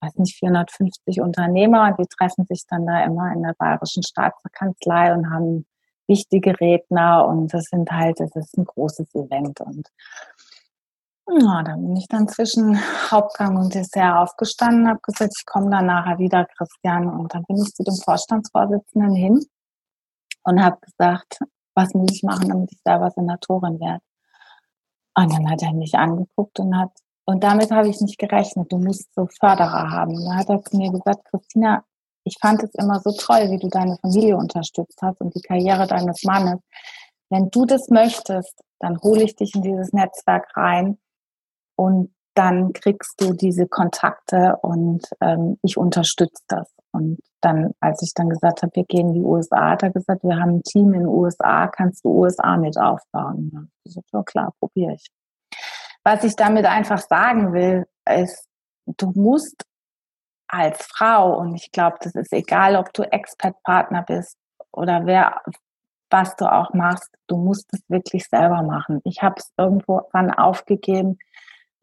weiß 0.00 0.16
nicht, 0.16 0.38
450 0.38 1.20
Unternehmer 1.20 1.88
und 1.88 1.98
die 1.98 2.08
treffen 2.16 2.46
sich 2.46 2.64
dann 2.66 2.86
da 2.86 3.04
immer 3.04 3.32
in 3.34 3.42
der 3.42 3.54
Bayerischen 3.58 4.02
Staatskanzlei 4.02 5.12
und 5.12 5.30
haben 5.30 5.66
wichtige 6.08 6.58
Redner 6.58 7.26
und 7.26 7.52
das 7.52 7.64
sind 7.64 7.90
halt, 7.90 8.18
das 8.20 8.34
ist 8.34 8.56
ein 8.56 8.64
großes 8.64 9.14
Event 9.14 9.60
und 9.60 9.88
ja, 11.28 11.62
dann 11.62 11.82
bin 11.82 11.96
ich 11.96 12.06
dann 12.08 12.28
zwischen 12.28 12.78
Hauptgang 13.10 13.56
und 13.56 13.74
Dessert 13.74 14.16
aufgestanden, 14.16 14.88
habe 14.88 15.00
gesagt, 15.02 15.32
ich 15.36 15.44
komme 15.44 15.70
dann 15.70 15.86
nachher 15.86 16.18
wieder, 16.18 16.46
Christian. 16.56 17.08
Und 17.08 17.34
dann 17.34 17.42
bin 17.44 17.56
ich 17.56 17.74
zu 17.74 17.82
dem 17.82 17.96
Vorstandsvorsitzenden 17.96 19.14
hin 19.14 19.44
und 20.44 20.62
habe 20.62 20.78
gesagt, 20.80 21.38
was 21.74 21.92
muss 21.94 22.12
ich 22.12 22.22
machen, 22.22 22.48
damit 22.48 22.72
ich 22.72 22.78
selber 22.84 23.10
Senatorin 23.10 23.80
werde. 23.80 24.02
Und 25.16 25.32
dann 25.32 25.50
hat 25.50 25.62
er 25.62 25.72
mich 25.72 25.94
angeguckt 25.94 26.60
und 26.60 26.76
hat, 26.76 26.92
und 27.24 27.42
damit 27.42 27.72
habe 27.72 27.88
ich 27.88 28.00
nicht 28.00 28.18
gerechnet, 28.18 28.70
du 28.70 28.78
musst 28.78 29.12
so 29.14 29.26
Förderer 29.40 29.90
haben. 29.90 30.14
Und 30.16 30.24
dann 30.26 30.36
hat 30.36 30.48
er 30.48 30.62
zu 30.62 30.76
mir 30.76 30.92
gesagt, 30.92 31.24
Christina, 31.30 31.84
ich 32.22 32.36
fand 32.40 32.62
es 32.62 32.74
immer 32.74 33.00
so 33.00 33.12
toll, 33.12 33.50
wie 33.50 33.58
du 33.58 33.68
deine 33.68 33.96
Familie 33.96 34.36
unterstützt 34.36 34.98
hast 35.02 35.20
und 35.20 35.34
die 35.34 35.40
Karriere 35.40 35.86
deines 35.86 36.22
Mannes. 36.22 36.60
Wenn 37.30 37.50
du 37.50 37.64
das 37.64 37.88
möchtest, 37.88 38.60
dann 38.78 39.00
hole 39.00 39.24
ich 39.24 39.34
dich 39.34 39.54
in 39.54 39.62
dieses 39.62 39.92
Netzwerk 39.92 40.56
rein 40.56 40.98
und 41.76 42.12
dann 42.34 42.72
kriegst 42.74 43.20
du 43.20 43.32
diese 43.32 43.66
Kontakte 43.66 44.56
und 44.60 45.08
ähm, 45.20 45.58
ich 45.62 45.78
unterstütze 45.78 46.42
das. 46.48 46.70
Und 46.92 47.18
dann, 47.40 47.72
als 47.80 48.02
ich 48.02 48.12
dann 48.14 48.28
gesagt 48.28 48.62
habe, 48.62 48.74
wir 48.74 48.84
gehen 48.84 49.08
in 49.08 49.14
die 49.14 49.22
USA, 49.22 49.70
hat 49.70 49.82
er 49.82 49.90
gesagt, 49.90 50.22
wir 50.22 50.36
haben 50.36 50.56
ein 50.56 50.62
Team 50.62 50.92
in 50.92 51.00
den 51.00 51.08
USA, 51.08 51.66
kannst 51.66 52.04
du 52.04 52.10
USA 52.10 52.56
mit 52.56 52.76
aufbauen? 52.78 53.50
Ja, 53.52 53.60
ich 53.84 53.94
gesagt, 53.94 54.08
ja 54.12 54.22
klar, 54.22 54.52
probiere 54.58 54.94
ich. 54.94 55.06
Was 56.04 56.24
ich 56.24 56.36
damit 56.36 56.66
einfach 56.66 56.98
sagen 56.98 57.52
will, 57.52 57.86
ist, 58.08 58.46
du 58.86 59.12
musst 59.14 59.64
als 60.48 60.86
Frau, 60.86 61.38
und 61.38 61.54
ich 61.54 61.72
glaube, 61.72 61.96
das 62.00 62.14
ist 62.14 62.32
egal, 62.32 62.76
ob 62.76 62.92
du 62.92 63.02
Expert-Partner 63.02 64.02
bist 64.02 64.36
oder 64.72 65.06
wer, 65.06 65.40
was 66.10 66.36
du 66.36 66.50
auch 66.50 66.72
machst, 66.72 67.10
du 67.26 67.36
musst 67.36 67.72
es 67.72 67.80
wirklich 67.88 68.26
selber 68.28 68.62
machen. 68.62 69.00
Ich 69.04 69.22
habe 69.22 69.36
es 69.38 69.52
irgendwann 69.56 70.30
aufgegeben, 70.30 71.18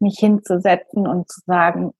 mich 0.04 0.18
hinzusetzen 0.18 1.08
und 1.08 1.28
zu 1.28 1.40
sagen, 1.46 1.92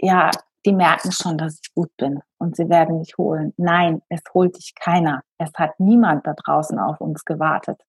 ja, 0.00 0.30
die 0.66 0.72
merken 0.72 1.12
schon, 1.12 1.38
dass 1.38 1.60
ich 1.62 1.72
gut 1.74 1.90
bin 1.96 2.20
und 2.38 2.56
sie 2.56 2.68
werden 2.68 2.98
mich 2.98 3.16
holen. 3.16 3.54
Nein, 3.56 4.02
es 4.08 4.20
holt 4.34 4.56
dich 4.56 4.74
keiner. 4.74 5.22
Es 5.38 5.50
hat 5.54 5.78
niemand 5.78 6.26
da 6.26 6.34
draußen 6.34 6.78
auf 6.78 7.00
uns 7.00 7.24
gewartet. 7.24 7.80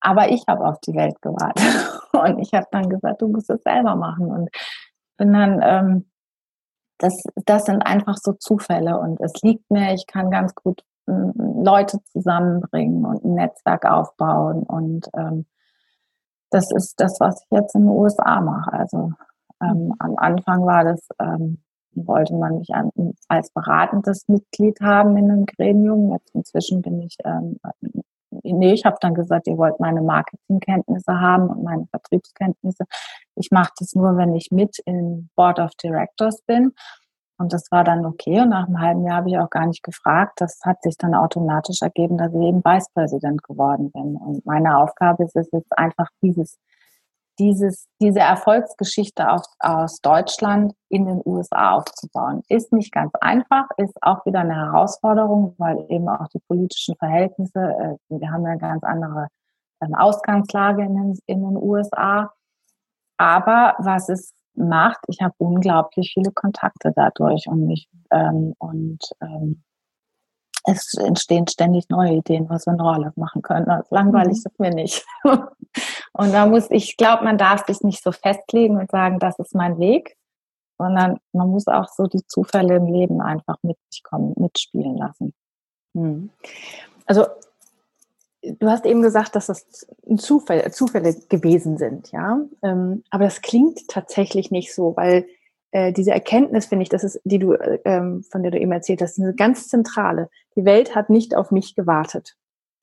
Aber 0.00 0.28
ich 0.30 0.44
habe 0.48 0.64
auf 0.66 0.80
die 0.80 0.94
Welt 0.94 1.20
gewartet 1.20 2.00
und 2.12 2.38
ich 2.38 2.52
habe 2.54 2.66
dann 2.70 2.88
gesagt, 2.88 3.20
du 3.20 3.28
musst 3.28 3.50
es 3.50 3.62
selber 3.62 3.96
machen 3.96 4.30
und 4.30 4.50
bin 5.16 5.32
dann, 5.32 5.60
ähm, 5.62 6.10
das, 6.98 7.22
das 7.44 7.66
sind 7.66 7.82
einfach 7.82 8.16
so 8.16 8.32
Zufälle 8.32 8.98
und 8.98 9.20
es 9.20 9.34
liegt 9.42 9.70
mir, 9.70 9.92
ich 9.92 10.06
kann 10.06 10.30
ganz 10.30 10.54
gut 10.54 10.82
ähm, 11.08 11.32
Leute 11.62 11.98
zusammenbringen 12.12 13.04
und 13.04 13.24
ein 13.24 13.34
Netzwerk 13.34 13.84
aufbauen 13.84 14.62
und 14.62 15.08
ähm, 15.14 15.46
das 16.50 16.70
ist 16.72 16.94
das, 17.00 17.18
was 17.20 17.42
ich 17.42 17.56
jetzt 17.56 17.74
in 17.74 17.82
den 17.82 17.90
USA 17.90 18.40
mache. 18.40 18.72
Also 18.72 19.12
ähm, 19.62 19.94
am 19.98 20.16
Anfang 20.16 20.64
war 20.66 20.84
das, 20.84 21.06
ähm, 21.20 21.62
wollte 21.94 22.34
man 22.34 22.58
mich 22.58 22.74
an, 22.74 22.90
als 23.28 23.50
beratendes 23.50 24.28
Mitglied 24.28 24.80
haben 24.80 25.16
in 25.16 25.30
einem 25.30 25.46
Gremium. 25.46 26.12
Jetzt 26.12 26.34
inzwischen 26.34 26.82
bin 26.82 27.00
ich, 27.00 27.16
ähm, 27.24 27.58
nee, 28.42 28.72
ich 28.72 28.84
habe 28.84 28.96
dann 29.00 29.14
gesagt, 29.14 29.46
ihr 29.46 29.56
wollt 29.56 29.80
meine 29.80 30.02
Marketingkenntnisse 30.02 31.20
haben 31.20 31.48
und 31.48 31.62
meine 31.62 31.86
Vertriebskenntnisse. 31.86 32.84
Ich 33.34 33.50
mache 33.50 33.72
das 33.78 33.94
nur, 33.94 34.16
wenn 34.16 34.34
ich 34.34 34.50
mit 34.50 34.78
im 34.84 35.30
Board 35.36 35.58
of 35.58 35.70
Directors 35.82 36.42
bin. 36.42 36.72
Und 37.38 37.52
das 37.52 37.70
war 37.70 37.84
dann 37.84 38.06
okay. 38.06 38.40
Und 38.40 38.50
nach 38.50 38.66
einem 38.66 38.80
halben 38.80 39.04
Jahr 39.04 39.16
habe 39.16 39.30
ich 39.30 39.38
auch 39.38 39.50
gar 39.50 39.66
nicht 39.66 39.82
gefragt. 39.82 40.40
Das 40.40 40.60
hat 40.64 40.82
sich 40.82 40.96
dann 40.96 41.14
automatisch 41.14 41.82
ergeben, 41.82 42.16
dass 42.16 42.32
ich 42.32 42.40
eben 42.40 42.64
Vice 42.64 42.88
President 42.94 43.42
geworden 43.42 43.90
bin. 43.92 44.16
Und 44.16 44.46
meine 44.46 44.78
Aufgabe 44.78 45.24
ist 45.24 45.36
es 45.36 45.50
jetzt 45.52 45.76
einfach 45.76 46.08
dieses, 46.22 46.58
dieses, 47.38 47.86
diese 48.00 48.20
Erfolgsgeschichte 48.20 49.30
aus, 49.30 49.44
aus 49.58 50.00
Deutschland 50.00 50.72
in 50.88 51.04
den 51.04 51.20
USA 51.24 51.72
aufzubauen. 51.72 52.42
Ist 52.48 52.72
nicht 52.72 52.92
ganz 52.92 53.12
einfach, 53.20 53.66
ist 53.76 53.96
auch 54.02 54.24
wieder 54.24 54.40
eine 54.40 54.56
Herausforderung, 54.56 55.54
weil 55.58 55.84
eben 55.90 56.08
auch 56.08 56.28
die 56.28 56.40
politischen 56.48 56.96
Verhältnisse, 56.96 57.58
äh, 57.58 57.96
wir 58.08 58.30
haben 58.30 58.44
ja 58.44 58.52
eine 58.52 58.60
ganz 58.60 58.82
andere 58.84 59.28
ähm, 59.82 59.94
Ausgangslage 59.94 60.82
in 60.82 60.94
den, 60.94 61.18
in 61.26 61.42
den 61.42 61.56
USA. 61.56 62.32
Aber 63.18 63.74
was 63.78 64.08
es 64.08 64.32
macht. 64.56 65.00
Ich 65.08 65.20
habe 65.20 65.34
unglaublich 65.38 66.12
viele 66.14 66.32
Kontakte 66.32 66.92
dadurch 66.94 67.46
und 67.46 67.70
ich 67.70 67.88
ähm, 68.10 68.54
und 68.58 68.98
ähm, 69.20 69.62
es 70.68 70.94
entstehen 70.94 71.46
ständig 71.46 71.88
neue 71.88 72.14
Ideen, 72.14 72.48
was 72.48 72.66
wir 72.66 72.72
in 72.72 72.80
Rohrlauf 72.80 73.16
machen 73.16 73.42
können. 73.42 73.68
Also 73.68 73.94
langweilig 73.94 74.38
mhm. 74.38 74.50
ist 74.50 74.60
mir 74.60 74.70
nicht. 74.70 75.06
und 75.24 76.32
da 76.32 76.46
muss 76.46 76.70
ich 76.70 76.96
glaube, 76.96 77.24
man 77.24 77.38
darf 77.38 77.66
sich 77.66 77.80
nicht 77.82 78.02
so 78.02 78.12
festlegen 78.12 78.78
und 78.78 78.90
sagen, 78.90 79.18
das 79.18 79.38
ist 79.38 79.54
mein 79.54 79.78
Weg, 79.78 80.16
sondern 80.78 81.18
man 81.32 81.48
muss 81.50 81.68
auch 81.68 81.88
so 81.88 82.06
die 82.06 82.26
Zufälle 82.26 82.76
im 82.76 82.86
Leben 82.86 83.20
einfach 83.20 83.56
mit 83.62 83.78
sich 83.90 84.02
kommen, 84.02 84.34
mitspielen 84.36 84.96
lassen. 84.96 85.34
Mhm. 85.94 86.30
Also 87.06 87.26
du 88.58 88.68
hast 88.68 88.86
eben 88.86 89.02
gesagt, 89.02 89.34
dass 89.36 89.46
das 89.46 89.86
Zufall, 90.16 90.70
Zufälle 90.72 91.14
gewesen 91.28 91.78
sind, 91.78 92.12
ja. 92.12 92.40
Ähm, 92.62 93.02
aber 93.10 93.24
das 93.24 93.42
klingt 93.42 93.88
tatsächlich 93.88 94.50
nicht 94.50 94.74
so, 94.74 94.96
weil 94.96 95.26
äh, 95.72 95.92
diese 95.92 96.12
Erkenntnis, 96.12 96.66
finde 96.66 96.84
ich, 96.84 96.88
das 96.88 97.04
ist, 97.04 97.20
die 97.24 97.38
du, 97.38 97.54
ähm, 97.84 98.22
von 98.30 98.42
der 98.42 98.52
du 98.52 98.58
eben 98.58 98.72
erzählt 98.72 99.02
hast, 99.02 99.18
eine 99.18 99.34
ganz 99.34 99.68
zentrale. 99.68 100.28
Die 100.56 100.64
Welt 100.64 100.94
hat 100.94 101.10
nicht 101.10 101.34
auf 101.34 101.50
mich 101.50 101.74
gewartet, 101.74 102.36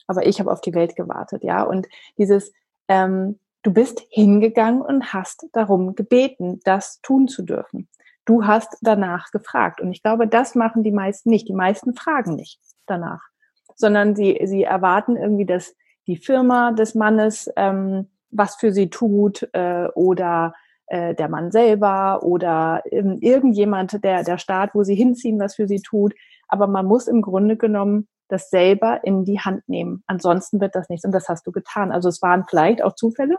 aber 0.08 0.26
ich 0.26 0.40
habe 0.40 0.52
auf 0.52 0.62
die 0.62 0.74
Welt 0.74 0.96
gewartet, 0.96 1.44
ja. 1.44 1.64
Und 1.64 1.88
dieses, 2.18 2.54
ähm, 2.88 3.40
du 3.64 3.72
bist 3.74 4.06
hingegangen 4.10 4.82
und 4.82 5.14
hast 5.14 5.48
darum 5.54 5.96
gebeten, 5.96 6.60
das 6.64 7.00
tun 7.02 7.28
zu 7.28 7.44
dürfen. 7.44 7.88
Du 8.26 8.46
hast 8.46 8.78
danach 8.82 9.32
gefragt. 9.32 9.82
Und 9.82 9.92
ich 9.92 10.02
glaube, 10.02 10.28
das 10.28 10.56
machen 10.56 10.84
die 10.84 10.92
meisten 10.92 11.30
nicht. 11.30 11.50
Die 11.50 11.54
meisten 11.54 11.94
fragen 11.94 12.36
nicht 12.36 12.60
danach 12.86 13.33
sondern 13.76 14.16
sie, 14.16 14.40
sie 14.44 14.64
erwarten 14.64 15.16
irgendwie, 15.16 15.46
dass 15.46 15.76
die 16.08 16.18
Firma 16.18 16.72
des 16.72 16.96
Mannes 16.96 17.50
ähm, 17.56 18.08
was 18.36 18.56
für 18.56 18.72
sie 18.72 18.90
tut 18.90 19.48
äh, 19.54 19.88
oder 19.96 20.54
äh, 20.88 21.16
der 21.16 21.30
Mann 21.30 21.52
selber 21.52 22.24
oder 22.24 22.84
ähm, 22.92 23.18
irgendjemand, 23.22 24.04
der, 24.04 24.24
der 24.24 24.38
Staat, 24.38 24.72
wo 24.74 24.84
sie 24.84 24.96
hinziehen, 24.96 25.40
was 25.40 25.56
für 25.56 25.68
sie 25.68 25.82
tut. 25.82 26.14
Aber 26.48 26.68
man 26.68 26.86
muss 26.86 27.08
im 27.08 27.22
Grunde 27.22 27.58
genommen 27.58 28.08
das 28.28 28.50
selber 28.50 29.04
in 29.04 29.26
die 29.26 29.40
Hand 29.40 29.68
nehmen. 29.68 30.04
Ansonsten 30.08 30.60
wird 30.60 30.76
das 30.76 30.90
nichts. 30.90 31.06
Und 31.06 31.12
das 31.12 31.30
hast 31.30 31.46
du 31.46 31.52
getan. 31.52 31.92
Also 31.92 32.10
es 32.10 32.22
waren 32.22 32.46
vielleicht 32.50 32.84
auch 32.84 32.96
Zufälle, 32.96 33.38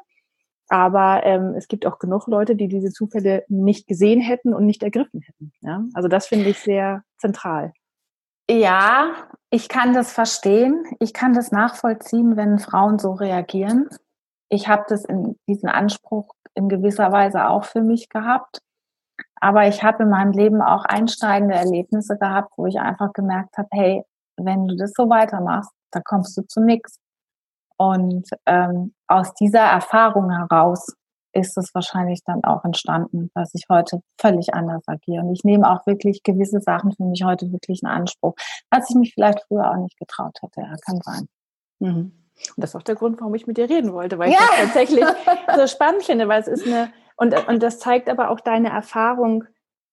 aber 0.69 1.23
ähm, 1.25 1.55
es 1.57 1.69
gibt 1.69 1.87
auch 1.87 1.99
genug 1.99 2.27
Leute, 2.27 2.57
die 2.57 2.69
diese 2.69 2.91
Zufälle 2.91 3.45
nicht 3.49 3.87
gesehen 3.87 4.21
hätten 4.21 4.55
und 4.55 4.67
nicht 4.67 4.83
ergriffen 4.83 5.21
hätten. 5.21 5.53
Ja? 5.61 5.85
Also 5.95 6.09
das 6.09 6.27
finde 6.27 6.51
ich 6.51 6.59
sehr 6.59 7.03
zentral. 7.19 7.73
Ja, 8.51 9.15
ich 9.51 9.69
kann 9.69 9.95
das 9.95 10.13
verstehen. 10.13 10.85
Ich 11.01 11.15
kann 11.15 11.33
das 11.33 11.51
nachvollziehen, 11.51 12.37
wenn 12.37 12.59
Frauen 12.59 12.99
so 12.99 13.13
reagieren. 13.13 13.89
Ich 14.51 14.69
habe 14.69 14.85
das 14.89 15.05
in 15.05 15.39
diesen 15.49 15.69
Anspruch 15.69 16.35
in 16.55 16.69
gewisser 16.69 17.11
Weise 17.11 17.49
auch 17.49 17.65
für 17.65 17.81
mich 17.81 18.09
gehabt. 18.09 18.61
Aber 19.41 19.67
ich 19.67 19.83
habe 19.83 20.05
in 20.05 20.11
meinem 20.11 20.33
Leben 20.33 20.61
auch 20.61 20.85
einschneidende 20.85 21.55
Erlebnisse 21.55 22.19
gehabt, 22.19 22.53
wo 22.57 22.67
ich 22.67 22.79
einfach 22.79 23.13
gemerkt 23.13 23.57
habe, 23.57 23.69
hey, 23.73 24.03
wenn 24.37 24.67
du 24.67 24.77
das 24.77 24.93
so 24.95 25.09
weitermachst, 25.09 25.71
da 25.91 26.01
kommst 26.01 26.37
du 26.37 26.43
zu 26.43 26.61
nichts. 26.61 26.99
Und 27.77 28.29
ähm, 28.47 28.95
aus 29.07 29.35
dieser 29.35 29.61
Erfahrung 29.61 30.31
heraus 30.31 30.95
ist 31.35 31.59
es 31.59 31.75
wahrscheinlich 31.75 32.23
dann 32.25 32.45
auch 32.45 32.65
entstanden, 32.65 33.31
dass 33.35 33.55
ich 33.55 33.65
heute 33.69 34.01
völlig 34.19 34.55
anders 34.55 34.83
agiere. 34.87 35.23
Und 35.23 35.33
ich 35.33 35.45
nehme 35.45 35.71
auch 35.71 35.87
wirklich 35.87 36.23
gewisse 36.23 36.61
Sachen 36.61 36.93
für 36.93 37.05
mich 37.05 37.25
heute 37.25 37.51
wirklich 37.53 37.83
in 37.83 37.89
Anspruch, 37.89 38.35
was 38.71 38.89
ich 38.89 38.97
mich 38.97 39.15
vielleicht 39.15 39.43
früher 39.49 39.71
auch 39.71 39.77
nicht 39.77 39.99
getraut 39.99 40.39
hätte. 40.41 40.61
Ja, 40.61 40.75
kann 40.87 41.01
sein. 41.03 41.29
Mhm. 41.81 42.13
Und 42.57 42.63
das 42.63 42.71
ist 42.71 42.77
auch 42.77 42.83
der 42.83 42.95
Grund, 42.95 43.21
warum 43.21 43.35
ich 43.35 43.47
mit 43.47 43.57
dir 43.57 43.69
reden 43.69 43.93
wollte, 43.93 44.19
weil 44.19 44.31
ja. 44.31 44.39
ich 44.39 44.47
das 44.47 44.59
tatsächlich 44.59 45.05
so 45.57 45.67
spannend 45.67 46.05
finde, 46.05 46.29
weil 46.29 46.41
es 46.41 46.49
ist 46.49 46.67
eine, 46.67 46.93
und, 47.17 47.49
und 47.49 47.63
das 47.63 47.79
zeigt 47.79 48.09
aber 48.09 48.31
auch 48.31 48.41
deine 48.41 48.71
Erfahrung, 48.71 49.45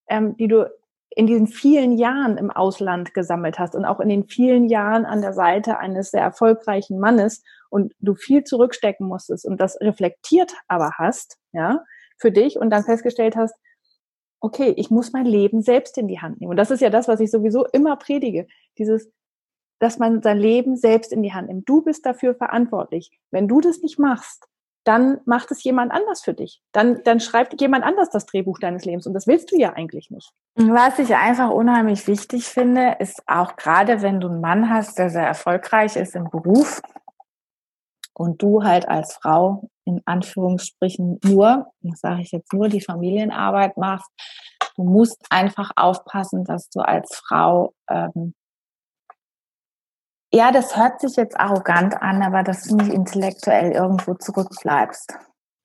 ähm, 0.07 0.35
die 0.37 0.47
du 0.47 0.69
in 1.13 1.27
diesen 1.27 1.47
vielen 1.47 1.97
Jahren 1.97 2.37
im 2.37 2.51
Ausland 2.51 3.13
gesammelt 3.13 3.59
hast 3.59 3.75
und 3.75 3.85
auch 3.85 3.99
in 3.99 4.09
den 4.09 4.27
vielen 4.27 4.69
Jahren 4.69 5.05
an 5.05 5.21
der 5.21 5.33
Seite 5.33 5.77
eines 5.77 6.11
sehr 6.11 6.21
erfolgreichen 6.21 6.99
Mannes 6.99 7.43
und 7.71 7.93
du 7.99 8.15
viel 8.15 8.43
zurückstecken 8.43 9.07
musstest 9.07 9.45
und 9.45 9.59
das 9.59 9.79
reflektiert 9.81 10.53
aber 10.67 10.91
hast, 10.97 11.37
ja, 11.53 11.83
für 12.19 12.31
dich 12.31 12.57
und 12.57 12.69
dann 12.69 12.83
festgestellt 12.83 13.35
hast, 13.35 13.55
okay, 14.41 14.73
ich 14.75 14.89
muss 14.89 15.13
mein 15.13 15.25
Leben 15.25 15.61
selbst 15.61 15.97
in 15.97 16.07
die 16.07 16.19
Hand 16.19 16.39
nehmen. 16.39 16.51
Und 16.51 16.57
das 16.57 16.71
ist 16.71 16.81
ja 16.81 16.89
das, 16.89 17.07
was 17.07 17.19
ich 17.19 17.31
sowieso 17.31 17.65
immer 17.67 17.95
predige. 17.95 18.47
Dieses, 18.77 19.11
dass 19.79 19.99
man 19.99 20.21
sein 20.21 20.37
Leben 20.37 20.75
selbst 20.75 21.13
in 21.13 21.23
die 21.23 21.33
Hand 21.33 21.47
nimmt. 21.47 21.69
Du 21.69 21.81
bist 21.81 22.05
dafür 22.05 22.35
verantwortlich. 22.35 23.11
Wenn 23.31 23.47
du 23.47 23.61
das 23.61 23.81
nicht 23.81 23.99
machst, 23.99 24.47
dann 24.83 25.19
macht 25.25 25.51
es 25.51 25.63
jemand 25.63 25.91
anders 25.91 26.23
für 26.23 26.33
dich. 26.33 26.61
Dann, 26.71 27.03
dann 27.03 27.19
schreibt 27.19 27.59
jemand 27.61 27.83
anders 27.83 28.09
das 28.09 28.25
Drehbuch 28.25 28.57
deines 28.57 28.83
Lebens. 28.83 29.05
Und 29.05 29.13
das 29.13 29.27
willst 29.27 29.51
du 29.51 29.57
ja 29.57 29.73
eigentlich 29.73 30.09
nicht. 30.09 30.31
Was 30.55 30.97
ich 30.97 31.15
einfach 31.15 31.51
unheimlich 31.51 32.07
wichtig 32.07 32.45
finde, 32.45 32.95
ist 32.99 33.21
auch 33.27 33.55
gerade, 33.55 34.01
wenn 34.01 34.19
du 34.19 34.27
einen 34.27 34.41
Mann 34.41 34.69
hast, 34.71 34.97
der 34.97 35.11
sehr 35.11 35.25
erfolgreich 35.25 35.95
ist 35.95 36.15
im 36.15 36.29
Beruf 36.31 36.81
und 38.21 38.41
du 38.41 38.63
halt 38.63 38.87
als 38.87 39.13
Frau 39.13 39.69
in 39.85 40.01
Anführungsstrichen 40.05 41.19
nur, 41.23 41.67
das 41.81 41.99
sage 41.99 42.21
ich 42.21 42.31
jetzt 42.31 42.53
nur, 42.53 42.69
die 42.69 42.81
Familienarbeit 42.81 43.77
machst, 43.77 44.09
du 44.75 44.83
musst 44.83 45.25
einfach 45.29 45.71
aufpassen, 45.75 46.45
dass 46.45 46.69
du 46.69 46.81
als 46.81 47.15
Frau 47.15 47.73
ähm, 47.89 48.33
ja, 50.33 50.51
das 50.51 50.77
hört 50.77 51.01
sich 51.01 51.17
jetzt 51.17 51.37
arrogant 51.37 52.01
an, 52.01 52.23
aber 52.23 52.41
dass 52.43 52.63
du 52.63 52.77
nicht 52.77 52.93
intellektuell 52.93 53.71
irgendwo 53.71 54.13
zurückbleibst. 54.13 55.13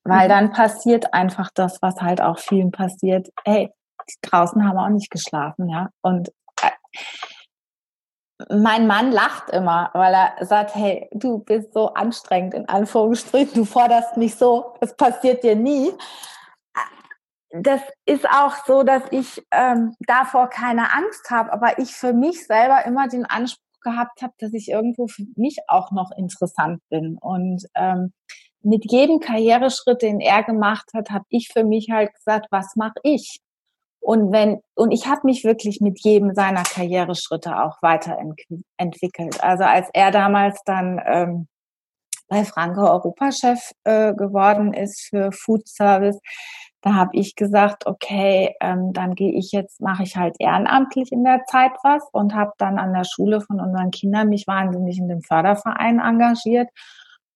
Weil 0.02 0.26
mhm. 0.26 0.30
dann 0.30 0.52
passiert 0.52 1.14
einfach 1.14 1.50
das, 1.54 1.80
was 1.82 2.00
halt 2.00 2.20
auch 2.20 2.38
vielen 2.38 2.72
passiert. 2.72 3.28
Hey, 3.44 3.70
die 4.08 4.28
draußen 4.28 4.66
haben 4.66 4.78
auch 4.78 4.88
nicht 4.88 5.10
geschlafen, 5.10 5.68
ja. 5.68 5.90
Und 6.02 6.30
äh, 6.62 6.70
mein 8.50 8.86
Mann 8.86 9.12
lacht 9.12 9.50
immer, 9.50 9.90
weil 9.94 10.14
er 10.14 10.44
sagt, 10.44 10.74
hey, 10.74 11.08
du 11.12 11.38
bist 11.38 11.72
so 11.72 11.94
anstrengend, 11.94 12.54
in 12.54 12.68
Anführungsstrichen, 12.68 13.54
du 13.54 13.64
forderst 13.64 14.16
mich 14.16 14.34
so, 14.34 14.74
das 14.80 14.96
passiert 14.96 15.42
dir 15.42 15.56
nie. 15.56 15.92
das 17.50 17.80
ist 18.04 18.28
auch 18.28 18.54
so, 18.66 18.82
dass 18.82 19.02
ich 19.10 19.42
ähm, 19.50 19.94
davor 20.00 20.48
keine 20.48 20.92
Angst 20.92 21.30
habe, 21.30 21.52
aber 21.52 21.78
ich 21.78 21.92
für 21.94 22.12
mich 22.12 22.46
selber 22.46 22.84
immer 22.84 23.08
den 23.08 23.24
Anspruch 23.24 23.62
gehabt 23.82 24.20
habe, 24.20 24.34
dass 24.38 24.52
ich 24.52 24.68
irgendwo 24.68 25.06
für 25.06 25.24
mich 25.36 25.58
auch 25.68 25.92
noch 25.92 26.10
interessant 26.16 26.82
bin. 26.90 27.16
Und 27.18 27.64
ähm, 27.74 28.12
mit 28.62 28.90
jedem 28.90 29.20
Karriereschritt, 29.20 30.02
den 30.02 30.20
er 30.20 30.42
gemacht 30.42 30.90
hat, 30.92 31.10
habe 31.10 31.24
ich 31.28 31.48
für 31.52 31.64
mich 31.64 31.88
halt 31.90 32.12
gesagt, 32.14 32.48
was 32.50 32.74
mache 32.74 32.98
ich? 33.04 33.40
Und 34.06 34.30
wenn 34.30 34.60
und 34.76 34.92
ich 34.92 35.08
habe 35.08 35.22
mich 35.24 35.42
wirklich 35.42 35.80
mit 35.80 35.98
jedem 35.98 36.32
seiner 36.32 36.62
Karriereschritte 36.62 37.60
auch 37.60 37.82
weiterentwickelt. 37.82 39.42
Also 39.42 39.64
als 39.64 39.88
er 39.94 40.12
damals 40.12 40.62
dann 40.64 41.02
ähm, 41.04 41.48
bei 42.28 42.44
Franke 42.44 42.82
Europachef 42.82 43.72
äh, 43.82 44.14
geworden 44.14 44.74
ist 44.74 45.08
für 45.10 45.32
Food 45.32 45.66
Service, 45.66 46.20
da 46.82 46.94
habe 46.94 47.10
ich 47.14 47.34
gesagt, 47.34 47.88
okay, 47.88 48.54
ähm, 48.60 48.92
dann 48.92 49.16
gehe 49.16 49.32
ich 49.32 49.50
jetzt, 49.50 49.80
mache 49.80 50.04
ich 50.04 50.16
halt 50.16 50.36
ehrenamtlich 50.38 51.10
in 51.10 51.24
der 51.24 51.44
Zeit 51.46 51.72
was 51.82 52.04
und 52.12 52.32
habe 52.32 52.52
dann 52.58 52.78
an 52.78 52.92
der 52.92 53.02
Schule 53.02 53.40
von 53.40 53.60
unseren 53.60 53.90
Kindern 53.90 54.28
mich 54.28 54.46
wahnsinnig 54.46 54.98
in 54.98 55.08
dem 55.08 55.22
Förderverein 55.22 55.98
engagiert 55.98 56.68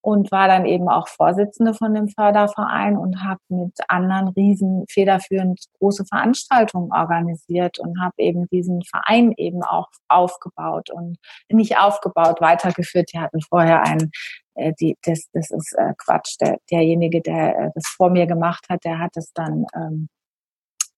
und 0.02 0.30
war 0.32 0.48
dann 0.48 0.64
eben 0.64 0.88
auch 0.88 1.08
Vorsitzende 1.08 1.74
von 1.74 1.94
dem 1.94 2.08
Förderverein 2.08 2.96
und 2.96 3.22
habe 3.22 3.40
mit 3.48 3.78
anderen 3.88 4.28
riesen 4.28 4.84
federführend 4.88 5.60
große 5.78 6.04
Veranstaltungen 6.06 6.92
organisiert 6.92 7.78
und 7.78 8.00
habe 8.00 8.14
eben 8.18 8.48
diesen 8.48 8.82
Verein 8.82 9.32
eben 9.36 9.62
auch 9.62 9.88
aufgebaut 10.08 10.90
und 10.90 11.18
nicht 11.50 11.78
aufgebaut, 11.78 12.40
weitergeführt. 12.40 13.10
Die 13.12 13.20
hatten 13.20 13.40
vorher 13.42 13.82
einen, 13.82 14.10
äh, 14.54 14.72
die, 14.80 14.96
das, 15.02 15.28
das 15.32 15.50
ist 15.50 15.74
äh, 15.76 15.92
Quatsch, 15.98 16.36
der, 16.40 16.58
derjenige, 16.70 17.20
der 17.20 17.58
äh, 17.58 17.70
das 17.74 17.86
vor 17.88 18.10
mir 18.10 18.26
gemacht 18.26 18.66
hat, 18.70 18.84
der 18.84 18.98
hat 18.98 19.16
es 19.16 19.32
dann 19.34 19.66
ähm, 19.74 20.08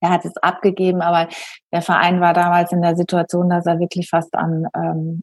er 0.03 0.11
hat 0.11 0.25
es 0.25 0.37
abgegeben, 0.39 1.01
aber 1.01 1.29
der 1.73 1.81
Verein 1.81 2.21
war 2.21 2.35
damals 2.35 2.73
in 2.73 2.83
der 2.83 2.97
Situation, 2.97 3.49
dass 3.49 3.67
er 3.67 3.79
wirklich 3.79 4.11
fast 4.11 4.35
an, 4.35 4.67
ähm, 4.77 5.23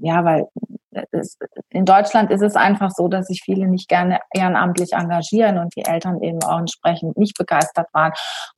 ja, 0.00 0.24
weil 0.24 0.48
in 1.70 1.84
Deutschland 1.84 2.30
ist 2.30 2.42
es 2.42 2.56
einfach 2.56 2.90
so, 2.90 3.08
dass 3.08 3.26
sich 3.26 3.42
viele 3.44 3.66
nicht 3.66 3.88
gerne 3.88 4.20
ehrenamtlich 4.34 4.92
engagieren 4.92 5.58
und 5.58 5.74
die 5.76 5.84
Eltern 5.84 6.22
eben 6.22 6.42
auch 6.42 6.58
entsprechend 6.58 7.16
nicht 7.16 7.36
begeistert 7.36 7.88
waren 7.92 8.12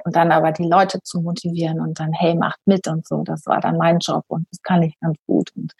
und 0.04 0.16
dann 0.16 0.32
aber 0.32 0.52
die 0.52 0.68
Leute 0.68 1.00
zu 1.02 1.20
motivieren 1.20 1.80
und 1.80 1.98
dann, 1.98 2.12
hey, 2.12 2.34
macht 2.34 2.60
mit 2.66 2.86
und 2.88 3.06
so. 3.06 3.22
Das 3.22 3.46
war 3.46 3.60
dann 3.60 3.76
mein 3.76 3.98
Job 3.98 4.24
und 4.28 4.46
das 4.50 4.60
kann 4.62 4.82
ich 4.82 4.94
ganz 5.00 5.16
gut. 5.26 5.50
Und 5.56 5.72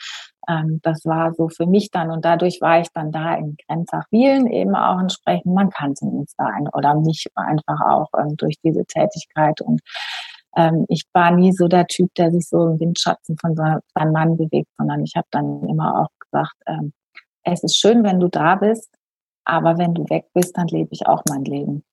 ähm, 0.48 0.80
das 0.82 1.04
war 1.04 1.32
so 1.34 1.48
für 1.48 1.66
mich 1.66 1.90
dann 1.90 2.10
und 2.10 2.24
dadurch 2.24 2.60
war 2.60 2.80
ich 2.80 2.88
dann 2.92 3.12
da 3.12 3.34
in 3.34 3.56
Grenzach-Wielen 3.66 4.46
eben 4.46 4.74
auch 4.74 5.00
entsprechend, 5.00 5.54
man 5.54 5.70
kannte 5.70 6.04
uns 6.04 6.34
da 6.36 6.46
ein, 6.46 6.68
oder 6.72 6.94
mich 6.94 7.26
einfach 7.34 7.80
auch 7.88 8.08
ähm, 8.18 8.36
durch 8.36 8.56
diese 8.62 8.84
Tätigkeit 8.84 9.60
und 9.60 9.80
ähm, 10.56 10.86
ich 10.88 11.04
war 11.12 11.30
nie 11.30 11.52
so 11.52 11.68
der 11.68 11.86
Typ, 11.86 12.14
der 12.14 12.30
sich 12.30 12.48
so 12.48 12.68
im 12.68 12.80
Windschatten 12.80 13.36
von 13.38 13.54
seinem 13.54 14.12
Mann 14.12 14.36
bewegt, 14.36 14.70
sondern 14.78 15.04
ich 15.04 15.12
habe 15.14 15.26
dann 15.30 15.62
immer 15.68 16.00
auch 16.00 16.08
gesagt, 16.30 16.54
ähm, 16.66 16.92
es 17.42 17.62
ist 17.62 17.76
schön, 17.76 18.02
wenn 18.04 18.20
du 18.20 18.28
da 18.28 18.56
bist, 18.56 18.94
aber 19.44 19.78
wenn 19.78 19.94
du 19.94 20.04
weg 20.10 20.26
bist, 20.34 20.56
dann 20.56 20.66
lebe 20.66 20.88
ich 20.92 21.06
auch 21.06 21.22
mein 21.28 21.44
Leben. 21.44 21.84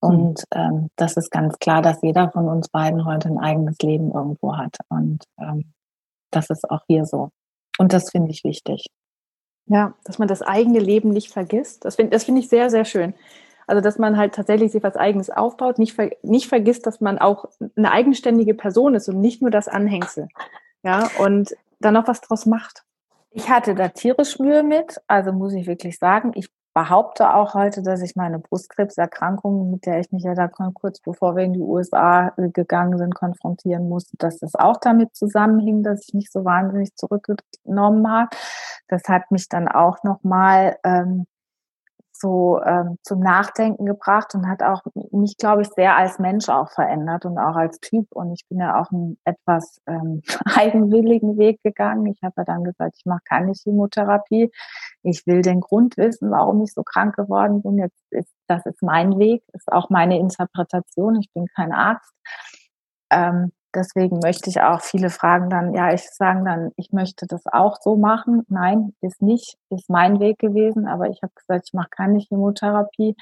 Und 0.00 0.44
ähm, 0.54 0.88
das 0.96 1.16
ist 1.16 1.30
ganz 1.30 1.58
klar, 1.58 1.82
dass 1.82 2.02
jeder 2.02 2.30
von 2.30 2.48
uns 2.48 2.68
beiden 2.68 3.04
heute 3.04 3.28
ein 3.28 3.38
eigenes 3.38 3.76
Leben 3.82 4.12
irgendwo 4.12 4.56
hat. 4.56 4.76
Und 4.88 5.24
ähm, 5.38 5.72
das 6.30 6.48
ist 6.50 6.68
auch 6.70 6.82
hier 6.88 7.04
so. 7.04 7.30
Und 7.78 7.92
das 7.92 8.10
finde 8.10 8.30
ich 8.30 8.42
wichtig. 8.42 8.86
Ja, 9.66 9.94
dass 10.04 10.18
man 10.18 10.26
das 10.26 10.42
eigene 10.42 10.80
Leben 10.80 11.10
nicht 11.10 11.32
vergisst. 11.32 11.84
Das 11.84 11.96
finde 11.96 12.10
das 12.10 12.24
finde 12.24 12.40
ich 12.40 12.48
sehr, 12.48 12.70
sehr 12.70 12.84
schön. 12.84 13.14
Also, 13.66 13.80
dass 13.80 13.98
man 13.98 14.16
halt 14.16 14.34
tatsächlich 14.34 14.72
sich 14.72 14.82
was 14.82 14.96
Eigenes 14.96 15.30
aufbaut, 15.30 15.78
nicht, 15.78 15.92
ver 15.92 16.10
nicht 16.22 16.48
vergisst, 16.48 16.86
dass 16.86 17.00
man 17.00 17.18
auch 17.18 17.44
eine 17.76 17.92
eigenständige 17.92 18.54
Person 18.54 18.94
ist 18.94 19.08
und 19.08 19.20
nicht 19.20 19.42
nur 19.42 19.50
das 19.50 19.68
Anhängsel. 19.68 20.28
Ja, 20.82 21.08
und 21.20 21.54
dann 21.78 21.94
noch 21.94 22.08
was 22.08 22.20
draus 22.20 22.46
macht. 22.46 22.82
Ich 23.32 23.48
hatte 23.48 23.74
da 23.74 23.88
tierisch 23.88 24.38
Mühe 24.38 24.62
mit, 24.62 25.00
also 25.06 25.32
muss 25.32 25.54
ich 25.54 25.66
wirklich 25.66 25.98
sagen. 25.98 26.32
Ich 26.34 26.50
behaupte 26.74 27.34
auch 27.34 27.54
heute, 27.54 27.82
dass 27.82 28.02
ich 28.02 28.16
meine 28.16 28.38
Brustkrebserkrankung, 28.38 29.70
mit 29.70 29.86
der 29.86 30.00
ich 30.00 30.12
mich 30.12 30.22
ja 30.22 30.34
da 30.34 30.48
kurz 30.48 31.00
bevor 31.00 31.36
wir 31.36 31.44
in 31.44 31.52
die 31.52 31.60
USA 31.60 32.32
gegangen 32.36 32.98
sind, 32.98 33.14
konfrontieren 33.14 33.88
musste, 33.88 34.16
dass 34.18 34.38
das 34.38 34.54
auch 34.54 34.78
damit 34.78 35.14
zusammenhing, 35.16 35.82
dass 35.82 36.06
ich 36.06 36.14
mich 36.14 36.30
so 36.30 36.44
wahnsinnig 36.44 36.94
zurückgenommen 36.96 38.10
habe. 38.10 38.30
Das 38.88 39.02
hat 39.08 39.30
mich 39.30 39.48
dann 39.48 39.68
auch 39.68 40.02
nochmal 40.04 40.76
ähm, 40.84 41.26
so 42.20 42.60
ähm, 42.62 42.98
zum 43.02 43.20
Nachdenken 43.20 43.86
gebracht 43.86 44.34
und 44.34 44.48
hat 44.48 44.62
auch 44.62 44.82
mich, 45.10 45.36
glaube 45.38 45.62
ich, 45.62 45.68
sehr 45.68 45.96
als 45.96 46.18
Mensch 46.18 46.48
auch 46.48 46.70
verändert 46.70 47.24
und 47.24 47.38
auch 47.38 47.56
als 47.56 47.80
Typ. 47.80 48.06
Und 48.12 48.32
ich 48.32 48.46
bin 48.48 48.58
ja 48.58 48.80
auch 48.80 48.90
einen 48.90 49.18
etwas 49.24 49.80
ähm, 49.86 50.22
eigenwilligen 50.54 51.38
Weg 51.38 51.62
gegangen. 51.62 52.06
Ich 52.06 52.22
habe 52.22 52.34
ja 52.36 52.44
dann 52.44 52.64
gesagt, 52.64 52.96
ich 52.98 53.06
mache 53.06 53.22
keine 53.24 53.52
Chemotherapie. 53.52 54.50
Ich 55.02 55.26
will 55.26 55.42
den 55.42 55.60
Grund 55.60 55.96
wissen, 55.96 56.30
warum 56.30 56.62
ich 56.62 56.72
so 56.72 56.82
krank 56.82 57.16
geworden 57.16 57.62
bin. 57.62 57.78
Jetzt 57.78 58.02
ist 58.10 58.32
das 58.50 58.66
ist 58.66 58.82
mein 58.82 59.18
Weg, 59.18 59.44
ist 59.52 59.70
auch 59.72 59.90
meine 59.90 60.18
Interpretation. 60.18 61.16
Ich 61.20 61.32
bin 61.32 61.46
kein 61.54 61.72
Arzt. 61.72 62.12
Ähm, 63.10 63.52
Deswegen 63.74 64.18
möchte 64.18 64.50
ich 64.50 64.60
auch 64.60 64.80
viele 64.80 65.10
fragen 65.10 65.48
dann, 65.48 65.74
ja, 65.74 65.92
ich 65.92 66.08
sagen 66.10 66.44
dann, 66.44 66.72
ich 66.76 66.92
möchte 66.92 67.26
das 67.26 67.42
auch 67.46 67.78
so 67.80 67.96
machen. 67.96 68.44
Nein, 68.48 68.94
ist 69.00 69.22
nicht, 69.22 69.56
ist 69.70 69.88
mein 69.88 70.18
Weg 70.18 70.38
gewesen, 70.38 70.88
aber 70.88 71.08
ich 71.08 71.22
habe 71.22 71.32
gesagt, 71.34 71.66
ich 71.68 71.72
mache 71.72 71.90
keine 71.90 72.18
Chemotherapie. 72.18 73.14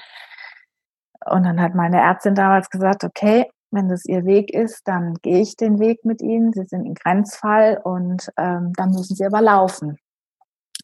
Und 1.25 1.43
dann 1.43 1.61
hat 1.61 1.75
meine 1.75 1.99
Ärztin 2.01 2.33
damals 2.35 2.69
gesagt, 2.69 3.03
okay, 3.03 3.45
wenn 3.71 3.89
das 3.89 4.05
ihr 4.05 4.25
Weg 4.25 4.51
ist, 4.51 4.87
dann 4.87 5.15
gehe 5.21 5.41
ich 5.41 5.55
den 5.55 5.79
Weg 5.79 6.03
mit 6.03 6.21
ihnen. 6.21 6.53
Sie 6.53 6.63
sind 6.63 6.85
ein 6.85 6.95
Grenzfall 6.95 7.79
und 7.83 8.31
ähm, 8.37 8.73
dann 8.75 8.91
müssen 8.91 9.15
sie 9.15 9.25
aber 9.25 9.41
laufen. 9.41 9.97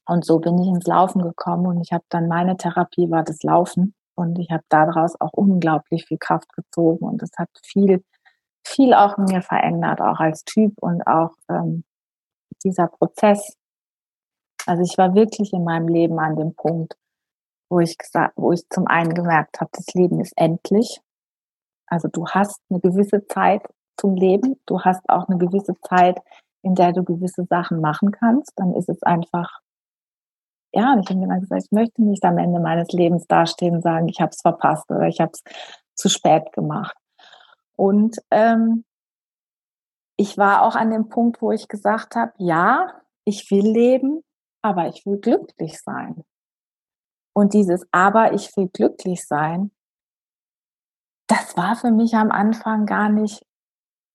Und 0.06 0.26
so 0.26 0.40
bin 0.40 0.60
ich 0.60 0.68
ins 0.68 0.86
Laufen 0.86 1.24
gekommen 1.24 1.66
und 1.66 1.82
ich 1.82 1.92
habe 1.92 2.04
dann 2.10 2.28
meine 2.28 2.58
Therapie 2.58 3.10
war 3.10 3.24
das 3.24 3.42
Laufen 3.42 3.96
und 4.14 4.38
ich 4.38 4.52
habe 4.52 4.64
daraus 4.70 5.20
auch 5.20 5.34
unglaublich 5.34 6.06
viel 6.06 6.20
Kraft 6.20 6.54
gezogen 6.54 7.06
und 7.06 7.24
es 7.24 7.32
hat 7.38 7.50
viel 7.64 8.04
viel 8.66 8.94
auch 8.94 9.18
in 9.18 9.26
mir 9.26 9.42
verändert, 9.42 10.02
auch 10.02 10.20
als 10.20 10.44
Typ 10.44 10.74
und 10.82 11.06
auch 11.08 11.32
ähm, 11.50 11.84
dieser 12.64 12.88
Prozess. 12.88 13.56
Also 14.66 14.84
ich 14.84 14.98
war 14.98 15.14
wirklich 15.14 15.54
in 15.54 15.64
meinem 15.64 15.88
Leben 15.88 16.20
an 16.20 16.36
dem 16.36 16.56
Punkt, 16.56 16.98
wo 17.70 17.80
ich 17.80 17.98
gesagt, 17.98 18.34
wo 18.36 18.52
ich 18.52 18.68
zum 18.70 18.88
einen 18.88 19.14
gemerkt 19.14 19.62
habe, 19.62 19.70
das 19.74 19.94
Leben 19.94 20.20
ist 20.20 20.34
endlich. 20.36 21.00
Also 21.88 22.08
du 22.08 22.28
hast 22.28 22.60
eine 22.70 22.80
gewisse 22.80 23.26
Zeit 23.28 23.62
zum 23.98 24.16
Leben, 24.16 24.60
du 24.66 24.82
hast 24.82 25.08
auch 25.08 25.28
eine 25.30 25.38
gewisse 25.38 25.76
Zeit, 25.82 26.20
in 26.64 26.74
der 26.74 26.94
du 26.94 27.04
gewisse 27.04 27.46
Sachen 27.46 27.80
machen 27.80 28.12
kannst. 28.12 28.52
Dann 28.56 28.74
ist 28.74 28.90
es 28.90 29.02
einfach, 29.04 29.60
ja, 30.74 30.94
und 30.94 31.02
ich 31.02 31.10
habe 31.10 31.20
mir 31.20 31.28
dann 31.28 31.42
gesagt, 31.42 31.64
ich 31.66 31.72
möchte 31.72 32.02
nicht 32.02 32.24
am 32.26 32.40
Ende 32.40 32.60
meines 32.60 32.90
Lebens 32.90 33.28
dastehen 33.28 33.76
und 33.76 33.82
sagen, 33.84 34.08
ich 34.08 34.20
habe 34.20 34.32
es 34.32 34.42
verpasst 34.42 34.90
oder 34.90 35.08
ich 35.08 35.22
habe 35.22 35.32
es 35.32 35.44
zu 35.94 36.10
spät 36.10 36.52
gemacht. 36.54 36.98
Und 37.76 38.18
ähm, 38.32 38.86
ich 40.18 40.38
war 40.38 40.64
auch 40.64 40.76
an 40.76 40.92
dem 40.92 41.10
Punkt, 41.10 41.42
wo 41.42 41.52
ich 41.52 41.68
gesagt 41.68 42.16
habe, 42.16 42.34
ja, 42.38 43.02
ich 43.26 43.50
will 43.52 43.68
leben, 43.68 44.24
aber 44.62 44.88
ich 44.88 45.06
will 45.06 45.18
glücklich 45.20 45.82
sein. 45.82 46.24
Und 47.34 47.54
dieses 47.54 47.86
aber 47.92 48.34
ich 48.34 48.56
will 48.56 48.70
glücklich 48.70 49.28
sein, 49.28 49.72
das 51.28 51.58
war 51.58 51.76
für 51.76 51.92
mich 51.92 52.14
am 52.16 52.32
Anfang 52.32 52.86
gar 52.86 53.10
nicht, 53.10 53.46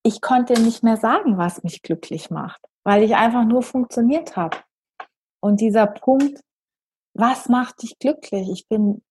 ich 0.03 0.21
konnte 0.23 0.55
nicht 0.55 0.83
mehr 0.83 0.97
sagen, 0.97 1.37
was 1.37 1.63
mich 1.63 1.83
glücklich 1.83 2.31
macht, 2.31 2.65
weil 2.85 3.03
ich 3.03 3.17
einfach 3.17 3.45
nur 3.45 3.63
funktioniert 3.63 4.37
habe. 4.37 4.57
Und 5.41 5.61
dieser 5.61 5.87
Punkt, 5.87 6.41
was 7.15 7.49
macht 7.49 7.83
dich 7.83 7.99
glücklich? 7.99 8.49
Ich 8.51 8.69
bin 8.69 9.03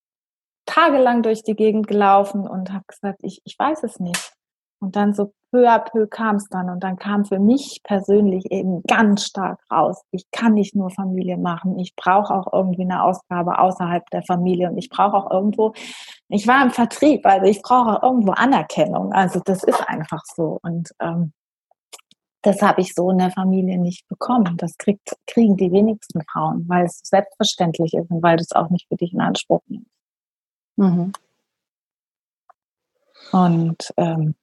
tagelang 0.65 1.23
durch 1.23 1.43
die 1.43 1.55
Gegend 1.55 1.87
gelaufen 1.87 2.47
und 2.47 2.71
habe 2.71 2.85
gesagt, 2.87 3.19
ich, 3.23 3.41
ich 3.43 3.57
weiß 3.57 3.83
es 3.83 3.99
nicht. 3.99 4.33
Und 4.79 4.95
dann 4.95 5.13
so 5.13 5.33
peu 5.51 5.67
à 5.67 5.79
peu 5.79 6.07
kam 6.07 6.37
es 6.37 6.47
dann. 6.49 6.69
Und 6.69 6.83
dann 6.83 6.97
kam 6.97 7.25
für 7.25 7.39
mich 7.39 7.81
persönlich 7.83 8.51
eben 8.51 8.81
ganz 8.83 9.25
stark 9.25 9.59
raus. 9.71 10.01
Ich 10.11 10.29
kann 10.31 10.53
nicht 10.53 10.75
nur 10.75 10.89
Familie 10.89 11.37
machen. 11.37 11.77
Ich 11.79 11.95
brauche 11.95 12.33
auch 12.33 12.53
irgendwie 12.53 12.83
eine 12.83 13.03
Ausgabe 13.03 13.59
außerhalb 13.59 14.09
der 14.11 14.23
Familie. 14.23 14.69
Und 14.69 14.77
ich 14.77 14.89
brauche 14.89 15.17
auch 15.17 15.31
irgendwo, 15.31 15.73
ich 16.29 16.47
war 16.47 16.63
im 16.63 16.71
Vertrieb, 16.71 17.25
also 17.25 17.45
ich 17.45 17.61
brauche 17.61 17.97
auch 17.97 18.03
irgendwo 18.03 18.31
Anerkennung. 18.31 19.11
Also 19.13 19.41
das 19.43 19.63
ist 19.63 19.81
einfach 19.87 20.23
so. 20.25 20.59
Und 20.61 20.91
ähm, 20.99 21.33
das 22.41 22.61
habe 22.61 22.81
ich 22.81 22.93
so 22.93 23.09
in 23.09 23.17
der 23.17 23.31
Familie 23.31 23.77
nicht 23.77 24.07
bekommen. 24.07 24.55
Das 24.57 24.77
kriegt, 24.77 25.17
kriegen 25.27 25.57
die 25.57 25.71
wenigsten 25.71 26.21
Frauen, 26.23 26.65
weil 26.69 26.85
es 26.85 27.01
selbstverständlich 27.03 27.93
ist 27.93 28.09
und 28.09 28.23
weil 28.23 28.37
du 28.37 28.43
es 28.43 28.53
auch 28.53 28.69
nicht 28.69 28.87
für 28.87 28.95
dich 28.95 29.13
in 29.13 29.21
Anspruch 29.21 29.61
nimmst. 29.67 29.91
Mhm. 30.77 31.11
Und 33.31 33.93
ähm, 33.97 34.35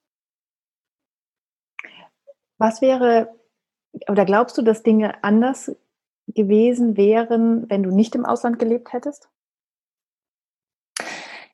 was 2.58 2.80
wäre, 2.80 3.34
oder 4.08 4.24
glaubst 4.24 4.56
du, 4.58 4.62
dass 4.62 4.82
Dinge 4.82 5.22
anders 5.22 5.74
gewesen 6.28 6.96
wären, 6.96 7.68
wenn 7.70 7.82
du 7.82 7.90
nicht 7.90 8.14
im 8.14 8.26
Ausland 8.26 8.58
gelebt 8.58 8.92
hättest? 8.92 9.28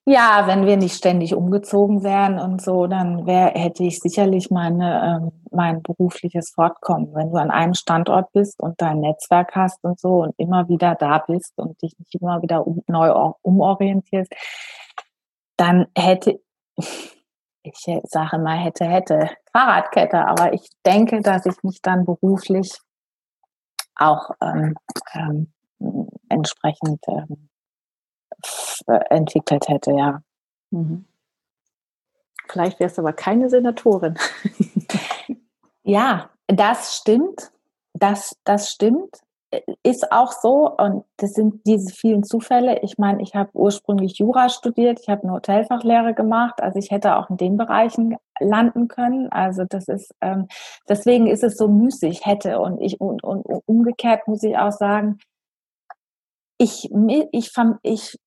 Ja, 0.05 0.49
wenn 0.49 0.67
wir 0.67 0.77
nicht 0.77 0.97
ständig 0.97 1.33
umgezogen 1.33 2.03
wären 2.03 2.41
und 2.41 2.61
so, 2.61 2.89
dann 2.89 3.25
wär, 3.25 3.53
hätte 3.55 3.85
ich 3.85 4.01
sicherlich 4.01 4.51
meine, 4.51 5.23
ähm, 5.23 5.33
mein 5.53 5.81
berufliches 5.81 6.51
Fortkommen. 6.51 7.15
Wenn 7.15 7.31
du 7.31 7.37
an 7.37 7.53
einem 7.53 7.75
Standort 7.75 8.33
bist 8.33 8.61
und 8.61 8.81
dein 8.81 8.99
Netzwerk 8.99 9.55
hast 9.55 9.85
und 9.85 10.01
so 10.01 10.23
und 10.25 10.35
immer 10.39 10.69
wieder 10.69 10.97
da 10.97 11.19
bist 11.19 11.53
und 11.57 11.81
dich 11.83 11.97
nicht 12.01 12.17
immer 12.17 12.43
wieder 12.43 12.67
um, 12.67 12.83
neu 12.89 13.33
umorientierst, 13.43 14.33
dann 15.57 15.87
hätte 15.97 16.41
ich 17.63 17.87
sage 18.05 18.39
mal 18.39 18.59
hätte, 18.59 18.85
hätte 18.85 19.31
Fahrradkette, 19.53 20.27
aber 20.27 20.53
ich 20.53 20.69
denke, 20.85 21.21
dass 21.21 21.47
ich 21.47 21.63
mich 21.63 21.81
dann 21.83 22.05
beruflich 22.05 22.79
auch 23.97 24.31
ähm, 24.41 24.75
ähm, 25.15 25.53
entsprechend 26.29 27.01
ähm, 27.09 27.49
entwickelt 29.11 29.69
hätte, 29.69 29.93
ja. 29.93 30.23
Mhm. 30.71 31.07
Vielleicht 32.49 32.81
wärst 32.81 32.99
du 32.99 33.03
aber 33.03 33.13
keine 33.13 33.49
Senatorin. 33.49 34.19
ja, 35.85 36.31
das 36.49 36.97
stimmt. 36.97 37.53
Das, 37.95 38.37
das 38.45 38.71
stimmt. 38.71 39.21
Ist 39.83 40.13
auch 40.13 40.33
so. 40.33 40.71
Und 40.77 41.05
das 41.19 41.35
sind 41.35 41.67
diese 41.67 41.93
vielen 41.93 42.25
Zufälle. 42.25 42.81
Ich 42.83 42.99
meine, 42.99 43.23
ich 43.23 43.35
habe 43.35 43.51
ursprünglich 43.55 44.19
Jura 44.19 44.49
studiert. 44.49 45.01
Ich 45.01 45.09
habe 45.09 45.25
eine 45.25 45.33
Hotelfachlehre 45.33 46.15
gemacht. 46.15 46.63
Also 46.63 46.79
ich 46.79 46.91
hätte 46.91 47.17
auch 47.17 47.29
in 47.31 47.37
den 47.37 47.57
Bereichen 47.57 48.17
landen 48.41 48.89
können. 48.89 49.31
Also 49.31 49.65
das 49.69 49.89
ist, 49.89 50.15
ähm, 50.21 50.49
deswegen 50.89 51.27
ist 51.27 51.43
es 51.43 51.57
so 51.57 51.69
müßig, 51.69 52.25
hätte. 52.25 52.61
Und 52.61 52.81
ich, 52.81 53.01
und, 53.01 53.23
und 53.23 53.45
umgekehrt 53.67 54.27
muss 54.27 54.43
ich 54.43 54.57
auch 54.57 54.73
sagen, 54.73 55.19
ich, 56.59 56.91
ich, 57.33 57.53
ich 57.83 58.19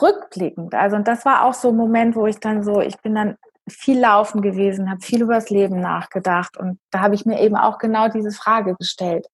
rückblickend, 0.00 0.74
also 0.74 0.96
und 0.96 1.08
das 1.08 1.24
war 1.24 1.44
auch 1.44 1.54
so 1.54 1.70
ein 1.70 1.76
Moment, 1.76 2.14
wo 2.14 2.26
ich 2.26 2.38
dann 2.38 2.62
so, 2.62 2.80
ich 2.80 2.98
bin 3.00 3.14
dann 3.14 3.36
viel 3.68 3.98
laufen 3.98 4.42
gewesen, 4.42 4.90
habe 4.90 5.00
viel 5.00 5.22
über 5.22 5.34
das 5.34 5.50
Leben 5.50 5.80
nachgedacht 5.80 6.56
und 6.56 6.78
da 6.90 7.00
habe 7.00 7.14
ich 7.14 7.24
mir 7.24 7.40
eben 7.40 7.56
auch 7.56 7.78
genau 7.78 8.08
diese 8.08 8.32
Frage 8.32 8.74
gestellt. 8.74 9.26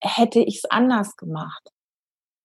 Hätte 0.00 0.40
ich 0.40 0.58
es 0.58 0.70
anders 0.70 1.16
gemacht? 1.16 1.70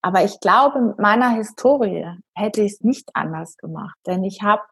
Aber 0.02 0.24
ich 0.24 0.40
glaube, 0.40 0.82
mit 0.82 1.00
meiner 1.00 1.30
Historie 1.32 2.06
hätte 2.36 2.62
ich 2.62 2.74
es 2.74 2.82
nicht 2.82 3.10
anders 3.14 3.56
gemacht, 3.58 3.98
denn 4.06 4.24
ich 4.24 4.42
habe 4.42 4.64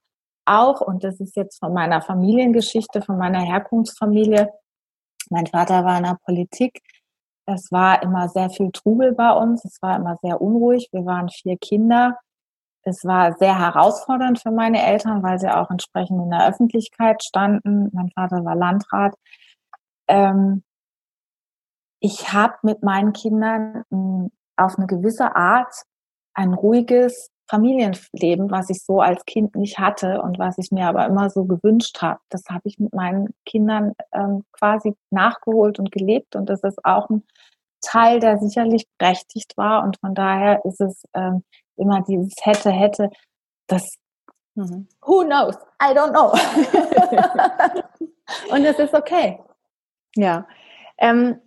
auch, 0.45 0.81
und 0.81 1.03
das 1.03 1.19
ist 1.19 1.35
jetzt 1.35 1.59
von 1.59 1.73
meiner 1.73 2.01
Familiengeschichte, 2.01 3.01
von 3.01 3.17
meiner 3.17 3.41
Herkunftsfamilie, 3.41 4.51
mein 5.29 5.47
Vater 5.47 5.85
war 5.85 5.97
in 5.97 6.03
der 6.03 6.17
Politik, 6.25 6.81
es 7.45 7.71
war 7.71 8.01
immer 8.03 8.27
sehr 8.29 8.49
viel 8.49 8.71
Trubel 8.71 9.13
bei 9.13 9.31
uns, 9.31 9.63
es 9.63 9.81
war 9.81 9.95
immer 9.95 10.17
sehr 10.21 10.41
unruhig, 10.41 10.89
wir 10.91 11.05
waren 11.05 11.29
vier 11.29 11.57
Kinder 11.57 12.17
es 12.83 13.05
war 13.05 13.33
sehr 13.37 13.57
herausfordernd 13.59 14.39
für 14.39 14.51
meine 14.51 14.83
Eltern, 14.83 15.21
weil 15.21 15.39
sie 15.39 15.53
auch 15.53 15.69
entsprechend 15.69 16.21
in 16.21 16.31
der 16.31 16.47
Öffentlichkeit 16.47 17.23
standen. 17.23 17.89
Mein 17.93 18.09
Vater 18.11 18.43
war 18.43 18.55
Landrat. 18.55 19.13
Ähm, 20.07 20.63
ich 22.01 22.33
habe 22.33 22.55
mit 22.63 22.83
meinen 22.83 23.13
Kindern 23.13 23.85
hm, 23.89 24.31
auf 24.57 24.77
eine 24.77 24.87
gewisse 24.87 25.35
Art 25.35 25.73
ein 26.33 26.53
ruhiges 26.53 27.29
Familienleben, 27.49 28.49
was 28.49 28.69
ich 28.69 28.83
so 28.83 29.01
als 29.01 29.23
Kind 29.25 29.55
nicht 29.55 29.77
hatte 29.77 30.21
und 30.21 30.39
was 30.39 30.57
ich 30.57 30.71
mir 30.71 30.87
aber 30.87 31.05
immer 31.05 31.29
so 31.29 31.45
gewünscht 31.45 32.01
habe. 32.01 32.19
Das 32.29 32.43
habe 32.49 32.61
ich 32.65 32.79
mit 32.79 32.93
meinen 32.93 33.33
Kindern 33.45 33.93
ähm, 34.13 34.45
quasi 34.53 34.95
nachgeholt 35.09 35.77
und 35.77 35.91
gelebt 35.91 36.35
und 36.35 36.49
das 36.49 36.63
ist 36.63 36.83
auch 36.85 37.09
ein 37.09 37.23
Teil, 37.81 38.19
der 38.19 38.37
sicherlich 38.39 38.87
berechtigt 38.97 39.57
war 39.57 39.83
und 39.83 39.99
von 39.99 40.15
daher 40.15 40.63
ist 40.65 40.81
es 40.81 41.03
ähm, 41.13 41.43
immer 41.75 42.01
dieses 42.01 42.33
hätte, 42.41 42.71
hätte, 42.71 43.09
das, 43.67 43.95
mhm. 44.55 44.87
who 45.01 45.23
knows? 45.25 45.55
I 45.81 45.93
don't 45.93 46.11
know. 46.11 46.31
Und 48.51 48.65
es 48.65 48.79
ist 48.79 48.93
okay. 48.93 49.39
Ja. 50.15 50.47
Ähm, 50.97 51.39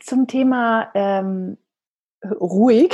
zum 0.00 0.26
Thema 0.26 0.90
ähm, 0.94 1.58
ruhig. 2.40 2.92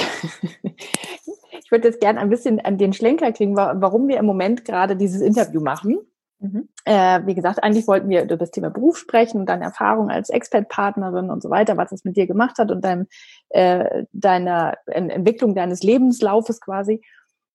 ich 0.62 1.70
würde 1.70 1.88
jetzt 1.88 2.00
gerne 2.00 2.20
ein 2.20 2.30
bisschen 2.30 2.60
an 2.60 2.78
den 2.78 2.92
Schlenker 2.92 3.32
kriegen, 3.32 3.56
warum 3.56 4.08
wir 4.08 4.18
im 4.18 4.26
Moment 4.26 4.64
gerade 4.64 4.96
dieses 4.96 5.20
Interview 5.20 5.60
machen. 5.60 5.98
Mhm. 6.40 6.68
Äh, 6.86 7.20
wie 7.26 7.34
gesagt, 7.34 7.62
eigentlich 7.62 7.86
wollten 7.86 8.08
wir 8.08 8.22
über 8.22 8.36
das 8.38 8.50
Thema 8.50 8.70
Beruf 8.70 8.96
sprechen 8.96 9.40
und 9.40 9.48
deine 9.48 9.64
Erfahrung 9.64 10.08
als 10.10 10.30
Expert-Partnerin 10.30 11.30
und 11.30 11.42
so 11.42 11.50
weiter, 11.50 11.76
was 11.76 11.92
es 11.92 12.04
mit 12.04 12.16
dir 12.16 12.26
gemacht 12.26 12.58
hat 12.58 12.70
und 12.70 12.82
deinem, 12.82 13.06
äh, 13.50 14.04
deiner 14.12 14.78
Entwicklung 14.86 15.54
deines 15.54 15.82
Lebenslaufes 15.82 16.60
quasi. 16.60 17.02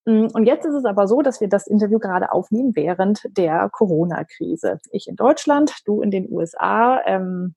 Mm, 0.05 0.27
und 0.33 0.45
jetzt 0.45 0.65
ist 0.65 0.75
es 0.75 0.85
aber 0.85 1.07
so, 1.07 1.23
dass 1.23 1.41
wir 1.41 1.49
das 1.49 1.65
Interview 1.65 1.97
gerade 1.97 2.31
aufnehmen 2.31 2.75
während 2.75 3.23
der 3.35 3.69
Corona-Krise. 3.71 4.77
Ich 4.91 5.07
in 5.07 5.15
Deutschland, 5.15 5.73
du 5.85 6.01
in 6.01 6.11
den 6.11 6.31
USA, 6.31 7.01
ähm, 7.05 7.55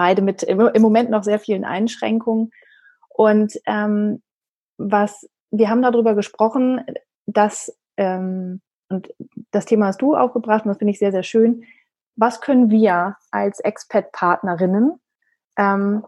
beide 0.00 0.22
mit 0.22 0.42
im, 0.42 0.80
Moment 0.80 1.10
noch 1.10 1.24
sehr 1.24 1.38
vielen 1.38 1.66
Einschränkungen. 1.66 2.52
Und 3.10 3.52
ähm, 3.66 4.22
was 4.78 5.28
wir 5.50 5.68
haben 5.68 5.82
darüber 5.82 6.14
gesprochen, 6.14 6.80
dass 7.26 7.76
ähm, 7.98 8.62
und 8.88 9.12
das 9.50 9.66
Thema 9.66 9.88
hast 9.88 10.00
du 10.00 10.16
aufgebracht 10.16 10.64
und 10.64 10.70
das 10.70 10.78
finde 10.78 10.92
ich 10.92 10.98
sehr, 10.98 11.12
sehr 11.12 11.22
schön. 11.22 11.64
Was 12.16 12.40
können 12.40 12.70
wir 12.70 13.18
als 13.30 13.60
Expat-Partnerinnen 13.60 14.98
ähm, 15.58 16.02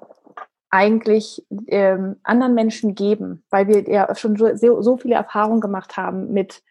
eigentlich 0.71 1.45
ähm, 1.67 2.17
anderen 2.23 2.55
Menschen 2.55 2.95
geben, 2.95 3.45
weil 3.51 3.69
wir 3.69 3.87
ja 3.91 4.15
schon 4.15 4.37
so, 4.37 4.81
so 4.81 4.97
viele 4.97 5.17
Erfahrungen 5.17 5.61
gemacht 5.61 5.99
haben 5.99 6.33
mit 6.33 6.63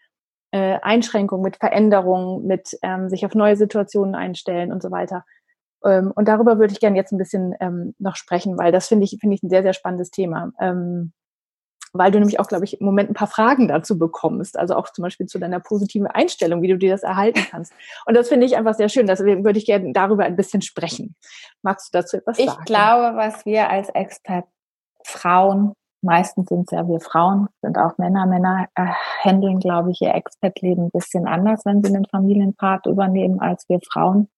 äh, 0.50 0.80
Einschränkungen, 0.82 1.44
mit 1.44 1.56
Veränderungen, 1.56 2.48
mit 2.48 2.76
ähm, 2.82 3.08
sich 3.08 3.24
auf 3.24 3.36
neue 3.36 3.56
Situationen 3.56 4.16
einstellen 4.16 4.72
und 4.72 4.82
so 4.82 4.90
weiter. 4.90 5.24
Ähm, 5.84 6.12
und 6.14 6.28
darüber 6.28 6.58
würde 6.58 6.72
ich 6.72 6.80
gerne 6.80 6.96
jetzt 6.96 7.12
ein 7.12 7.18
bisschen 7.18 7.54
ähm, 7.60 7.94
noch 7.98 8.16
sprechen, 8.16 8.58
weil 8.58 8.72
das 8.72 8.88
finde 8.88 9.04
ich, 9.04 9.16
finde 9.20 9.34
ich 9.34 9.42
ein 9.42 9.50
sehr, 9.50 9.62
sehr 9.62 9.72
spannendes 9.72 10.10
Thema. 10.10 10.52
Ähm, 10.60 11.12
weil 11.92 12.10
du 12.10 12.18
nämlich 12.18 12.40
auch, 12.40 12.46
glaube 12.46 12.64
ich, 12.64 12.80
im 12.80 12.86
Moment 12.86 13.10
ein 13.10 13.14
paar 13.14 13.28
Fragen 13.28 13.68
dazu 13.68 13.98
bekommst. 13.98 14.58
Also 14.58 14.74
auch 14.74 14.90
zum 14.90 15.02
Beispiel 15.02 15.26
zu 15.26 15.38
deiner 15.38 15.60
positiven 15.60 16.06
Einstellung, 16.06 16.62
wie 16.62 16.68
du 16.68 16.78
dir 16.78 16.90
das 16.90 17.02
erhalten 17.02 17.40
kannst. 17.50 17.72
Und 18.06 18.16
das 18.16 18.28
finde 18.28 18.46
ich 18.46 18.56
einfach 18.56 18.74
sehr 18.74 18.88
schön. 18.88 19.06
Deswegen 19.06 19.44
würde 19.44 19.58
ich 19.58 19.66
gerne 19.66 19.92
darüber 19.92 20.24
ein 20.24 20.36
bisschen 20.36 20.62
sprechen. 20.62 21.14
Magst 21.62 21.92
du 21.92 21.98
dazu 21.98 22.16
etwas 22.16 22.38
ich 22.38 22.46
sagen? 22.46 22.60
Ich 22.60 22.66
glaube, 22.66 23.16
was 23.16 23.44
wir 23.44 23.68
als 23.68 23.90
Expert 23.90 24.46
Frauen, 25.04 25.74
meistens 26.00 26.48
sind 26.48 26.62
es 26.62 26.70
ja 26.70 26.88
wir 26.88 27.00
Frauen, 27.00 27.48
sind 27.60 27.76
auch 27.76 27.98
Männer, 27.98 28.26
Männer 28.26 28.68
äh, 28.74 28.86
handeln, 29.20 29.58
glaube 29.60 29.90
ich, 29.90 30.00
ihr 30.00 30.14
Expertleben 30.14 30.86
ein 30.86 30.90
bisschen 30.90 31.26
anders, 31.26 31.64
wenn 31.64 31.82
sie 31.82 31.94
einen 31.94 32.06
Familienpart 32.06 32.86
übernehmen, 32.86 33.40
als 33.40 33.68
wir 33.68 33.80
Frauen. 33.80 34.28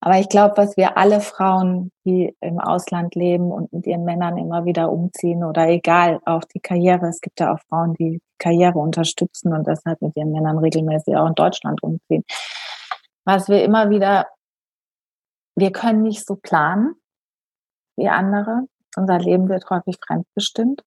Aber 0.00 0.18
ich 0.18 0.28
glaube, 0.28 0.56
was 0.56 0.76
wir 0.76 0.96
alle 0.96 1.20
Frauen, 1.20 1.90
die 2.04 2.36
im 2.40 2.60
Ausland 2.60 3.14
leben 3.14 3.50
und 3.50 3.72
mit 3.72 3.86
ihren 3.86 4.04
Männern 4.04 4.36
immer 4.36 4.64
wieder 4.64 4.92
umziehen 4.92 5.42
oder 5.42 5.68
egal, 5.68 6.20
auch 6.26 6.44
die 6.44 6.60
Karriere, 6.60 7.08
es 7.08 7.20
gibt 7.20 7.40
ja 7.40 7.54
auch 7.54 7.60
Frauen, 7.68 7.94
die 7.94 8.20
Karriere 8.38 8.78
unterstützen 8.78 9.52
und 9.52 9.66
deshalb 9.66 10.00
mit 10.02 10.14
ihren 10.16 10.32
Männern 10.32 10.58
regelmäßig 10.58 11.16
auch 11.16 11.26
in 11.26 11.34
Deutschland 11.34 11.82
umziehen. 11.82 12.24
Was 13.24 13.48
wir 13.48 13.64
immer 13.64 13.90
wieder, 13.90 14.26
wir 15.56 15.72
können 15.72 16.02
nicht 16.02 16.26
so 16.26 16.36
planen 16.36 16.94
wie 17.96 18.08
andere. 18.08 18.68
Unser 18.96 19.18
Leben 19.18 19.48
wird 19.48 19.68
häufig 19.70 19.96
fremdbestimmt. 20.06 20.82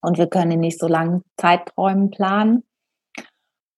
Und 0.00 0.16
wir 0.16 0.28
können 0.28 0.60
nicht 0.60 0.78
so 0.78 0.86
lange 0.86 1.22
Zeiträumen 1.36 2.10
planen. 2.10 2.64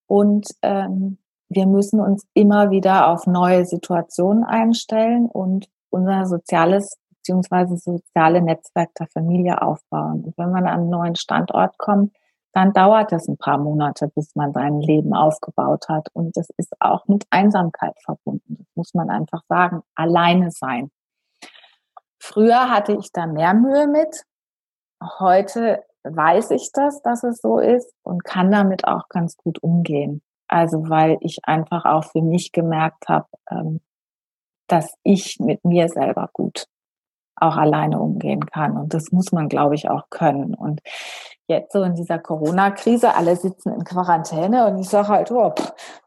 Und 0.07 0.49
ähm, 0.63 1.19
wir 1.51 1.67
müssen 1.67 2.01
uns 2.01 2.27
immer 2.33 2.71
wieder 2.71 3.09
auf 3.09 3.27
neue 3.27 3.67
Situationen 3.67 4.45
einstellen 4.45 5.27
und 5.27 5.69
unser 5.91 6.25
soziales 6.27 6.97
bzw. 7.27 7.77
soziale 7.77 8.41
Netzwerk 8.41 8.95
der 8.95 9.09
Familie 9.09 9.61
aufbauen. 9.61 10.25
Und 10.25 10.39
wenn 10.39 10.53
man 10.53 10.67
an 10.67 10.81
einen 10.81 10.91
neuen 10.91 11.17
Standort 11.17 11.77
kommt, 11.77 12.15
dann 12.53 12.73
dauert 12.73 13.13
es 13.13 13.29
ein 13.29 13.37
paar 13.37 13.59
Monate, 13.59 14.09
bis 14.09 14.35
man 14.35 14.53
sein 14.53 14.81
Leben 14.81 15.13
aufgebaut 15.13 15.89
hat. 15.89 16.09
Und 16.13 16.37
das 16.37 16.51
ist 16.57 16.73
auch 16.81 17.07
mit 17.07 17.25
Einsamkeit 17.31 17.95
verbunden. 18.05 18.57
Das 18.59 18.67
muss 18.75 18.95
man 18.95 19.11
einfach 19.11 19.43
sagen. 19.49 19.83
Alleine 19.95 20.51
sein. 20.53 20.91
Früher 22.21 22.71
hatte 22.71 22.93
ich 22.93 23.13
da 23.13 23.27
mehr 23.27 23.55
Mühe 23.55 23.89
mit. 23.89 24.25
Heute 25.19 25.83
weiß 26.05 26.53
ich 26.53 26.71
das, 26.73 27.03
dass 27.03 27.25
es 27.25 27.39
so 27.39 27.59
ist 27.59 27.93
und 28.03 28.25
kann 28.25 28.51
damit 28.51 28.87
auch 28.87 29.09
ganz 29.09 29.37
gut 29.37 29.63
umgehen. 29.63 30.23
Also 30.51 30.89
weil 30.89 31.17
ich 31.21 31.39
einfach 31.45 31.85
auch 31.85 32.05
für 32.05 32.23
mich 32.23 32.51
gemerkt 32.51 33.09
habe, 33.09 33.29
ähm, 33.51 33.81
dass 34.67 34.93
ich 35.05 35.39
mit 35.39 35.65
mir 35.65 35.89
selber 35.89 36.29
gut 36.33 36.67
auch 37.37 37.57
alleine 37.57 38.01
umgehen 38.01 38.45
kann. 38.47 38.77
Und 38.77 38.93
das 38.93 39.13
muss 39.13 39.33
man, 39.33 39.49
glaube 39.49 39.77
ich, 39.77 39.89
auch 39.89 40.11
können. 40.11 40.55
Und 40.55 40.81
jetzt 41.47 41.73
so 41.73 41.83
in 41.83 41.95
dieser 41.95 42.19
Corona-Krise, 42.19 43.15
alle 43.15 43.37
sitzen 43.37 43.73
in 43.73 43.85
Quarantäne 43.85 44.67
und 44.67 44.79
ich 44.79 44.89
sage 44.89 45.09
halt, 45.09 45.31
oh, 45.31 45.55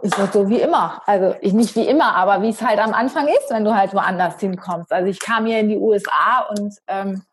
ist 0.01 0.17
das 0.17 0.31
so 0.33 0.49
wie 0.49 0.59
immer. 0.59 1.01
Also 1.05 1.35
ich 1.41 1.53
nicht 1.53 1.75
wie 1.75 1.87
immer, 1.87 2.15
aber 2.15 2.41
wie 2.41 2.49
es 2.49 2.61
halt 2.61 2.79
am 2.79 2.93
Anfang 2.93 3.27
ist, 3.27 3.49
wenn 3.49 3.65
du 3.65 3.75
halt 3.75 3.93
woanders 3.93 4.39
hinkommst. 4.39 4.91
Also 4.91 5.09
ich 5.09 5.19
kam 5.19 5.45
hier 5.45 5.59
in 5.59 5.69
die 5.69 5.77
USA 5.77 6.47
und 6.49 6.75
ähm, 6.87 7.23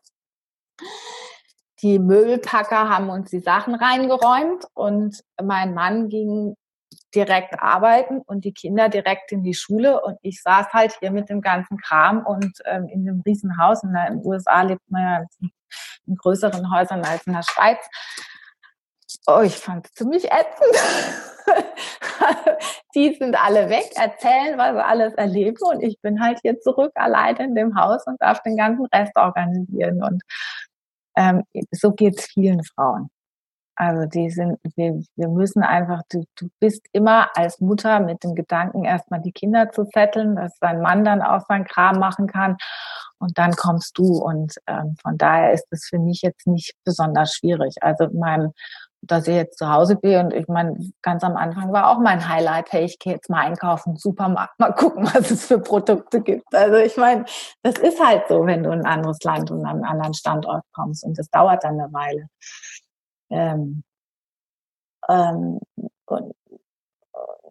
die 1.81 1.99
Möbelpacker 1.99 2.89
haben 2.89 3.09
uns 3.09 3.29
die 3.29 3.39
Sachen 3.39 3.75
reingeräumt 3.75 4.65
und 4.73 5.21
mein 5.41 5.73
Mann 5.73 6.09
ging 6.09 6.55
direkt 7.13 7.59
arbeiten 7.61 8.21
und 8.21 8.45
die 8.45 8.53
Kinder 8.53 8.89
direkt 8.89 9.31
in 9.31 9.43
die 9.43 9.53
Schule 9.53 10.01
und 10.01 10.17
ich 10.21 10.41
saß 10.41 10.67
halt 10.73 10.97
hier 10.99 11.11
mit 11.11 11.29
dem 11.29 11.41
ganzen 11.41 11.77
Kram 11.77 12.25
und 12.25 12.51
ähm, 12.65 12.87
in 12.87 13.05
dem 13.05 13.21
Riesenhaus. 13.25 13.83
In 13.83 13.93
den 13.93 14.25
USA 14.25 14.61
lebt 14.61 14.89
man 14.89 15.01
ja 15.01 15.49
in 16.07 16.15
größeren 16.15 16.73
Häusern 16.73 17.03
als 17.03 17.25
in 17.27 17.33
der 17.33 17.43
Schweiz. 17.43 17.79
Oh, 19.27 19.41
ich 19.41 19.55
fand 19.55 19.85
es 19.85 19.93
ziemlich 19.93 20.25
ätzend. 20.25 20.75
die 22.95 23.13
sind 23.15 23.35
alle 23.35 23.69
weg, 23.69 23.91
erzählen, 23.95 24.57
was 24.57 24.73
sie 24.73 24.85
alles 24.85 25.13
erleben 25.15 25.57
und 25.61 25.81
ich 25.81 25.99
bin 26.01 26.21
halt 26.21 26.39
hier 26.41 26.59
zurück 26.59 26.91
alleine 26.95 27.43
in 27.43 27.55
dem 27.55 27.75
Haus 27.75 28.05
und 28.07 28.21
darf 28.21 28.41
den 28.43 28.57
ganzen 28.57 28.85
Rest 28.85 29.15
organisieren. 29.15 30.01
Und 30.03 30.23
ähm, 31.17 31.43
so 31.71 31.91
geht's 31.91 32.25
vielen 32.25 32.63
Frauen. 32.63 33.09
Also 33.81 34.05
die 34.05 34.29
sind, 34.29 34.59
wir, 34.75 35.01
wir 35.15 35.27
müssen 35.27 35.63
einfach, 35.63 36.03
du, 36.11 36.23
du 36.35 36.49
bist 36.59 36.85
immer 36.91 37.35
als 37.35 37.59
Mutter 37.59 37.99
mit 37.99 38.23
dem 38.23 38.35
Gedanken, 38.35 38.83
erstmal 38.83 39.21
die 39.21 39.31
Kinder 39.31 39.71
zu 39.71 39.85
zetteln, 39.85 40.35
dass 40.35 40.55
dein 40.59 40.81
Mann 40.81 41.03
dann 41.03 41.23
auch 41.23 41.41
seinen 41.47 41.65
Kram 41.65 41.97
machen 41.97 42.27
kann 42.27 42.57
und 43.17 43.39
dann 43.39 43.53
kommst 43.53 43.97
du. 43.97 44.19
Und 44.19 44.53
ähm, 44.67 44.97
von 45.01 45.17
daher 45.17 45.53
ist 45.53 45.65
es 45.71 45.87
für 45.87 45.97
mich 45.97 46.21
jetzt 46.21 46.45
nicht 46.45 46.75
besonders 46.83 47.33
schwierig. 47.33 47.73
Also 47.81 48.03
in 48.03 48.19
meinem 48.19 48.51
dass 49.03 49.27
ich 49.27 49.33
jetzt 49.33 49.57
zu 49.57 49.67
Hause 49.67 49.95
bin 49.95 50.25
und 50.25 50.31
ich 50.31 50.47
meine, 50.47 50.77
ganz 51.01 51.23
am 51.23 51.35
Anfang 51.35 51.73
war 51.73 51.89
auch 51.89 51.97
mein 51.97 52.29
Highlight, 52.29 52.71
hey, 52.71 52.85
ich 52.85 52.99
gehe 52.99 53.13
jetzt 53.13 53.31
mal 53.31 53.39
einkaufen, 53.39 53.95
Supermarkt, 53.95 54.59
mal 54.59 54.73
gucken, 54.73 55.05
was 55.15 55.31
es 55.31 55.47
für 55.47 55.57
Produkte 55.57 56.21
gibt. 56.21 56.53
Also 56.53 56.75
ich 56.75 56.97
meine, 56.97 57.25
das 57.63 57.79
ist 57.79 57.99
halt 57.99 58.25
so, 58.29 58.45
wenn 58.45 58.61
du 58.61 58.69
in 58.69 58.81
ein 58.81 58.85
anderes 58.85 59.17
Land 59.23 59.49
und 59.49 59.65
an 59.65 59.77
einen 59.77 59.85
anderen 59.85 60.13
Standort 60.13 60.63
kommst 60.71 61.03
und 61.03 61.17
das 61.17 61.27
dauert 61.31 61.63
dann 61.63 61.79
eine 61.79 61.91
Weile. 61.91 62.27
Ähm, 63.31 63.83
ähm, 65.09 65.59
und, 66.05 66.35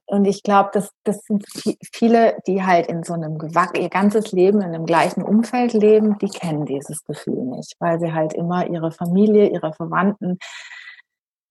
und 0.07 0.25
ich 0.25 0.43
glaube, 0.43 0.71
das, 0.73 0.91
das 1.05 1.23
sind 1.25 1.45
viele, 1.93 2.37
die 2.47 2.65
halt 2.65 2.89
in 2.89 3.03
so 3.05 3.15
einem 3.15 3.39
Gewack, 3.39 3.79
ihr 3.79 3.89
ganzes 3.89 4.33
Leben 4.33 4.61
in 4.61 4.75
einem 4.75 4.87
gleichen 4.87 5.23
Umfeld 5.23 5.73
leben, 5.73 6.19
die 6.19 6.29
kennen 6.29 6.67
dieses 6.67 7.05
Gefühl 7.05 7.45
nicht, 7.45 7.77
weil 7.79 8.01
sie 8.01 8.13
halt 8.13 8.33
immer 8.35 8.69
ihre 8.69 8.91
Familie, 8.91 9.49
ihre 9.49 9.73
Verwandten, 9.73 10.39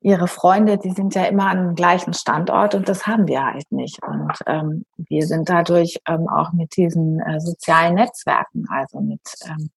ihre 0.02 0.28
Freunde, 0.28 0.78
die 0.78 0.92
sind 0.92 1.16
ja 1.16 1.26
immer 1.26 1.48
an 1.48 1.58
dem 1.58 1.76
gleichen 1.76 2.14
Standort 2.14 2.76
und 2.76 2.88
das 2.88 3.06
haben 3.06 3.28
wir 3.28 3.44
halt 3.44 3.70
nicht. 3.72 4.02
Und 4.04 4.32
ähm, 4.46 4.86
wir 4.98 5.26
sind 5.26 5.50
dadurch 5.50 5.98
ähm, 6.08 6.28
auch 6.30 6.54
mit 6.54 6.76
diesen 6.78 7.20
äh, 7.20 7.40
sozialen 7.40 7.96
Netzwerken, 7.96 8.66
also 8.70 9.02
mit 9.02 9.22
ähm, 9.46 9.70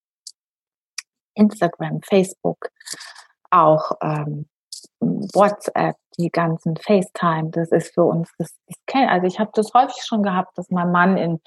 Instagram, 1.35 2.01
Facebook, 2.03 2.69
auch 3.53 3.93
ähm, 4.03 4.47
WhatsApp, 5.01 5.97
die 6.19 6.31
ganzen 6.31 6.77
FaceTime, 6.77 7.51
das 7.51 7.71
ist 7.71 7.95
für 7.95 8.05
uns, 8.05 8.31
das, 8.39 8.55
das 8.67 8.77
kenn, 8.87 9.09
also 9.09 9.27
ich 9.27 9.39
habe 9.39 9.51
das 9.55 9.73
häufig 9.75 10.03
schon 10.05 10.23
gehabt, 10.23 10.57
dass 10.57 10.71
mein 10.71 10.93
Mann 10.93 11.17
in, 11.17 11.41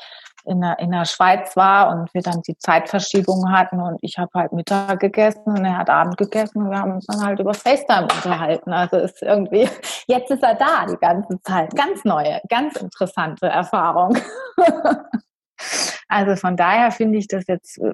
in, 0.45 0.61
der, 0.61 0.79
in 0.79 0.91
der 0.91 1.05
Schweiz 1.05 1.55
war 1.55 1.89
und 1.89 2.13
wir 2.13 2.21
dann 2.21 2.41
die 2.41 2.57
Zeitverschiebung 2.57 3.51
hatten 3.51 3.79
und 3.79 3.97
ich 4.01 4.17
habe 4.17 4.31
halt 4.33 4.53
Mittag 4.53 4.99
gegessen 4.99 5.45
und 5.45 5.65
er 5.65 5.77
hat 5.77 5.89
Abend 5.89 6.17
gegessen 6.17 6.63
und 6.63 6.71
wir 6.71 6.79
haben 6.79 6.93
uns 6.93 7.05
dann 7.05 7.25
halt 7.25 7.39
über 7.39 7.53
FaceTime 7.53 8.03
unterhalten. 8.03 8.73
Also 8.73 8.97
ist 8.97 9.21
irgendwie, 9.21 9.69
jetzt 10.07 10.31
ist 10.31 10.43
er 10.43 10.55
da 10.55 10.85
die 10.85 10.97
ganze 10.97 11.41
Zeit. 11.41 11.75
Ganz 11.75 12.03
neue, 12.03 12.41
ganz 12.49 12.75
interessante 12.75 13.47
Erfahrung. 13.47 14.17
Also 16.07 16.35
von 16.35 16.55
daher 16.55 16.91
finde 16.91 17.17
ich 17.17 17.27
das 17.27 17.45
jetzt, 17.47 17.79
äh, 17.79 17.93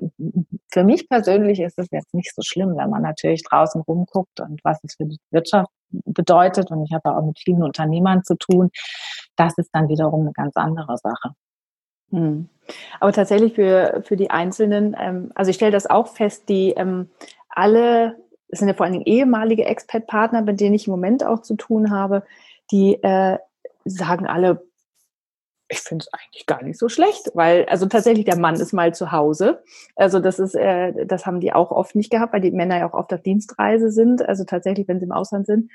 für 0.71 0.83
mich 0.83 1.07
persönlich 1.07 1.59
ist 1.59 1.79
es 1.79 1.87
jetzt 1.91 2.13
nicht 2.13 2.33
so 2.35 2.41
schlimm, 2.41 2.75
wenn 2.77 2.89
man 2.89 3.01
natürlich 3.01 3.43
draußen 3.43 3.81
rumguckt 3.81 4.39
und 4.39 4.59
was 4.63 4.83
es 4.83 4.95
für 4.95 5.05
die 5.05 5.19
Wirtschaft 5.31 5.71
bedeutet. 5.89 6.71
Und 6.71 6.83
ich 6.83 6.93
habe 6.93 7.15
auch 7.15 7.25
mit 7.25 7.39
vielen 7.39 7.63
Unternehmern 7.63 8.23
zu 8.23 8.35
tun. 8.35 8.69
Das 9.35 9.57
ist 9.57 9.69
dann 9.73 9.87
wiederum 9.87 10.21
eine 10.21 10.33
ganz 10.33 10.55
andere 10.55 10.97
Sache. 10.97 11.35
Hm. 12.11 12.49
Aber 12.99 13.11
tatsächlich 13.11 13.53
für, 13.53 14.01
für 14.05 14.17
die 14.17 14.29
Einzelnen, 14.29 14.95
ähm, 14.99 15.31
also 15.35 15.49
ich 15.49 15.55
stelle 15.55 15.71
das 15.71 15.89
auch 15.89 16.07
fest, 16.07 16.49
die 16.49 16.71
ähm, 16.71 17.09
alle, 17.49 18.17
es 18.49 18.59
sind 18.59 18.67
ja 18.67 18.73
vor 18.73 18.85
allen 18.85 18.93
Dingen 18.93 19.05
ehemalige 19.05 19.65
Expat-Partner, 19.65 20.41
mit 20.41 20.59
denen 20.59 20.75
ich 20.75 20.87
im 20.87 20.91
Moment 20.91 21.25
auch 21.25 21.41
zu 21.41 21.55
tun 21.55 21.91
habe, 21.91 22.23
die 22.71 23.01
äh, 23.01 23.37
sagen 23.85 24.27
alle, 24.27 24.63
ich 25.71 25.79
finde 25.79 26.03
es 26.03 26.13
eigentlich 26.13 26.45
gar 26.45 26.61
nicht 26.63 26.77
so 26.77 26.89
schlecht, 26.89 27.31
weil 27.33 27.65
also 27.65 27.85
tatsächlich 27.85 28.25
der 28.25 28.37
Mann 28.37 28.55
ist 28.55 28.73
mal 28.73 28.93
zu 28.93 29.11
Hause. 29.11 29.63
Also 29.95 30.19
das 30.19 30.37
ist, 30.37 30.53
äh, 30.53 31.05
das 31.05 31.25
haben 31.25 31.39
die 31.39 31.53
auch 31.53 31.71
oft 31.71 31.95
nicht 31.95 32.11
gehabt, 32.11 32.33
weil 32.33 32.41
die 32.41 32.51
Männer 32.51 32.79
ja 32.79 32.89
auch 32.89 32.93
oft 32.93 33.13
auf 33.13 33.21
Dienstreise 33.21 33.89
sind. 33.89 34.27
Also 34.27 34.43
tatsächlich, 34.43 34.87
wenn 34.89 34.99
sie 34.99 35.05
im 35.05 35.13
Ausland 35.13 35.45
sind. 35.45 35.71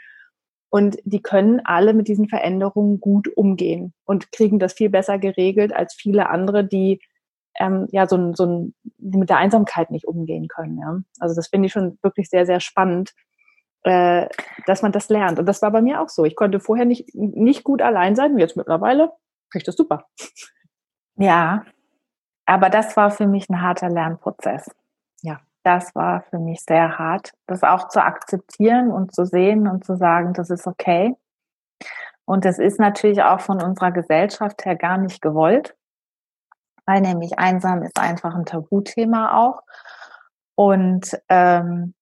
Und 0.69 0.99
die 1.05 1.23
können 1.23 1.63
alle 1.65 1.95
mit 1.95 2.09
diesen 2.09 2.29
Veränderungen 2.29 3.01
gut 3.01 3.29
umgehen 3.37 3.95
und 4.05 4.33
kriegen 4.33 4.59
das 4.59 4.75
viel 4.75 4.91
besser 4.91 5.19
geregelt 5.19 5.75
als 5.75 5.95
viele 5.95 6.29
andere, 6.29 6.65
die 6.65 7.01
ähm, 7.59 7.89
ja 7.91 8.07
so 8.07 8.17
ein, 8.17 8.35
so 8.35 8.45
ein, 8.45 8.75
die 8.99 9.17
mit 9.17 9.31
der 9.31 9.39
Einsamkeit 9.39 9.91
nicht 9.91 10.07
umgehen 10.07 10.49
können. 10.49 10.79
Ja? 10.79 11.01
Also 11.21 11.35
das 11.35 11.49
finde 11.49 11.67
ich 11.67 11.73
schon 11.73 11.99
wirklich 12.03 12.29
sehr, 12.29 12.45
sehr 12.45 12.61
spannend, 12.61 13.15
äh, 13.85 14.27
dass 14.67 14.83
man 14.83 14.93
das 14.93 15.09
lernt. 15.09 15.39
Und 15.39 15.47
das 15.47 15.63
war 15.63 15.71
bei 15.71 15.81
mir 15.81 16.03
auch 16.03 16.11
so. 16.11 16.27
Ich 16.27 16.37
konnte 16.37 16.61
vorher 16.61 16.85
nicht, 16.85 17.15
nicht 17.15 17.65
gut 17.65 17.81
allein 17.81 18.15
sein, 18.15 18.37
jetzt 18.37 18.59
mittlerweile 18.59 19.13
finde 19.51 19.63
ich 19.63 19.65
das 19.65 19.77
super. 19.77 20.07
Ja, 21.17 21.65
aber 22.47 22.71
das 22.71 22.97
war 22.97 23.11
für 23.11 23.27
mich 23.27 23.49
ein 23.49 23.61
harter 23.61 23.89
Lernprozess. 23.89 24.71
Ja. 25.23 25.41
Das 25.65 25.97
war 25.97 26.23
für 26.31 26.39
mich 26.39 26.61
sehr 26.61 26.97
hart, 26.97 27.33
das 27.49 27.65
auch 27.65 27.89
zu 27.89 28.01
akzeptieren 28.01 28.93
und 28.93 29.13
zu 29.13 29.25
sehen 29.25 29.67
und 29.67 29.85
zu 29.85 29.97
sagen, 29.97 30.33
das 30.33 30.49
ist 30.49 30.69
okay. 30.69 31.17
Und 32.25 32.45
das 32.45 32.61
ist 32.61 32.79
natürlich 32.79 33.23
auch 33.23 33.41
von 33.41 33.61
unserer 33.61 33.91
Gesellschaft 33.91 34.65
her 34.65 34.77
gar 34.77 34.97
nicht 34.97 35.21
gewollt, 35.21 35.77
weil 36.85 37.01
nämlich 37.01 37.41
einsam 37.41 37.83
ist 37.83 37.99
einfach 37.99 38.37
ein 38.37 38.45
Tabuthema 38.45 39.45
auch. 39.45 39.63
Und 40.55 41.19
ähm, 41.29 41.95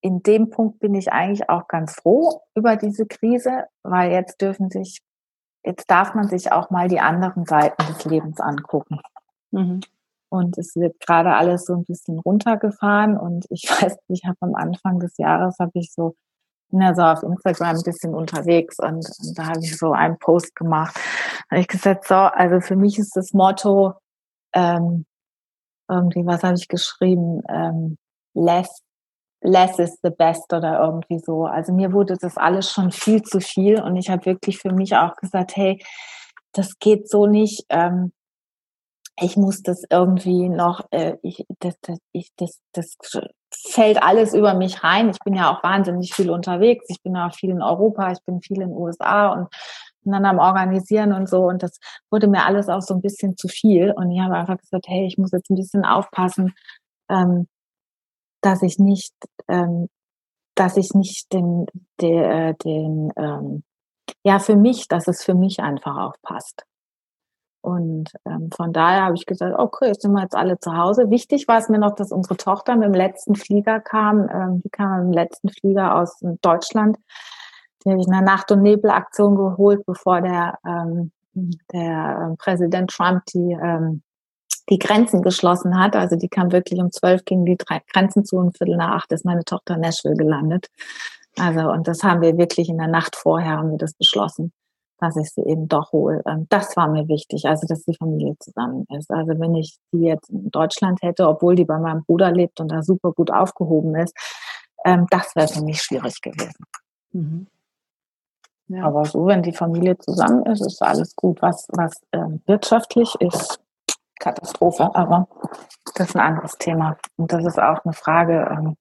in 0.00 0.24
dem 0.24 0.50
Punkt 0.50 0.80
bin 0.80 0.94
ich 0.96 1.12
eigentlich 1.12 1.48
auch 1.48 1.68
ganz 1.68 1.94
froh 1.94 2.42
über 2.56 2.74
diese 2.74 3.06
Krise, 3.06 3.66
weil 3.84 4.10
jetzt 4.10 4.40
dürfen 4.40 4.68
sich 4.68 5.00
jetzt 5.66 5.90
darf 5.90 6.14
man 6.14 6.28
sich 6.28 6.52
auch 6.52 6.70
mal 6.70 6.88
die 6.88 7.00
anderen 7.00 7.44
Seiten 7.44 7.84
des 7.86 8.04
Lebens 8.04 8.40
angucken. 8.40 9.00
Mhm. 9.50 9.80
Und 10.28 10.58
es 10.58 10.74
wird 10.76 10.98
gerade 11.00 11.34
alles 11.34 11.66
so 11.66 11.74
ein 11.74 11.84
bisschen 11.84 12.18
runtergefahren 12.18 13.16
und 13.16 13.46
ich 13.50 13.62
weiß, 13.82 13.96
ich 14.08 14.24
habe 14.24 14.38
am 14.40 14.54
Anfang 14.54 15.00
des 15.00 15.16
Jahres 15.18 15.56
habe 15.58 15.72
ich 15.74 15.92
so 15.92 16.14
bin 16.70 16.80
ja 16.82 16.94
so 16.94 17.02
auf 17.02 17.22
Instagram 17.22 17.76
ein 17.76 17.82
bisschen 17.82 18.14
unterwegs 18.14 18.78
und, 18.78 19.08
und 19.20 19.38
da 19.38 19.46
habe 19.46 19.60
ich 19.60 19.76
so 19.76 19.92
einen 19.92 20.18
Post 20.18 20.54
gemacht. 20.56 20.96
Da 20.96 21.56
habe 21.56 21.60
ich 21.60 21.68
gesagt, 21.68 22.06
so, 22.06 22.14
also 22.14 22.60
für 22.60 22.74
mich 22.76 22.98
ist 22.98 23.14
das 23.14 23.32
Motto 23.32 23.94
ähm, 24.52 25.06
irgendwie, 25.88 26.26
was 26.26 26.42
habe 26.42 26.54
ich 26.54 26.66
geschrieben? 26.66 27.42
Ähm, 27.48 27.98
less 28.34 28.82
less 29.42 29.78
is 29.78 29.98
the 30.02 30.10
best 30.10 30.52
oder 30.52 30.80
irgendwie 30.80 31.18
so. 31.18 31.44
Also 31.44 31.72
mir 31.72 31.92
wurde 31.92 32.16
das 32.20 32.36
alles 32.36 32.70
schon 32.70 32.90
viel 32.90 33.22
zu 33.22 33.40
viel 33.40 33.80
und 33.80 33.96
ich 33.96 34.10
habe 34.10 34.26
wirklich 34.26 34.58
für 34.58 34.72
mich 34.72 34.96
auch 34.96 35.16
gesagt, 35.16 35.56
hey, 35.56 35.82
das 36.52 36.78
geht 36.78 37.08
so 37.08 37.26
nicht. 37.26 37.64
Ähm, 37.68 38.12
ich 39.18 39.36
muss 39.36 39.62
das 39.62 39.84
irgendwie 39.90 40.48
noch, 40.48 40.86
äh, 40.90 41.16
ich, 41.22 41.46
das, 41.60 41.74
das, 41.80 41.98
ich, 42.12 42.30
das, 42.36 42.60
das 42.72 42.96
fällt 43.70 44.02
alles 44.02 44.34
über 44.34 44.54
mich 44.54 44.84
rein. 44.84 45.08
Ich 45.08 45.18
bin 45.20 45.34
ja 45.34 45.50
auch 45.50 45.62
wahnsinnig 45.62 46.14
viel 46.14 46.30
unterwegs. 46.30 46.84
Ich 46.88 47.02
bin 47.02 47.14
ja 47.14 47.28
auch 47.28 47.34
viel 47.34 47.50
in 47.50 47.62
Europa, 47.62 48.12
ich 48.12 48.22
bin 48.26 48.42
viel 48.42 48.60
in 48.60 48.68
den 48.68 48.76
USA 48.76 49.28
und 49.28 49.48
bin 50.02 50.12
dann 50.12 50.26
am 50.26 50.38
Organisieren 50.38 51.12
und 51.12 51.28
so. 51.28 51.44
Und 51.44 51.62
das 51.62 51.78
wurde 52.10 52.28
mir 52.28 52.44
alles 52.44 52.68
auch 52.68 52.82
so 52.82 52.94
ein 52.94 53.00
bisschen 53.00 53.36
zu 53.36 53.48
viel. 53.48 53.92
Und 53.92 54.10
ich 54.10 54.20
habe 54.20 54.36
einfach 54.36 54.58
gesagt, 54.58 54.86
hey, 54.88 55.06
ich 55.06 55.16
muss 55.16 55.32
jetzt 55.32 55.50
ein 55.50 55.56
bisschen 55.56 55.84
aufpassen, 55.84 56.54
ähm, 57.08 57.48
dass 58.46 58.62
ich 58.62 58.78
nicht, 58.78 59.12
ähm, 59.48 59.88
dass 60.54 60.76
ich 60.76 60.94
nicht 60.94 61.32
den, 61.32 61.66
der, 62.00 62.54
den, 62.54 63.12
ähm, 63.16 63.64
ja, 64.22 64.38
für 64.38 64.56
mich, 64.56 64.86
dass 64.88 65.08
es 65.08 65.24
für 65.24 65.34
mich 65.34 65.60
einfach 65.60 65.96
auch 65.96 66.14
passt. 66.22 66.64
Und 67.60 68.12
ähm, 68.24 68.50
von 68.54 68.72
daher 68.72 69.06
habe 69.06 69.16
ich 69.16 69.26
gesagt, 69.26 69.58
okay, 69.58 69.88
jetzt 69.88 70.02
sind 70.02 70.12
wir 70.12 70.22
jetzt 70.22 70.36
alle 70.36 70.60
zu 70.60 70.76
Hause. 70.76 71.10
Wichtig 71.10 71.48
war 71.48 71.58
es 71.58 71.68
mir 71.68 71.80
noch, 71.80 71.96
dass 71.96 72.12
unsere 72.12 72.36
Tochter 72.36 72.76
mit 72.76 72.84
dem 72.84 72.94
letzten 72.94 73.34
Flieger 73.34 73.80
kam. 73.80 74.28
Ähm, 74.28 74.62
die 74.62 74.70
kam 74.70 74.98
mit 74.98 75.06
dem 75.06 75.12
letzten 75.12 75.48
Flieger 75.48 75.96
aus 75.96 76.16
Deutschland. 76.42 76.96
Die 77.84 77.90
habe 77.90 78.00
ich 78.00 78.06
in 78.06 78.14
einer 78.14 78.24
Nacht- 78.24 78.52
und 78.52 78.62
Nebelaktion 78.62 79.34
geholt, 79.34 79.84
bevor 79.84 80.20
der, 80.20 80.60
ähm, 80.64 81.10
der 81.72 82.30
äh, 82.32 82.36
Präsident 82.36 82.90
Trump 82.90 83.24
die 83.26 83.58
ähm, 83.60 84.02
die 84.68 84.78
Grenzen 84.78 85.22
geschlossen 85.22 85.78
hat. 85.78 85.96
Also 85.96 86.16
die 86.16 86.28
kam 86.28 86.52
wirklich 86.52 86.80
um 86.80 86.90
zwölf 86.90 87.24
gegen 87.24 87.44
die 87.44 87.56
drei 87.56 87.82
Grenzen 87.92 88.24
zu 88.24 88.36
und 88.36 88.56
Viertel 88.56 88.76
nach 88.76 88.96
acht 88.96 89.12
ist 89.12 89.24
meine 89.24 89.44
Tochter 89.44 89.76
Nashville 89.76 90.16
gelandet. 90.16 90.68
Also 91.38 91.70
und 91.70 91.86
das 91.86 92.02
haben 92.02 92.22
wir 92.22 92.36
wirklich 92.36 92.68
in 92.68 92.78
der 92.78 92.88
Nacht 92.88 93.16
vorher 93.16 93.58
haben 93.58 93.72
wir 93.72 93.78
das 93.78 93.94
beschlossen, 93.94 94.52
dass 94.98 95.16
ich 95.16 95.30
sie 95.30 95.42
eben 95.42 95.68
doch 95.68 95.92
hole. 95.92 96.22
Ähm, 96.26 96.46
das 96.48 96.76
war 96.76 96.88
mir 96.88 97.08
wichtig, 97.08 97.46
also 97.46 97.66
dass 97.66 97.84
die 97.84 97.96
Familie 97.96 98.34
zusammen 98.40 98.86
ist. 98.96 99.10
Also 99.10 99.38
wenn 99.38 99.54
ich 99.54 99.76
die 99.92 100.04
jetzt 100.04 100.30
in 100.30 100.50
Deutschland 100.50 101.00
hätte, 101.02 101.28
obwohl 101.28 101.54
die 101.54 101.64
bei 101.64 101.78
meinem 101.78 102.04
Bruder 102.04 102.32
lebt 102.32 102.60
und 102.60 102.72
da 102.72 102.82
super 102.82 103.12
gut 103.12 103.30
aufgehoben 103.30 103.94
ist, 103.96 104.14
ähm, 104.84 105.06
das 105.10 105.34
wäre 105.36 105.48
für 105.48 105.62
mich 105.62 105.82
schwierig 105.82 106.20
gewesen. 106.22 106.64
Mhm. 107.12 107.46
Ja. 108.68 108.84
Aber 108.84 109.04
so, 109.04 109.26
wenn 109.26 109.42
die 109.42 109.52
Familie 109.52 109.96
zusammen 109.98 110.44
ist, 110.46 110.60
ist 110.60 110.82
alles 110.82 111.14
gut. 111.14 111.40
Was, 111.40 111.68
was 111.68 112.00
ähm, 112.12 112.42
wirtschaftlich 112.46 113.14
ist, 113.20 113.60
Katastrophe, 114.18 114.90
aber 114.94 115.28
das 115.94 116.08
ist 116.08 116.16
ein 116.16 116.22
anderes 116.22 116.58
Thema. 116.58 116.96
Und 117.16 117.32
das 117.32 117.44
ist 117.44 117.58
auch 117.58 117.84
eine 117.84 117.92
Frage, 117.92 118.48
ähm, 118.50 118.76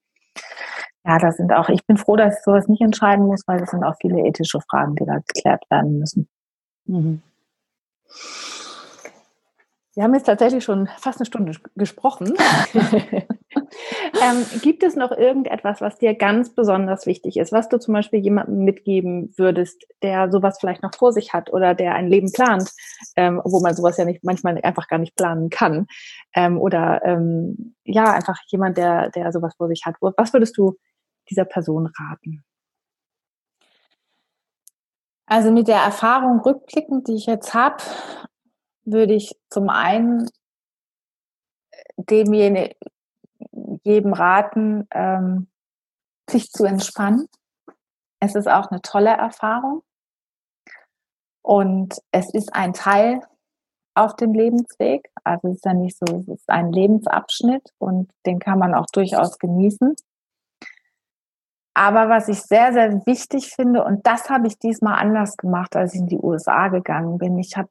ja, 1.06 1.20
da 1.20 1.32
sind 1.32 1.54
auch, 1.54 1.70
ich 1.70 1.86
bin 1.86 1.98
froh, 1.98 2.16
dass 2.16 2.38
ich 2.38 2.44
sowas 2.44 2.68
nicht 2.68 2.82
entscheiden 2.82 3.28
muss, 3.28 3.44
weil 3.48 3.60
das 3.60 3.70
sind 3.70 3.84
auch 3.84 3.96
viele 4.02 4.26
ethische 4.26 4.60
Fragen, 4.70 4.96
die 4.96 5.06
da 5.06 5.20
geklärt 5.20 5.64
werden 5.70 6.00
müssen. 6.00 6.28
Mhm. 6.86 7.22
Wir 9.94 10.04
haben 10.04 10.14
jetzt 10.14 10.26
tatsächlich 10.26 10.64
schon 10.64 10.88
fast 10.98 11.20
eine 11.20 11.26
Stunde 11.26 11.54
gesprochen. 11.76 12.34
ähm, 14.22 14.46
gibt 14.62 14.84
es 14.84 14.96
noch 14.96 15.12
irgendetwas, 15.12 15.82
was 15.82 15.98
dir 15.98 16.16
ganz 16.16 16.54
besonders 16.54 17.06
wichtig 17.06 17.38
ist, 17.38 17.52
was 17.52 17.70
du 17.70 17.80
zum 17.80 17.94
Beispiel 17.94 18.20
jemandem 18.20 18.64
mitgeben 18.64 19.34
würdest, 19.38 19.86
der 20.02 20.32
sowas 20.32 20.58
vielleicht 20.60 20.84
noch 20.84 20.94
vor 20.96 21.14
sich 21.14 21.34
hat 21.34 21.52
oder 21.52 21.74
der 21.74 21.96
ein 21.96 22.08
Leben 22.08 22.32
plant, 22.32 22.72
ähm, 23.16 23.42
wo 23.44 23.60
man 23.62 23.76
sowas 23.76 23.98
ja 23.98 24.06
nicht 24.06 24.24
manchmal 24.24 24.60
einfach 24.62 24.88
gar 24.88 25.00
nicht 25.00 25.16
planen 25.16 25.50
kann, 25.50 25.88
ähm, 26.34 26.60
oder 26.60 27.02
ähm, 27.04 27.76
ja 27.84 28.14
einfach 28.14 28.40
jemand, 28.48 28.78
der 28.78 29.10
der 29.12 29.32
sowas 29.32 29.56
vor 29.58 29.68
sich 29.68 29.84
hat. 29.86 29.96
Was 30.00 30.34
würdest 30.34 30.58
du 30.58 30.76
dieser 31.30 31.46
Person 31.46 31.88
raten? 31.88 32.44
Also 35.28 35.52
mit 35.52 35.68
der 35.68 35.78
Erfahrung 35.78 36.40
rückblickend, 36.40 37.08
die 37.08 37.16
ich 37.16 37.26
jetzt 37.26 37.54
habe, 37.54 37.78
würde 38.84 39.16
ich 39.16 39.36
zum 39.50 39.70
einen 39.70 40.30
demjenigen 41.98 42.74
jedem 43.84 44.14
raten, 44.14 44.88
ähm, 44.92 45.48
sich 46.30 46.52
zu 46.52 46.66
entspannen. 46.66 47.28
Es 48.20 48.36
ist 48.36 48.48
auch 48.48 48.72
eine 48.72 48.82
tolle 48.82 49.12
Erfahrung 49.12 49.84
und 51.42 51.96
es 52.12 52.34
ist 52.34 52.56
ein 52.56 52.74
Teil 52.74 53.22
auf 53.94 54.16
dem 54.16 54.34
Lebensweg. 54.34 55.10
Also 55.24 55.50
es 55.50 55.58
ist 55.58 55.66
ja 55.66 55.74
nicht 55.74 55.98
so, 55.98 56.06
es 56.18 56.28
ist 56.28 56.50
ein 56.50 56.72
Lebensabschnitt 56.72 57.70
und 57.78 58.12
den 58.26 58.40
kann 58.40 58.60
man 58.60 58.74
auch 58.74 58.88
durchaus 58.92 59.38
genießen. 59.38 59.96
Aber 61.78 62.08
was 62.08 62.30
ich 62.30 62.42
sehr, 62.42 62.72
sehr 62.72 63.06
wichtig 63.06 63.54
finde, 63.54 63.84
und 63.84 64.08
das 64.08 64.30
habe 64.30 64.48
ich 64.48 64.58
diesmal 64.58 64.98
anders 64.98 65.36
gemacht, 65.36 65.76
als 65.76 65.94
ich 65.94 66.00
in 66.00 66.08
die 66.08 66.18
USA 66.18 66.70
gegangen 66.70 67.18
bin. 67.18 67.38
Ich 67.38 67.58
habe 67.58 67.70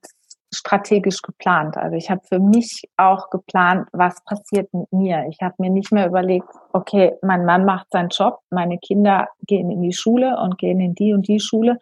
strategisch 0.55 1.23
geplant. 1.23 1.77
Also 1.77 1.97
ich 1.97 2.11
habe 2.11 2.23
für 2.27 2.39
mich 2.39 2.83
auch 2.97 3.31
geplant, 3.31 3.89
was 3.93 4.23
passiert 4.25 4.73
mit 4.73 4.93
mir. 4.93 5.27
Ich 5.29 5.41
habe 5.43 5.55
mir 5.59 5.71
nicht 5.71 5.93
mehr 5.93 6.07
überlegt, 6.07 6.49
okay, 6.73 7.15
mein 7.23 7.45
Mann 7.45 7.65
macht 7.65 7.91
seinen 7.91 8.09
Job, 8.09 8.41
meine 8.51 8.79
Kinder 8.79 9.29
gehen 9.47 9.71
in 9.71 9.83
die 9.83 9.93
Schule 9.93 10.39
und 10.39 10.59
gehen 10.59 10.81
in 10.81 10.95
die 10.95 11.13
und 11.13 11.29
die 11.29 11.41
Schule, 11.41 11.79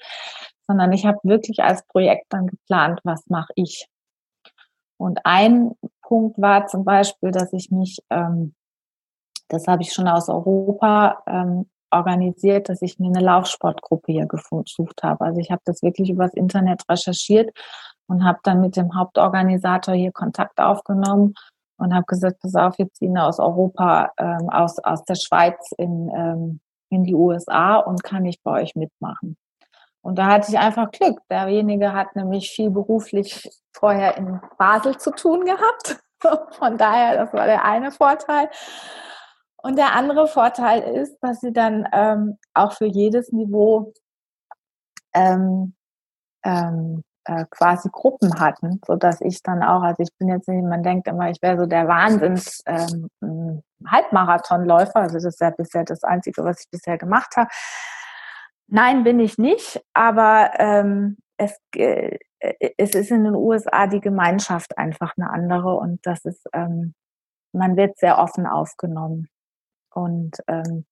sondern 0.67 0.93
ich 0.93 1.07
habe 1.07 1.19
wirklich 1.23 1.63
als 1.63 1.87
Projekt 1.87 2.27
dann 2.31 2.47
geplant, 2.47 3.01
was 3.05 3.27
mache 3.29 3.53
ich. 3.57 3.87
Und 4.97 5.21
ein 5.25 5.73
Punkt 6.03 6.41
war 6.41 6.67
zum 6.67 6.85
Beispiel, 6.85 7.31
dass 7.31 7.53
ich 7.53 7.71
mich, 7.71 7.99
ähm, 8.11 8.55
das 9.49 9.67
habe 9.67 9.83
ich 9.83 9.93
schon 9.93 10.09
aus 10.09 10.29
Europa 10.29 11.23
ähm, 11.27 11.67
organisiert, 11.93 12.69
dass 12.69 12.83
ich 12.83 12.99
mir 12.99 13.09
eine 13.09 13.25
Laufsportgruppe 13.25 14.13
hier 14.13 14.27
gesucht 14.27 15.03
habe. 15.03 15.25
Also 15.25 15.41
ich 15.41 15.51
habe 15.51 15.63
das 15.65 15.83
wirklich 15.83 16.11
übers 16.11 16.35
Internet 16.35 16.83
recherchiert 16.89 17.51
und 18.09 18.25
habe 18.25 18.39
dann 18.43 18.61
mit 18.61 18.77
dem 18.77 18.95
Hauptorganisator 18.95 19.95
hier 19.95 20.13
Kontakt 20.13 20.61
aufgenommen 20.61 21.35
und 21.79 21.95
habe 21.95 22.05
gesagt, 22.07 22.41
pass 22.41 22.55
auf, 22.55 22.79
wir 22.79 22.93
ziehen 22.93 23.19
aus 23.19 23.39
Europa, 23.39 24.11
ähm, 24.19 24.49
aus, 24.51 24.79
aus 24.79 25.05
der 25.05 25.17
Schweiz 25.17 25.73
in, 25.79 26.11
ähm, 26.15 26.61
in 26.91 27.05
die 27.05 27.15
USA 27.15 27.77
und 27.77 28.03
kann 28.05 28.25
ich 28.25 28.41
bei 28.43 28.63
euch 28.63 28.75
mitmachen. 28.75 29.37
Und 30.03 30.19
da 30.19 30.27
hatte 30.27 30.51
ich 30.51 30.59
einfach 30.59 30.91
Glück. 30.91 31.21
Derjenige 31.31 31.93
hat 31.93 32.17
nämlich 32.17 32.51
viel 32.51 32.71
beruflich 32.71 33.49
vorher 33.73 34.17
in 34.17 34.41
Basel 34.59 34.97
zu 34.99 35.13
tun 35.13 35.45
gehabt. 35.45 36.03
Von 36.59 36.77
daher, 36.77 37.17
das 37.17 37.33
war 37.33 37.47
der 37.47 37.65
eine 37.65 37.93
Vorteil. 37.93 38.49
Und 39.57 39.77
der 39.79 39.95
andere 39.95 40.27
Vorteil 40.27 40.83
ist, 40.83 41.19
dass 41.21 41.41
sie 41.41 41.53
dann 41.53 41.89
ähm, 41.93 42.39
auch 42.53 42.73
für 42.73 42.87
jedes 42.87 43.31
Niveau 43.31 43.93
ähm, 45.15 45.75
ähm, 46.45 47.05
äh, 47.25 47.45
quasi 47.51 47.89
Gruppen 47.93 48.41
hatten, 48.41 48.81
so 48.87 48.97
dass 48.97 49.21
ich 49.21 49.43
dann 49.43 49.63
auch, 49.63 49.83
also 49.83 50.03
ich 50.03 50.11
bin 50.19 50.29
jetzt 50.29 50.49
nicht, 50.49 50.65
man 50.65 50.83
denkt 50.83 51.09
immer, 51.09 51.31
ich 51.31 51.41
wäre 51.43 51.59
so 51.59 51.67
der 51.67 51.89
Wahnsinns 51.89 52.63
ähm, 52.67 53.63
Halbmarathonläufer, 53.87 54.97
also 54.97 55.15
das 55.15 55.25
ist 55.25 55.41
ja 55.41 55.51
bisher 55.51 55.85
das 55.85 56.05
Einzige, 56.05 56.45
was 56.45 56.61
ich 56.61 56.71
bisher 56.71 56.99
gemacht 56.99 57.37
habe. 57.37 57.49
Nein, 58.69 59.05
bin 59.05 59.21
ich 59.21 59.39
nicht, 59.39 59.83
aber 59.93 60.51
ähm, 60.59 61.19
es, 61.37 61.57
äh, 61.77 62.19
es 62.77 62.95
ist 62.95 63.11
in 63.11 63.25
den 63.25 63.35
USA 63.35 63.87
die 63.87 64.01
Gemeinschaft 64.01 64.77
einfach 64.79 65.13
eine 65.17 65.31
andere 65.31 65.75
und 65.77 66.01
das 66.05 66.25
ist, 66.25 66.47
ähm, 66.53 66.95
man 67.53 67.77
wird 67.77 67.99
sehr 67.99 68.19
offen 68.19 68.47
aufgenommen. 68.47 69.29
Und 69.95 70.39
ähm, 70.49 70.87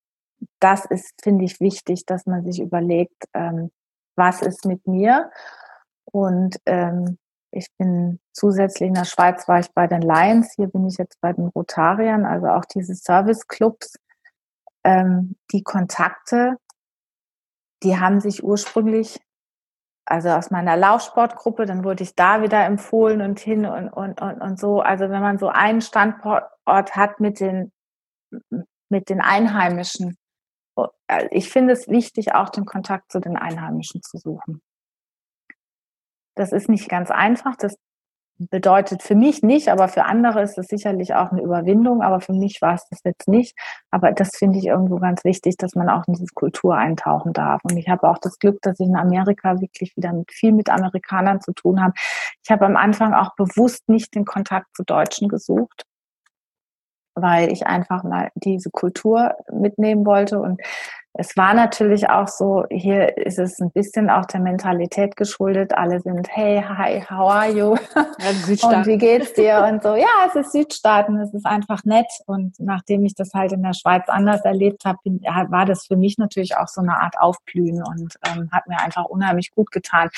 das 0.60 0.84
ist, 0.84 1.14
finde 1.22 1.44
ich, 1.44 1.60
wichtig, 1.60 2.04
dass 2.06 2.26
man 2.26 2.44
sich 2.44 2.60
überlegt, 2.60 3.24
ähm, 3.34 3.70
was 4.16 4.42
ist 4.42 4.66
mit 4.66 4.86
mir? 4.86 5.30
Und 6.12 6.58
ähm, 6.66 7.18
ich 7.52 7.66
bin 7.78 8.20
zusätzlich 8.32 8.88
in 8.88 8.94
der 8.94 9.04
Schweiz 9.04 9.48
war 9.48 9.58
ich 9.58 9.72
bei 9.72 9.86
den 9.86 10.02
Lions, 10.02 10.52
hier 10.54 10.68
bin 10.68 10.86
ich 10.86 10.98
jetzt 10.98 11.20
bei 11.20 11.32
den 11.32 11.48
Rotariern, 11.48 12.24
also 12.24 12.46
auch 12.46 12.64
diese 12.64 12.94
Service-Clubs, 12.94 13.96
ähm, 14.84 15.36
die 15.52 15.62
Kontakte, 15.62 16.56
die 17.82 17.98
haben 17.98 18.20
sich 18.20 18.44
ursprünglich, 18.44 19.20
also 20.04 20.30
aus 20.30 20.50
meiner 20.50 20.76
Laufsportgruppe, 20.76 21.66
dann 21.66 21.84
wurde 21.84 22.02
ich 22.02 22.14
da 22.14 22.42
wieder 22.42 22.64
empfohlen 22.64 23.20
und 23.20 23.38
hin 23.40 23.66
und, 23.66 23.88
und, 23.88 24.20
und, 24.20 24.40
und 24.40 24.58
so. 24.58 24.80
Also 24.80 25.08
wenn 25.08 25.22
man 25.22 25.38
so 25.38 25.48
einen 25.48 25.80
Standort 25.80 26.50
hat 26.66 27.20
mit 27.20 27.40
den, 27.40 27.72
mit 28.88 29.08
den 29.08 29.20
Einheimischen. 29.20 30.16
Oh, 30.76 30.88
äh, 31.06 31.28
ich 31.30 31.48
finde 31.50 31.72
es 31.72 31.88
wichtig, 31.88 32.34
auch 32.34 32.48
den 32.48 32.64
Kontakt 32.64 33.12
zu 33.12 33.20
den 33.20 33.36
Einheimischen 33.36 34.02
zu 34.02 34.18
suchen. 34.18 34.62
Das 36.34 36.52
ist 36.52 36.68
nicht 36.68 36.88
ganz 36.88 37.10
einfach. 37.10 37.56
Das 37.56 37.76
bedeutet 38.48 39.02
für 39.02 39.14
mich 39.14 39.42
nicht, 39.42 39.68
aber 39.68 39.88
für 39.88 40.04
andere 40.04 40.42
ist 40.42 40.56
es 40.56 40.68
sicherlich 40.68 41.14
auch 41.14 41.30
eine 41.30 41.42
Überwindung. 41.42 42.02
Aber 42.02 42.20
für 42.20 42.32
mich 42.32 42.62
war 42.62 42.74
es 42.74 42.86
das 42.88 43.00
jetzt 43.04 43.28
nicht. 43.28 43.54
Aber 43.90 44.12
das 44.12 44.30
finde 44.36 44.58
ich 44.58 44.66
irgendwo 44.66 44.98
ganz 44.98 45.24
wichtig, 45.24 45.56
dass 45.58 45.74
man 45.74 45.90
auch 45.90 46.06
in 46.06 46.14
diese 46.14 46.32
Kultur 46.34 46.76
eintauchen 46.76 47.32
darf. 47.32 47.60
Und 47.64 47.76
ich 47.76 47.88
habe 47.88 48.08
auch 48.08 48.18
das 48.18 48.38
Glück, 48.38 48.60
dass 48.62 48.80
ich 48.80 48.86
in 48.86 48.96
Amerika 48.96 49.60
wirklich 49.60 49.96
wieder 49.96 50.12
mit, 50.12 50.32
viel 50.32 50.52
mit 50.52 50.70
Amerikanern 50.70 51.40
zu 51.40 51.52
tun 51.52 51.82
habe. 51.82 51.92
Ich 52.42 52.50
habe 52.50 52.64
am 52.64 52.76
Anfang 52.76 53.12
auch 53.12 53.34
bewusst 53.36 53.88
nicht 53.88 54.14
den 54.14 54.24
Kontakt 54.24 54.74
zu 54.74 54.84
Deutschen 54.84 55.28
gesucht, 55.28 55.84
weil 57.14 57.52
ich 57.52 57.66
einfach 57.66 58.04
mal 58.04 58.30
diese 58.34 58.70
Kultur 58.70 59.34
mitnehmen 59.52 60.06
wollte 60.06 60.40
und 60.40 60.60
es 61.14 61.36
war 61.36 61.54
natürlich 61.54 62.08
auch 62.08 62.28
so, 62.28 62.64
hier 62.70 63.16
ist 63.18 63.40
es 63.40 63.58
ein 63.60 63.72
bisschen 63.72 64.10
auch 64.10 64.26
der 64.26 64.38
Mentalität 64.38 65.16
geschuldet. 65.16 65.76
Alle 65.76 66.00
sind, 66.00 66.28
hey, 66.30 66.62
hi, 66.62 67.00
how 67.10 67.30
are 67.30 67.50
you? 67.50 67.76
Ja, 67.94 68.78
und 68.78 68.86
wie 68.86 68.96
geht's 68.96 69.32
dir? 69.32 69.66
Und 69.68 69.82
so, 69.82 69.96
ja, 69.96 70.06
es 70.28 70.36
ist 70.36 70.52
Südstaaten, 70.52 71.18
es 71.18 71.34
ist 71.34 71.46
einfach 71.46 71.84
nett. 71.84 72.06
Und 72.26 72.54
nachdem 72.60 73.04
ich 73.04 73.14
das 73.16 73.34
halt 73.34 73.50
in 73.50 73.62
der 73.62 73.72
Schweiz 73.72 74.08
anders 74.08 74.42
erlebt 74.42 74.84
habe, 74.84 74.98
war 75.02 75.66
das 75.66 75.86
für 75.86 75.96
mich 75.96 76.16
natürlich 76.16 76.56
auch 76.56 76.68
so 76.68 76.80
eine 76.80 77.00
Art 77.00 77.18
Aufblühen 77.18 77.82
und 77.82 78.14
ähm, 78.28 78.48
hat 78.52 78.68
mir 78.68 78.78
einfach 78.78 79.06
unheimlich 79.06 79.50
gut 79.50 79.72
getan, 79.72 80.10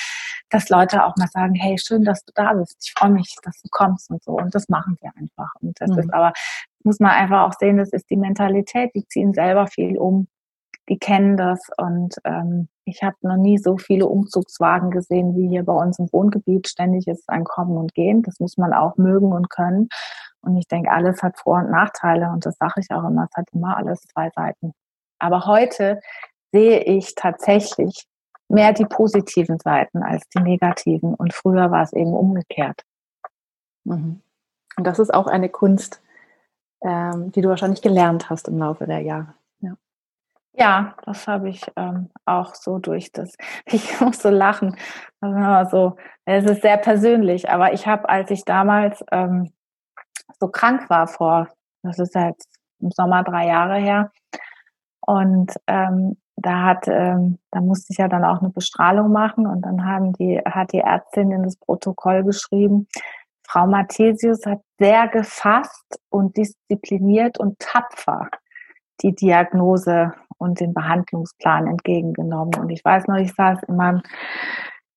dass 0.50 0.68
Leute 0.68 1.04
auch 1.04 1.16
mal 1.16 1.28
sagen, 1.28 1.54
hey, 1.54 1.78
schön, 1.78 2.04
dass 2.04 2.22
du 2.24 2.32
da 2.34 2.52
bist. 2.52 2.76
Ich 2.84 2.92
freue 2.92 3.10
mich, 3.10 3.34
dass 3.42 3.62
du 3.62 3.68
kommst 3.70 4.10
und 4.10 4.22
so. 4.22 4.32
Und 4.32 4.54
das 4.54 4.68
machen 4.68 4.98
wir 5.00 5.10
einfach. 5.18 5.54
Und 5.62 5.80
das 5.80 5.90
mhm. 5.90 5.98
ist 6.00 6.12
aber, 6.12 6.34
muss 6.84 7.00
man 7.00 7.12
einfach 7.12 7.48
auch 7.48 7.54
sehen, 7.58 7.78
das 7.78 7.90
ist 7.90 8.10
die 8.10 8.16
Mentalität, 8.16 8.90
die 8.94 9.06
ziehen 9.06 9.32
selber 9.32 9.66
viel 9.66 9.96
um 9.96 10.28
die 10.92 10.98
kennen 10.98 11.38
das. 11.38 11.70
Und 11.78 12.16
ähm, 12.24 12.68
ich 12.84 13.02
habe 13.02 13.16
noch 13.22 13.36
nie 13.36 13.56
so 13.56 13.78
viele 13.78 14.06
Umzugswagen 14.06 14.90
gesehen 14.90 15.34
wie 15.34 15.48
hier 15.48 15.64
bei 15.64 15.72
uns 15.72 15.98
im 15.98 16.12
Wohngebiet. 16.12 16.68
Ständig 16.68 17.08
ist 17.08 17.26
ein 17.30 17.44
Kommen 17.44 17.78
und 17.78 17.94
Gehen. 17.94 18.22
Das 18.22 18.38
muss 18.40 18.58
man 18.58 18.74
auch 18.74 18.98
mögen 18.98 19.32
und 19.32 19.48
können. 19.48 19.88
Und 20.42 20.58
ich 20.58 20.68
denke, 20.68 20.90
alles 20.90 21.22
hat 21.22 21.38
Vor- 21.38 21.60
und 21.60 21.70
Nachteile. 21.70 22.28
Und 22.30 22.44
das 22.44 22.56
sage 22.58 22.74
ich 22.80 22.90
auch 22.90 23.04
immer, 23.04 23.24
es 23.24 23.34
hat 23.34 23.46
immer 23.54 23.74
alles 23.78 24.02
zwei 24.02 24.28
Seiten. 24.36 24.74
Aber 25.18 25.46
heute 25.46 26.00
sehe 26.52 26.80
ich 26.80 27.14
tatsächlich 27.14 28.04
mehr 28.48 28.74
die 28.74 28.84
positiven 28.84 29.58
Seiten 29.58 30.02
als 30.02 30.28
die 30.28 30.42
negativen. 30.42 31.14
Und 31.14 31.32
früher 31.32 31.70
war 31.70 31.84
es 31.84 31.94
eben 31.94 32.12
umgekehrt. 32.12 32.82
Mhm. 33.84 34.20
Und 34.76 34.86
das 34.86 34.98
ist 34.98 35.14
auch 35.14 35.26
eine 35.26 35.48
Kunst, 35.48 36.02
ähm, 36.82 37.32
die 37.32 37.40
du 37.40 37.48
wahrscheinlich 37.48 37.80
gelernt 37.80 38.28
hast 38.28 38.48
im 38.48 38.58
Laufe 38.58 38.86
der 38.86 39.00
Jahre. 39.00 39.32
Ja, 40.54 40.94
das 41.06 41.26
habe 41.28 41.48
ich 41.50 41.62
ähm, 41.76 42.10
auch 42.26 42.54
so 42.54 42.78
durch 42.78 43.12
das. 43.12 43.34
Ich 43.66 44.00
muss 44.00 44.18
so 44.20 44.28
lachen. 44.30 44.76
Also, 45.20 45.96
es 46.26 46.44
ist 46.44 46.62
sehr 46.62 46.76
persönlich, 46.78 47.48
aber 47.50 47.72
ich 47.72 47.86
habe, 47.86 48.08
als 48.08 48.30
ich 48.30 48.44
damals 48.44 49.02
ähm, 49.12 49.52
so 50.40 50.48
krank 50.48 50.90
war 50.90 51.06
vor, 51.08 51.48
das 51.82 51.98
ist 51.98 52.14
jetzt 52.14 52.48
im 52.80 52.90
Sommer 52.90 53.22
drei 53.24 53.46
Jahre 53.46 53.76
her, 53.78 54.10
Und 55.06 55.52
ähm, 55.66 56.16
da 56.36 56.62
hat, 56.64 56.88
ähm, 56.88 57.38
da 57.50 57.60
musste 57.60 57.92
ich 57.92 57.98
ja 57.98 58.08
dann 58.08 58.24
auch 58.24 58.40
eine 58.40 58.50
Bestrahlung 58.50 59.12
machen 59.12 59.46
und 59.46 59.62
dann 59.62 59.84
haben 59.86 60.12
die, 60.14 60.38
hat 60.44 60.72
die 60.72 60.80
Ärztin 60.80 61.30
in 61.32 61.42
das 61.44 61.56
Protokoll 61.56 62.24
geschrieben, 62.24 62.88
Frau 63.46 63.66
Mathesius 63.66 64.46
hat 64.46 64.60
sehr 64.78 65.08
gefasst 65.08 66.00
und 66.10 66.36
diszipliniert 66.36 67.38
und 67.38 67.58
tapfer 67.58 68.28
die 69.02 69.14
Diagnose 69.14 70.12
und 70.42 70.60
den 70.60 70.74
Behandlungsplan 70.74 71.66
entgegengenommen. 71.66 72.54
Und 72.56 72.70
ich 72.70 72.84
weiß 72.84 73.06
noch, 73.06 73.16
ich 73.16 73.32
saß 73.34 73.62
in 73.68 73.76
meinem, 73.76 74.02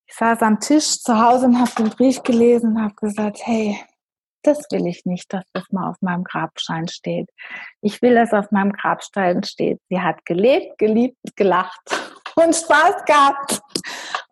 ich 0.08 0.16
saß 0.16 0.42
am 0.42 0.60
Tisch 0.60 1.02
zu 1.02 1.20
Hause 1.22 1.46
und 1.46 1.60
habe 1.60 1.72
den 1.78 1.90
Brief 1.90 2.24
gelesen 2.24 2.76
und 2.76 2.82
habe 2.82 2.96
gesagt, 2.96 3.40
hey, 3.44 3.80
das 4.46 4.60
will 4.72 4.88
ich 4.88 5.06
nicht, 5.06 5.34
dass 5.34 5.44
das 5.54 5.64
mal 5.72 5.90
auf 5.90 5.98
meinem 6.02 6.24
Grabstein 6.24 6.88
steht. 6.88 7.30
Ich 7.82 8.02
will, 8.02 8.16
dass 8.16 8.34
auf 8.34 8.52
meinem 8.52 8.72
Grabstein 8.72 9.44
steht. 9.44 9.80
Sie 9.90 10.00
hat 10.00 10.24
gelebt, 10.26 10.78
geliebt, 10.78 11.18
gelacht 11.36 11.82
und 12.36 12.56
Spaß 12.56 13.06
gehabt. 13.06 13.62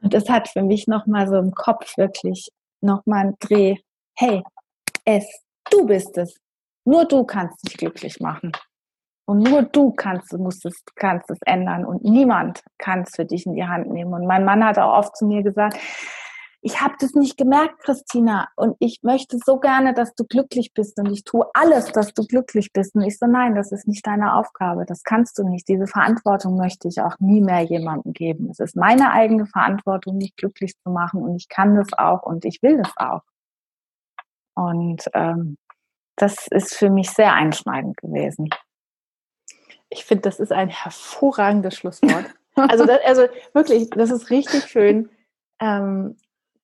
Und 0.01 0.13
das 0.13 0.29
hat 0.29 0.49
für 0.49 0.61
mich 0.61 0.87
nochmal 0.87 1.27
so 1.27 1.37
im 1.37 1.51
Kopf 1.51 1.97
wirklich 1.97 2.49
nochmal 2.81 3.21
einen 3.21 3.35
Dreh. 3.39 3.77
Hey, 4.15 4.43
es, 5.05 5.25
du 5.69 5.85
bist 5.85 6.17
es. 6.17 6.35
Nur 6.85 7.05
du 7.05 7.23
kannst 7.23 7.65
dich 7.65 7.77
glücklich 7.77 8.19
machen. 8.19 8.51
Und 9.25 9.39
nur 9.39 9.63
du 9.63 9.91
kannst, 9.91 10.33
musst 10.37 10.65
es, 10.65 10.83
kannst 10.95 11.29
es 11.31 11.39
ändern 11.45 11.85
und 11.85 12.03
niemand 12.03 12.61
kann 12.77 13.01
es 13.01 13.15
für 13.15 13.25
dich 13.25 13.45
in 13.45 13.53
die 13.53 13.65
Hand 13.65 13.89
nehmen. 13.89 14.13
Und 14.13 14.27
mein 14.27 14.43
Mann 14.43 14.65
hat 14.65 14.77
auch 14.77 14.97
oft 14.97 15.15
zu 15.15 15.25
mir 15.25 15.43
gesagt, 15.43 15.77
ich 16.65 16.79
habe 16.79 16.95
das 16.97 17.13
nicht 17.13 17.37
gemerkt, 17.37 17.79
Christina, 17.83 18.47
und 18.55 18.77
ich 18.79 19.01
möchte 19.03 19.37
so 19.45 19.59
gerne, 19.59 19.93
dass 19.93 20.15
du 20.15 20.23
glücklich 20.23 20.73
bist 20.73 20.97
und 20.97 21.11
ich 21.11 21.25
tue 21.25 21.45
alles, 21.53 21.91
dass 21.91 22.13
du 22.13 22.25
glücklich 22.25 22.71
bist. 22.71 22.95
Und 22.95 23.01
ich 23.01 23.19
so, 23.19 23.25
nein, 23.25 23.53
das 23.53 23.73
ist 23.73 23.85
nicht 23.85 24.07
deine 24.07 24.35
Aufgabe, 24.35 24.85
das 24.85 25.03
kannst 25.03 25.37
du 25.37 25.43
nicht. 25.43 25.67
Diese 25.67 25.87
Verantwortung 25.87 26.57
möchte 26.57 26.87
ich 26.87 27.01
auch 27.01 27.19
nie 27.19 27.41
mehr 27.41 27.61
jemandem 27.63 28.13
geben. 28.13 28.49
Es 28.49 28.59
ist 28.59 28.77
meine 28.77 29.11
eigene 29.11 29.45
Verantwortung, 29.45 30.17
mich 30.17 30.37
glücklich 30.37 30.73
zu 30.81 30.89
machen 30.89 31.21
und 31.21 31.35
ich 31.35 31.49
kann 31.49 31.75
das 31.75 31.91
auch 31.97 32.23
und 32.23 32.45
ich 32.45 32.61
will 32.63 32.77
das 32.77 32.93
auch. 32.95 33.21
Und 34.55 35.03
ähm, 35.13 35.57
das 36.15 36.47
ist 36.47 36.75
für 36.75 36.89
mich 36.89 37.09
sehr 37.09 37.33
einschneidend 37.33 37.97
gewesen. 37.97 38.47
Ich 39.93 40.05
finde, 40.05 40.23
das 40.23 40.39
ist 40.39 40.51
ein 40.51 40.69
hervorragendes 40.69 41.75
Schlusswort. 41.75 42.25
Also, 42.55 42.85
das, 42.85 42.99
also 43.03 43.23
wirklich, 43.53 43.89
das 43.89 44.11
ist 44.11 44.29
richtig 44.29 44.65
schön. 44.65 45.09
Ähm, 45.59 46.17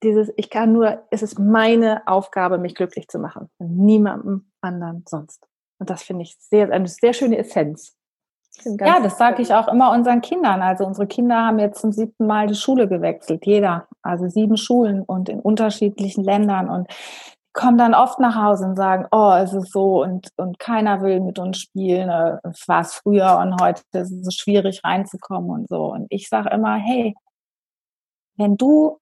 dieses, 0.03 0.31
ich 0.37 0.51
kann 0.51 0.71
nur, 0.71 1.01
es 1.09 1.23
ist 1.23 1.39
meine 1.39 2.07
Aufgabe, 2.07 2.59
mich 2.59 2.75
glücklich 2.75 3.07
zu 3.07 3.17
machen. 3.17 3.49
Und 3.57 3.75
niemandem 3.75 4.51
anderen 4.61 5.03
sonst. 5.07 5.47
Und 5.79 5.89
das 5.89 6.03
finde 6.03 6.21
ich 6.21 6.37
sehr, 6.37 6.69
eine 6.71 6.87
sehr 6.87 7.13
schöne 7.13 7.39
Essenz. 7.39 7.95
Ja, 8.65 8.99
das 8.99 9.17
sage 9.17 9.41
ich 9.41 9.53
auch 9.53 9.67
immer 9.67 9.91
unseren 9.91 10.21
Kindern. 10.21 10.61
Also 10.61 10.85
unsere 10.85 11.07
Kinder 11.07 11.45
haben 11.45 11.59
jetzt 11.59 11.81
zum 11.81 11.91
siebten 11.91 12.27
Mal 12.27 12.47
die 12.47 12.55
Schule 12.55 12.87
gewechselt, 12.87 13.45
jeder. 13.45 13.87
Also 14.01 14.27
sieben 14.27 14.57
Schulen 14.57 15.01
und 15.01 15.29
in 15.29 15.39
unterschiedlichen 15.39 16.23
Ländern. 16.23 16.69
Und 16.69 16.87
kommen 17.53 17.77
dann 17.77 17.95
oft 17.95 18.19
nach 18.19 18.35
Hause 18.35 18.65
und 18.65 18.75
sagen, 18.75 19.07
oh, 19.11 19.33
es 19.33 19.53
ist 19.53 19.71
so 19.71 20.03
und, 20.03 20.29
und 20.37 20.59
keiner 20.59 21.01
will 21.01 21.19
mit 21.19 21.39
uns 21.39 21.57
spielen. 21.59 22.09
Es 22.43 22.67
war 22.67 22.81
es 22.81 22.93
früher 22.93 23.37
und 23.39 23.59
heute 23.61 23.81
ist 23.93 24.11
es 24.11 24.25
so 24.25 24.31
schwierig 24.31 24.81
reinzukommen 24.83 25.49
und 25.49 25.67
so. 25.67 25.91
Und 25.91 26.07
ich 26.09 26.29
sage 26.29 26.49
immer, 26.49 26.75
hey, 26.75 27.15
wenn 28.37 28.55
du 28.55 28.99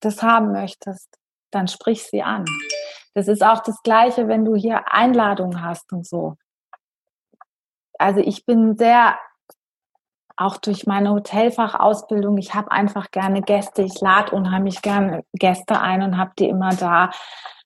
das 0.00 0.22
haben 0.22 0.52
möchtest, 0.52 1.08
dann 1.50 1.68
sprich 1.68 2.04
sie 2.04 2.22
an. 2.22 2.44
Das 3.14 3.28
ist 3.28 3.44
auch 3.44 3.60
das 3.60 3.80
Gleiche, 3.82 4.28
wenn 4.28 4.44
du 4.44 4.56
hier 4.56 4.92
Einladungen 4.92 5.62
hast 5.62 5.92
und 5.92 6.06
so. 6.06 6.36
Also 7.98 8.20
ich 8.20 8.44
bin 8.44 8.76
sehr, 8.76 9.16
auch 10.36 10.56
durch 10.56 10.86
meine 10.86 11.10
Hotelfachausbildung, 11.10 12.36
ich 12.38 12.54
habe 12.54 12.72
einfach 12.72 13.12
gerne 13.12 13.40
Gäste. 13.40 13.82
Ich 13.82 14.00
lade 14.00 14.34
unheimlich 14.34 14.82
gerne 14.82 15.24
Gäste 15.32 15.80
ein 15.80 16.02
und 16.02 16.18
habe 16.18 16.32
die 16.38 16.48
immer 16.48 16.74
da. 16.74 17.10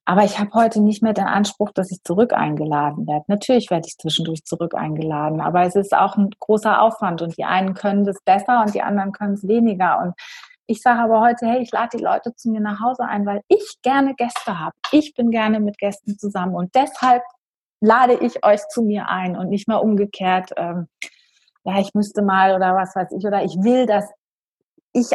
Aber 0.08 0.24
ich 0.24 0.38
habe 0.38 0.54
heute 0.54 0.80
nicht 0.80 1.02
mehr 1.02 1.12
den 1.12 1.26
Anspruch, 1.26 1.70
dass 1.70 1.90
ich 1.90 2.02
zurück 2.02 2.32
eingeladen 2.32 3.06
werde. 3.06 3.26
Natürlich 3.28 3.70
werde 3.70 3.88
ich 3.88 3.98
zwischendurch 3.98 4.42
zurück 4.42 4.74
eingeladen, 4.74 5.42
aber 5.42 5.66
es 5.66 5.74
ist 5.74 5.94
auch 5.94 6.16
ein 6.16 6.30
großer 6.40 6.80
Aufwand 6.80 7.20
und 7.20 7.36
die 7.36 7.44
einen 7.44 7.74
können 7.74 8.06
das 8.06 8.16
besser 8.24 8.62
und 8.62 8.74
die 8.74 8.80
anderen 8.80 9.12
können 9.12 9.34
es 9.34 9.46
weniger. 9.46 10.00
Und 10.00 10.14
ich 10.66 10.80
sage 10.80 11.00
aber 11.00 11.20
heute, 11.20 11.44
hey, 11.44 11.60
ich 11.60 11.70
lade 11.72 11.98
die 11.98 12.02
Leute 12.02 12.34
zu 12.34 12.48
mir 12.48 12.60
nach 12.60 12.80
Hause 12.80 13.02
ein, 13.04 13.26
weil 13.26 13.42
ich 13.48 13.80
gerne 13.82 14.14
Gäste 14.14 14.58
habe. 14.58 14.74
Ich 14.92 15.12
bin 15.12 15.30
gerne 15.30 15.60
mit 15.60 15.76
Gästen 15.76 16.16
zusammen 16.16 16.54
und 16.54 16.74
deshalb 16.74 17.22
lade 17.82 18.14
ich 18.14 18.42
euch 18.46 18.66
zu 18.68 18.80
mir 18.80 19.10
ein 19.10 19.36
und 19.36 19.50
nicht 19.50 19.68
mal 19.68 19.76
umgekehrt. 19.76 20.52
Ähm, 20.56 20.88
ja, 21.64 21.80
ich 21.80 21.92
müsste 21.92 22.22
mal 22.22 22.56
oder 22.56 22.74
was 22.74 22.96
weiß 22.96 23.12
ich 23.12 23.26
oder 23.26 23.44
ich 23.44 23.58
will, 23.60 23.84
dass 23.84 24.10
ich, 24.92 25.10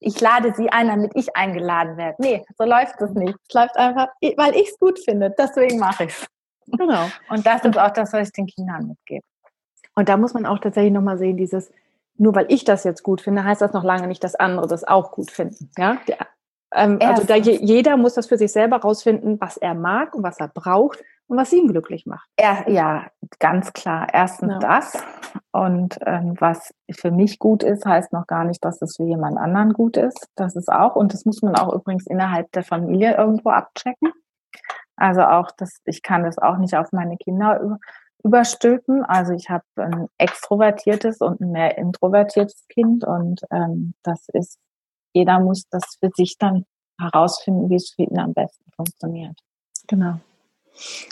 ich 0.00 0.20
lade 0.20 0.54
sie 0.54 0.70
ein, 0.70 0.88
damit 0.88 1.12
ich 1.14 1.34
eingeladen 1.36 1.96
werde. 1.96 2.16
Nee, 2.18 2.44
so 2.56 2.64
läuft 2.64 3.00
es 3.00 3.10
nicht. 3.10 3.36
Es 3.48 3.54
läuft 3.54 3.76
einfach, 3.76 4.08
weil 4.36 4.54
ich 4.54 4.70
es 4.70 4.78
gut 4.78 4.98
finde. 4.98 5.34
Deswegen 5.36 5.78
mache 5.78 6.04
ich 6.04 6.10
es. 6.10 6.26
Genau. 6.66 7.08
Und 7.30 7.46
das 7.46 7.64
ist 7.64 7.78
auch 7.78 7.90
das, 7.90 8.12
was 8.12 8.28
ich 8.28 8.32
den 8.32 8.46
Kindern 8.46 8.88
mitgebe. 8.88 9.24
Und 9.94 10.08
da 10.08 10.16
muss 10.16 10.34
man 10.34 10.46
auch 10.46 10.58
tatsächlich 10.58 10.92
nochmal 10.92 11.18
sehen, 11.18 11.36
dieses, 11.36 11.72
nur 12.16 12.34
weil 12.34 12.46
ich 12.48 12.64
das 12.64 12.84
jetzt 12.84 13.02
gut 13.02 13.20
finde, 13.20 13.44
heißt 13.44 13.60
das 13.60 13.72
noch 13.72 13.84
lange 13.84 14.06
nicht, 14.06 14.22
dass 14.22 14.34
andere 14.34 14.68
das 14.68 14.84
auch 14.84 15.10
gut 15.10 15.30
finden. 15.30 15.70
Ja? 15.76 15.98
Der, 16.06 16.18
ähm, 16.72 16.98
also 17.00 17.24
da 17.24 17.34
je, 17.34 17.58
jeder 17.60 17.96
muss 17.96 18.14
das 18.14 18.26
für 18.26 18.38
sich 18.38 18.52
selber 18.52 18.76
rausfinden, 18.76 19.40
was 19.40 19.56
er 19.56 19.74
mag 19.74 20.14
und 20.14 20.22
was 20.22 20.38
er 20.38 20.48
braucht 20.48 21.02
und 21.28 21.36
was 21.36 21.52
ihn 21.52 21.68
glücklich 21.68 22.06
macht. 22.06 22.28
Ja, 22.40 22.68
ja 22.68 23.06
ganz 23.38 23.72
klar. 23.72 24.08
Erstens 24.12 24.54
ja. 24.54 24.58
das. 24.58 25.02
Und 25.52 25.98
ähm, 26.06 26.34
was 26.38 26.74
für 26.90 27.10
mich 27.10 27.38
gut 27.38 27.62
ist, 27.62 27.84
heißt 27.84 28.12
noch 28.12 28.26
gar 28.26 28.44
nicht, 28.44 28.64
dass 28.64 28.80
es 28.82 28.96
für 28.96 29.04
jemand 29.04 29.38
anderen 29.38 29.72
gut 29.74 29.96
ist. 29.96 30.28
Das 30.36 30.56
ist 30.56 30.70
auch. 30.70 30.96
Und 30.96 31.12
das 31.12 31.24
muss 31.24 31.42
man 31.42 31.54
auch 31.54 31.72
übrigens 31.72 32.06
innerhalb 32.06 32.50
der 32.52 32.64
Familie 32.64 33.16
irgendwo 33.16 33.50
abchecken. 33.50 34.12
Also 34.96 35.22
auch 35.22 35.50
das, 35.56 35.80
ich 35.84 36.02
kann 36.02 36.24
das 36.24 36.38
auch 36.38 36.56
nicht 36.56 36.74
auf 36.74 36.92
meine 36.92 37.16
Kinder 37.18 37.60
über, 37.60 37.78
überstülpen. 38.24 39.04
Also 39.04 39.32
ich 39.32 39.50
habe 39.50 39.64
ein 39.76 40.08
extrovertiertes 40.16 41.20
und 41.20 41.40
ein 41.40 41.52
mehr 41.52 41.78
introvertiertes 41.78 42.66
Kind 42.68 43.04
und 43.04 43.42
ähm, 43.52 43.94
das 44.02 44.28
ist, 44.32 44.58
jeder 45.12 45.38
muss 45.40 45.68
das 45.70 45.84
für 46.00 46.10
sich 46.16 46.36
dann 46.38 46.64
herausfinden, 47.00 47.70
wie 47.70 47.76
es 47.76 47.90
für 47.90 48.02
ihn 48.02 48.18
am 48.18 48.34
besten 48.34 48.64
funktioniert. 48.72 49.38
Genau. 49.86 50.18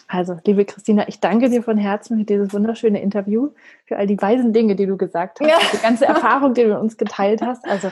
Also, 0.09 0.39
liebe 0.47 0.65
Christina, 0.65 1.09
ich 1.09 1.21
danke 1.21 1.51
dir 1.51 1.63
von 1.63 1.77
Herzen 1.79 2.19
für 2.19 2.25
dieses 2.25 2.53
wunderschöne 2.53 3.01
Interview, 3.01 3.51
für 3.85 3.97
all 3.97 4.07
die 4.07 4.21
weisen 4.21 4.53
Dinge, 4.53 4.77
die 4.77 4.87
du 4.87 4.97
gesagt 4.97 5.41
hast, 5.41 5.49
ja. 5.49 5.59
die 5.73 5.79
ganze 5.83 6.07
Erfahrung, 6.07 6.55
die 6.55 6.63
du 6.63 6.69
mit 6.69 6.79
uns 6.79 6.97
geteilt 6.97 7.43
hast. 7.43 7.65
Also, 7.67 7.91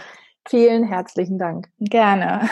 vielen 0.49 0.85
herzlichen 0.85 1.39
Dank. 1.39 1.69
Gerne. 1.81 2.49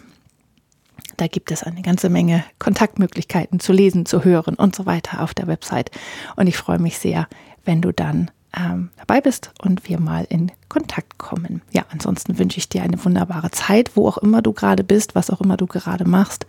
Da 1.17 1.27
gibt 1.27 1.51
es 1.51 1.63
eine 1.63 1.83
ganze 1.83 2.09
Menge 2.09 2.45
Kontaktmöglichkeiten 2.59 3.61
zu 3.61 3.73
lesen, 3.73 4.07
zu 4.07 4.25
hören 4.25 4.55
und 4.55 4.75
so 4.75 4.87
weiter 4.87 5.23
auf 5.23 5.35
der 5.35 5.47
Website. 5.47 5.91
Und 6.37 6.47
ich 6.47 6.57
freue 6.57 6.79
mich 6.79 6.99
sehr, 6.99 7.29
wenn 7.65 7.83
du 7.83 7.93
dann 7.93 8.31
ähm, 8.57 8.91
dabei 8.97 9.21
bist 9.21 9.53
und 9.63 9.89
wir 9.89 10.01
mal 10.01 10.27
in 10.29 10.53
Kontakt 10.69 11.19
kommen. 11.19 11.63
Ja, 11.73 11.85
ansonsten 11.91 12.39
wünsche 12.39 12.59
ich 12.59 12.69
dir 12.69 12.83
eine 12.83 13.03
wunderbare 13.05 13.51
Zeit, 13.51 13.97
wo 13.97 14.09
auch 14.09 14.19
immer 14.19 14.43
du 14.43 14.53
gerade 14.53 14.85
bist, 14.85 15.15
was 15.15 15.31
auch 15.31 15.41
immer 15.41 15.57
du 15.57 15.67
gerade 15.67 16.05
machst. 16.05 16.47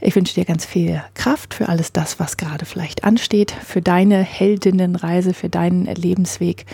Ich 0.00 0.14
wünsche 0.14 0.34
dir 0.34 0.44
ganz 0.44 0.66
viel 0.66 1.02
Kraft 1.14 1.54
für 1.54 1.68
alles 1.68 1.92
das, 1.92 2.20
was 2.20 2.36
gerade 2.36 2.66
vielleicht 2.66 3.04
ansteht, 3.04 3.50
für 3.50 3.80
deine 3.80 4.22
Heldinnenreise, 4.22 5.32
für 5.32 5.48
deinen 5.48 5.86
Lebensweg. 5.86 6.66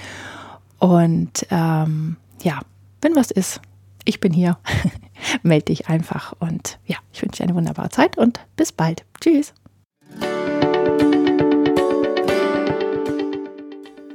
Und 0.79 1.47
ähm, 1.51 2.17
ja, 2.43 2.61
wenn 3.01 3.15
was 3.15 3.31
ist, 3.31 3.61
ich 4.05 4.21
bin 4.21 4.33
hier. 4.33 4.59
Meld 5.45 5.69
dich 5.69 5.89
einfach 5.89 6.35
und 6.41 6.81
ja, 6.85 6.97
ich 7.13 7.23
wünsche 7.23 7.39
dir 7.39 7.45
eine 7.45 7.55
wunderbare 7.55 7.91
Zeit 7.91 8.19
und 8.19 8.41
bis 8.57 8.73
bald. 8.73 9.05
Tschüss. 9.21 9.55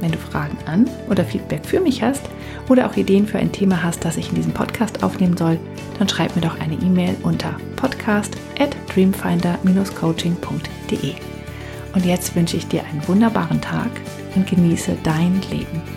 Wenn 0.00 0.12
du 0.12 0.18
Fragen 0.18 0.56
an 0.66 0.88
oder 1.08 1.24
Feedback 1.24 1.64
für 1.64 1.80
mich 1.80 2.02
hast 2.02 2.22
oder 2.68 2.86
auch 2.86 2.96
Ideen 2.96 3.26
für 3.26 3.38
ein 3.38 3.52
Thema 3.52 3.82
hast, 3.82 4.04
das 4.04 4.16
ich 4.16 4.28
in 4.28 4.34
diesem 4.34 4.52
Podcast 4.52 5.02
aufnehmen 5.02 5.36
soll, 5.36 5.58
dann 5.98 6.08
schreib 6.08 6.36
mir 6.36 6.42
doch 6.42 6.60
eine 6.60 6.74
E-Mail 6.74 7.16
unter 7.22 7.56
podcast 7.76 8.36
at 8.58 8.76
dreamfinder-coaching.de. 8.94 11.14
Und 11.94 12.04
jetzt 12.04 12.36
wünsche 12.36 12.58
ich 12.58 12.68
dir 12.68 12.84
einen 12.84 13.08
wunderbaren 13.08 13.60
Tag 13.60 13.90
und 14.34 14.46
genieße 14.46 14.96
dein 15.02 15.40
Leben. 15.50 15.95